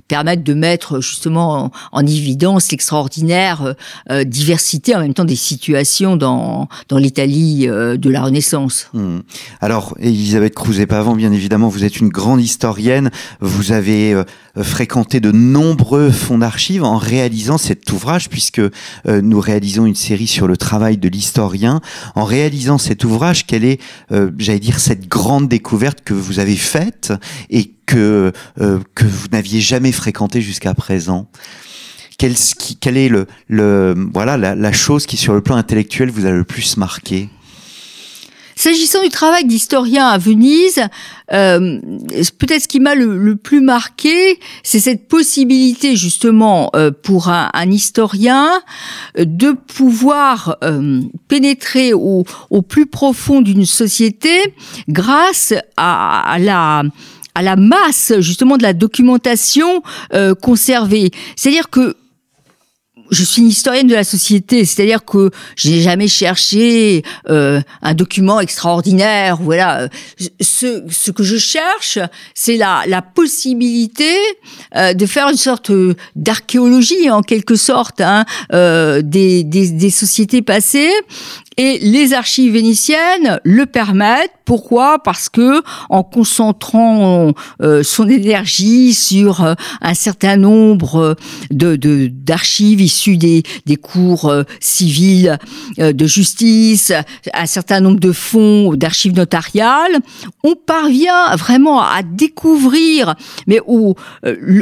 permettent 0.09 0.43
de 0.43 0.55
mettre 0.55 1.01
justement 1.01 1.71
en, 1.93 2.07
évidence 2.07 2.71
l'extraordinaire 2.71 3.63
euh, 3.63 3.73
euh, 4.11 4.25
diversité 4.25 4.95
en 4.95 5.01
même 5.01 5.15
temps 5.15 5.25
des 5.25 5.37
situations 5.37 6.17
dans, 6.17 6.69
dans 6.89 6.99
l'Italie 6.99 7.69
euh, 7.69 7.97
de 7.97 8.11
la 8.11 8.23
Renaissance. 8.23 8.89
Hmm. 8.93 9.21
Alors, 9.61 9.95
Elisabeth 10.01 10.55
Crouzet-Pavant, 10.55 11.15
bien 11.15 11.33
évidemment, 11.33 11.69
vous 11.69 11.85
êtes 11.85 11.99
une 11.99 12.09
grande 12.09 12.41
historienne, 12.41 13.11
vous 13.41 13.73
avez 13.73 14.21
fréquenté 14.61 15.21
de 15.21 15.31
nombreux 15.31 16.11
fonds 16.11 16.39
d'archives 16.39 16.83
en 16.85 16.97
réalisant 16.97 17.59
cet 17.59 17.91
ouvrage, 17.93 18.29
puisque 18.29 18.61
nous 19.07 19.41
réalisons 19.41 19.87
une 19.87 19.95
série 19.95 20.27
sur 20.27 20.49
le 20.49 20.57
travail 20.57 20.97
de 20.97 21.09
l'historien. 21.09 21.81
En 22.15 22.25
réalisant 22.25 22.79
cet 22.79 23.05
ouvrage, 23.05 23.47
quelle 23.47 23.65
est, 23.65 23.81
j'allais 24.39 24.59
dire, 24.59 24.81
cette 24.81 25.09
grande 25.09 25.49
découverte 25.49 26.01
que 26.05 26.15
vous 26.15 26.39
avez 26.39 26.57
faite 26.57 27.13
et 27.51 27.73
que, 27.91 28.33
euh, 28.61 28.79
que 28.95 29.05
vous 29.05 29.27
n'aviez 29.33 29.61
jamais 29.61 29.91
fréquenté 29.91 30.41
jusqu'à 30.41 30.75
présent. 30.75 31.29
Quelle, 32.19 32.37
est 32.97 33.11
la, 33.49 34.73
chose 34.73 35.07
qui 35.07 35.17
sur 35.17 35.35
le 35.35 35.41
plan 35.41 35.57
intellectuel 35.57 36.11
vous 36.11 36.27
a 36.27 36.31
le 36.31 36.45
plus 36.45 36.77
marqué? 36.77 37.31
S'agissant 38.55 39.03
du 39.03 39.09
travail 39.09 39.47
d'historien 39.47 40.07
à 40.07 40.19
Venise, 40.19 40.83
euh, 41.33 41.81
peut-être 42.39 42.63
ce 42.63 42.69
qui 42.69 42.79
m'a 42.79 42.95
le, 42.95 43.37
plus 43.37 43.63
marqué, 43.63 44.39
c'est 44.63 44.81
cette 44.81 45.09
possibilité 45.09 45.97
justement 45.97 46.71
euh, 46.77 46.91
pour 46.91 47.31
un, 47.31 47.71
historien 47.71 48.51
de 49.19 49.53
pouvoir 49.53 50.59
pénétrer 51.29 51.95
au, 51.95 52.25
plus 52.69 52.85
profond 52.85 53.41
d'une 53.41 53.65
société 53.65 54.55
grâce 54.89 55.55
à 55.79 56.37
la 56.39 56.83
à 57.35 57.43
la 57.43 57.57
masse 57.57 58.13
justement 58.19 58.57
de 58.57 58.63
la 58.63 58.73
documentation 58.73 59.83
euh, 60.15 60.35
conservée. 60.35 61.11
C'est-à-dire 61.37 61.71
que 61.71 61.97
je 63.11 63.25
suis 63.25 63.43
une 63.43 63.49
historienne 63.49 63.89
de 63.89 63.95
la 63.95 64.05
société, 64.05 64.65
c'est-à-dire 64.65 65.05
que 65.05 65.31
je 65.57 65.71
n'ai 65.71 65.81
jamais 65.81 66.09
cherché 66.09 67.03
euh, 67.29 67.61
un 67.83 67.95
document 67.95 68.41
extraordinaire. 68.41 69.39
Voilà, 69.43 69.89
ce, 70.41 70.85
ce 70.89 71.11
que 71.11 71.23
je 71.23 71.37
cherche, 71.37 71.99
c'est 72.35 72.57
la, 72.57 72.85
la 72.87 73.03
possibilité 73.03 74.15
euh, 74.77 74.95
de 74.95 75.07
faire 75.07 75.29
une 75.29 75.37
sorte 75.37 75.73
d'archéologie 76.15 77.11
en 77.11 77.23
quelque 77.23 77.57
sorte 77.57 78.01
hein, 78.01 78.25
euh, 78.53 79.03
des, 79.03 79.45
des, 79.45 79.71
des 79.71 79.91
sociétés 79.91 80.43
passées 80.43 80.93
et 81.61 81.79
les 81.79 82.15
archives 82.15 82.55
vénitiennes 82.55 83.39
le 83.45 83.67
permettent. 83.67 84.33
Pourquoi? 84.47 84.99
Parce 85.03 85.29
que 85.29 85.63
en 85.91 86.03
concentrant 86.03 87.35
euh, 87.61 87.83
son 87.83 88.09
énergie 88.09 88.95
sur 88.95 89.45
euh, 89.45 89.53
un 89.83 89.93
certain 89.93 90.37
nombre 90.39 91.17
de 91.51 91.77
d'archives 92.11 92.81
issues 92.81 93.19
des, 93.19 93.43
des 93.67 93.77
cours 93.77 94.25
euh, 94.31 94.45
civiles 94.59 95.39
de 95.77 96.07
justice, 96.07 96.93
un 97.35 97.47
certain 97.47 97.81
nombre 97.81 98.01
de 98.01 98.13
fonds 98.13 98.75
d'archives 98.75 99.15
notariales, 99.15 99.99
on 100.43 100.55
parvient 100.55 101.37
vraiment 101.37 101.83
à 101.83 102.03
découvrir, 102.03 103.15
mais 103.47 103.61
au, 103.67 103.95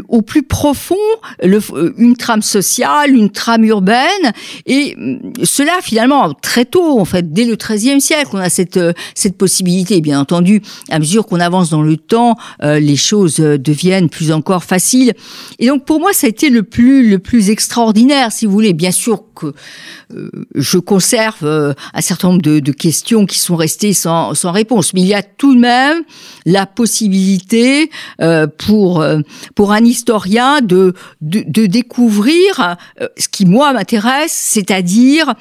au 0.09 0.23
plus 0.23 0.43
profond, 0.43 0.97
une 1.43 2.17
trame 2.17 2.43
sociale, 2.43 3.15
une 3.15 3.31
trame 3.31 3.65
urbaine, 3.65 4.33
et 4.67 4.97
cela 5.45 5.73
finalement 5.81 6.35
très 6.35 6.65
tôt 6.65 6.88
en 6.97 7.05
fait, 7.05 7.33
dès 7.33 7.45
le 7.45 7.57
XIIIe 7.57 8.01
siècle, 8.01 8.31
on 8.33 8.39
a 8.39 8.51
cette, 8.51 8.81
cette 9.15 9.37
possibilité. 9.37 10.01
Bien 10.01 10.21
entendu, 10.21 10.63
à 10.91 10.99
mesure 10.99 11.27
qu'on 11.27 11.41
avance 11.41 11.71
dans 11.71 11.83
le 11.83 11.97
temps, 11.97 12.37
les 12.63 12.97
choses 12.97 13.37
deviennent 13.37 14.09
plus 14.09 14.33
encore 14.33 14.65
faciles. 14.65 15.15
Et 15.59 15.67
donc, 15.67 15.85
pour 15.85 16.01
moi, 16.01 16.13
ça 16.13 16.27
a 16.27 16.31
été 16.31 16.51
le 16.51 16.63
plus, 16.63 17.09
le 17.09 17.19
plus 17.19 17.51
extraordinaire, 17.51 18.33
si 18.33 18.47
vous 18.47 18.53
voulez. 18.53 18.73
Bien 18.73 18.91
sûr 18.91 19.25
que 19.35 19.55
je 20.55 20.79
conserve 20.79 21.75
un 21.95 22.01
certain 22.01 22.29
nombre 22.29 22.43
de, 22.43 22.73
questions 22.73 23.27
qui 23.27 23.39
sont 23.39 23.57
restées 23.57 23.93
sans, 23.93 24.35
sans 24.35 24.53
réponse, 24.53 24.95
mais 24.95 25.01
il 25.01 25.07
y 25.07 25.15
a 25.15 25.23
tout 25.23 25.55
de 25.55 25.61
même 25.61 26.03
la 26.47 26.67
possibilité 26.67 27.91
pour, 28.59 29.05
pour 29.55 29.73
un 29.73 29.85
historien 29.85 30.61
de, 30.61 30.95
de 31.21 31.67
découvrir 31.67 32.77
ce 33.17 33.29
qui, 33.29 33.47
moi, 33.47 33.73
m'intéresse, 33.73 34.33
c'est-à-dire 34.33 35.35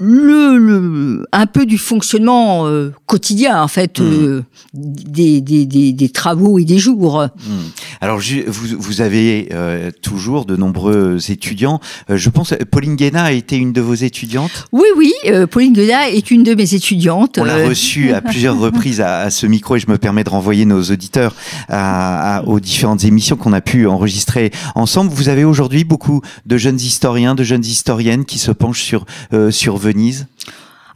le, 0.00 0.56
le, 0.56 1.26
un 1.30 1.46
peu 1.46 1.66
du 1.66 1.76
fonctionnement 1.76 2.66
euh, 2.66 2.90
quotidien 3.04 3.62
en 3.62 3.68
fait 3.68 4.00
mmh. 4.00 4.02
euh, 4.02 4.42
des, 4.72 5.42
des, 5.42 5.66
des, 5.66 5.92
des, 5.92 6.08
travaux 6.08 6.58
et 6.58 6.64
des 6.64 6.78
jours. 6.78 7.22
Mmh. 7.22 7.50
Alors 8.00 8.18
je, 8.18 8.38
vous, 8.46 8.78
vous 8.78 9.02
avez 9.02 9.48
euh, 9.52 9.90
toujours 10.02 10.46
de 10.46 10.56
nombreux 10.56 11.18
étudiants. 11.30 11.80
Euh, 12.08 12.16
je 12.16 12.30
pense 12.30 12.54
Pauline 12.70 12.96
Guéna 12.96 13.24
a 13.24 13.32
été 13.32 13.56
une 13.56 13.74
de 13.74 13.82
vos 13.82 13.92
étudiantes? 13.92 14.68
Oui 14.72 14.86
oui, 14.96 15.12
euh, 15.26 15.46
Pauline 15.46 15.74
Guéna 15.74 16.08
est 16.08 16.30
une 16.30 16.44
de 16.44 16.54
mes 16.54 16.74
étudiantes. 16.74 17.36
On 17.38 17.44
l'a 17.44 17.68
reçue 17.68 18.12
à 18.12 18.22
plusieurs 18.22 18.58
reprises 18.58 19.02
à, 19.02 19.20
à, 19.20 19.30
ce 19.30 19.46
micro 19.46 19.76
et 19.76 19.80
je 19.80 19.90
me 19.90 19.98
permets 19.98 20.24
de 20.24 20.30
renvoyer 20.30 20.64
nos 20.64 20.82
auditeurs 20.82 21.34
à, 21.68 22.38
à, 22.38 22.44
aux 22.44 22.58
différentes 22.58 23.04
émissions 23.04 23.36
qu'on 23.36 23.52
a 23.52 23.60
pu 23.60 23.86
enregistrer 23.86 24.50
ensemble. 24.74 25.10
Vous 25.12 25.28
avez 25.28 25.44
aujourd'hui 25.44 25.84
beaucoup 25.84 26.22
de 26.46 26.56
jeunes 26.56 26.80
historiens, 26.80 27.34
de 27.34 27.44
jeunes 27.44 27.64
historiennes 27.66 28.24
qui 28.24 28.38
se 28.38 28.50
penchent 28.50 28.82
sur 28.82 29.04
sur 29.50 29.76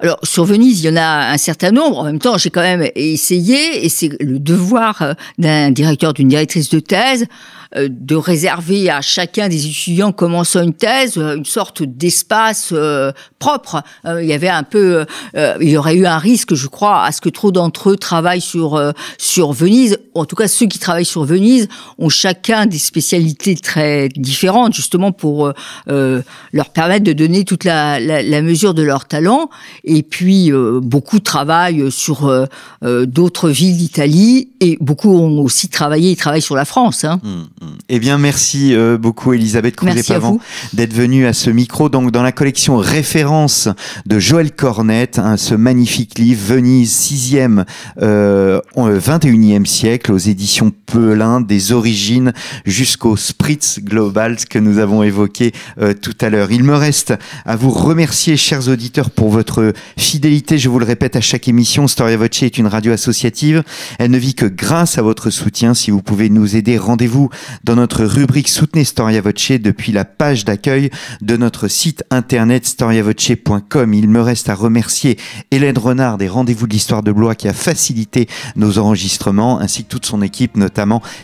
Alors 0.00 0.18
sur 0.22 0.44
Venise, 0.44 0.82
il 0.82 0.86
y 0.86 0.90
en 0.90 0.96
a 0.96 1.32
un 1.32 1.38
certain 1.38 1.70
nombre. 1.70 1.98
En 1.98 2.04
même 2.04 2.18
temps, 2.18 2.36
j'ai 2.36 2.50
quand 2.50 2.62
même 2.62 2.88
essayé, 2.94 3.84
et 3.84 3.88
c'est 3.88 4.10
le 4.20 4.38
devoir 4.38 5.14
d'un 5.38 5.70
directeur, 5.70 6.12
d'une 6.12 6.28
directrice 6.28 6.68
de 6.68 6.80
thèse, 6.80 7.22
euh, 7.22 7.26
de 7.74 8.14
réserver 8.14 8.90
à 8.90 9.00
chacun 9.00 9.48
des 9.48 9.66
étudiants 9.66 10.12
commençant 10.12 10.62
une 10.62 10.74
thèse 10.74 11.18
euh, 11.18 11.36
une 11.36 11.44
sorte 11.44 11.82
d'espace 11.82 12.70
euh, 12.72 13.12
propre. 13.38 13.82
il 14.06 14.26
y 14.26 14.32
avait 14.32 14.48
un 14.48 14.62
peu, 14.62 15.04
il 15.34 15.68
y 15.68 15.76
aurait 15.76 15.96
eu 15.96 16.06
un 16.06 16.18
risque, 16.18 16.54
je 16.54 16.66
crois, 16.66 17.04
à 17.04 17.12
ce 17.12 17.20
que 17.20 17.28
trop 17.28 17.50
d'entre 17.50 17.90
eux 17.90 17.96
travaillent 17.96 18.40
sur 18.40 18.80
sur 19.18 19.52
Venise. 19.52 19.98
En 20.14 20.24
tout 20.24 20.36
cas, 20.36 20.48
ceux 20.48 20.66
qui 20.66 20.78
travaillent 20.78 21.04
sur 21.04 21.24
Venise 21.24 21.68
ont 21.98 22.08
chacun 22.08 22.64
des 22.66 22.78
spécialités 22.78 23.56
très 23.56 24.08
différentes, 24.08 24.72
justement 24.72 25.12
pour 25.12 25.52
leur 25.86 26.70
permettre 26.70 27.04
de 27.04 27.12
donner 27.12 27.44
toute 27.44 27.64
la, 27.64 28.00
la, 28.00 28.22
la 28.22 28.42
mesure 28.42 28.72
de 28.72 28.82
leur 28.82 29.04
talent. 29.04 29.50
Et 29.84 30.02
puis 30.02 30.50
beaucoup 30.52 31.20
travaillent 31.20 31.90
sur 31.90 32.48
d'autres 32.82 33.50
villes 33.50 33.76
d'Italie 33.76 34.48
et 34.60 34.78
beaucoup 34.80 35.14
ont 35.14 35.40
aussi 35.40 35.68
travaillé 35.68 36.12
et 36.12 36.16
travaillent 36.16 36.40
sur 36.40 36.56
la 36.56 36.64
France. 36.64 37.04
Hein. 37.04 37.20
Mmh. 37.22 37.63
Eh 37.88 37.98
bien, 37.98 38.18
merci 38.18 38.74
euh, 38.74 38.96
beaucoup, 38.98 39.32
Elisabeth 39.32 39.76
Crouzet-Pavant, 39.76 40.38
d'être 40.72 40.92
venue 40.92 41.26
à 41.26 41.32
ce 41.32 41.50
micro. 41.50 41.88
Donc, 41.88 42.10
dans 42.10 42.22
la 42.22 42.32
collection 42.32 42.76
référence 42.76 43.68
de 44.06 44.18
Joël 44.18 44.52
Cornette, 44.52 45.18
hein, 45.18 45.36
ce 45.36 45.54
magnifique 45.54 46.18
livre, 46.18 46.40
Venise, 46.54 46.92
6e, 46.92 47.64
euh, 48.02 48.60
21e 48.76 49.66
siècle, 49.66 50.12
aux 50.12 50.18
éditions 50.18 50.72
Des 50.94 51.72
origines 51.72 52.32
jusqu'au 52.64 53.16
Spritz 53.16 53.80
Global, 53.80 54.36
que 54.48 54.60
nous 54.60 54.78
avons 54.78 55.02
évoqué 55.02 55.52
euh, 55.80 55.92
tout 55.92 56.14
à 56.20 56.30
l'heure. 56.30 56.52
Il 56.52 56.62
me 56.62 56.76
reste 56.76 57.14
à 57.44 57.56
vous 57.56 57.70
remercier, 57.70 58.36
chers 58.36 58.68
auditeurs, 58.68 59.10
pour 59.10 59.28
votre 59.28 59.72
fidélité. 59.96 60.56
Je 60.56 60.68
vous 60.68 60.78
le 60.78 60.84
répète 60.84 61.16
à 61.16 61.20
chaque 61.20 61.48
émission, 61.48 61.88
Storia 61.88 62.16
Voce 62.16 62.44
est 62.44 62.58
une 62.58 62.68
radio 62.68 62.92
associative. 62.92 63.64
Elle 63.98 64.12
ne 64.12 64.18
vit 64.18 64.34
que 64.34 64.46
grâce 64.46 64.96
à 64.96 65.02
votre 65.02 65.30
soutien. 65.30 65.74
Si 65.74 65.90
vous 65.90 66.00
pouvez 66.00 66.30
nous 66.30 66.54
aider, 66.54 66.78
rendez-vous 66.78 67.28
dans 67.64 67.74
notre 67.74 68.04
rubrique 68.04 68.48
Soutenez 68.48 68.84
Storia 68.84 69.20
Voce 69.20 69.50
depuis 69.50 69.90
la 69.90 70.04
page 70.04 70.44
d'accueil 70.44 70.90
de 71.22 71.36
notre 71.36 71.66
site 71.66 72.04
internet 72.10 72.66
storiavoce.com. 72.66 73.94
Il 73.94 74.08
me 74.08 74.20
reste 74.20 74.48
à 74.48 74.54
remercier 74.54 75.18
Hélène 75.50 75.78
Renard 75.78 76.18
des 76.18 76.28
Rendez-vous 76.28 76.68
de 76.68 76.72
l'Histoire 76.72 77.02
de 77.02 77.10
Blois 77.10 77.34
qui 77.34 77.48
a 77.48 77.52
facilité 77.52 78.28
nos 78.54 78.78
enregistrements 78.78 79.58
ainsi 79.58 79.82
que 79.82 79.88
toute 79.88 80.06
son 80.06 80.22
équipe, 80.22 80.56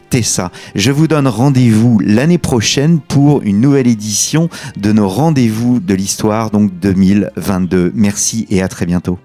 Tessa. 0.08 0.50
Je 0.74 0.90
vous 0.90 1.06
donne 1.06 1.28
rendez-vous 1.28 2.00
l'année 2.04 2.38
prochaine 2.38 3.00
pour 3.00 3.42
une 3.42 3.60
nouvelle 3.60 3.86
édition 3.86 4.48
de 4.76 4.92
nos 4.92 5.08
Rendez-vous 5.08 5.80
de 5.80 5.94
l'Histoire, 5.94 6.50
donc 6.50 6.78
2022. 6.78 7.92
Merci 7.94 8.46
et 8.50 8.62
à 8.62 8.68
très 8.68 8.86
bientôt. 8.86 9.18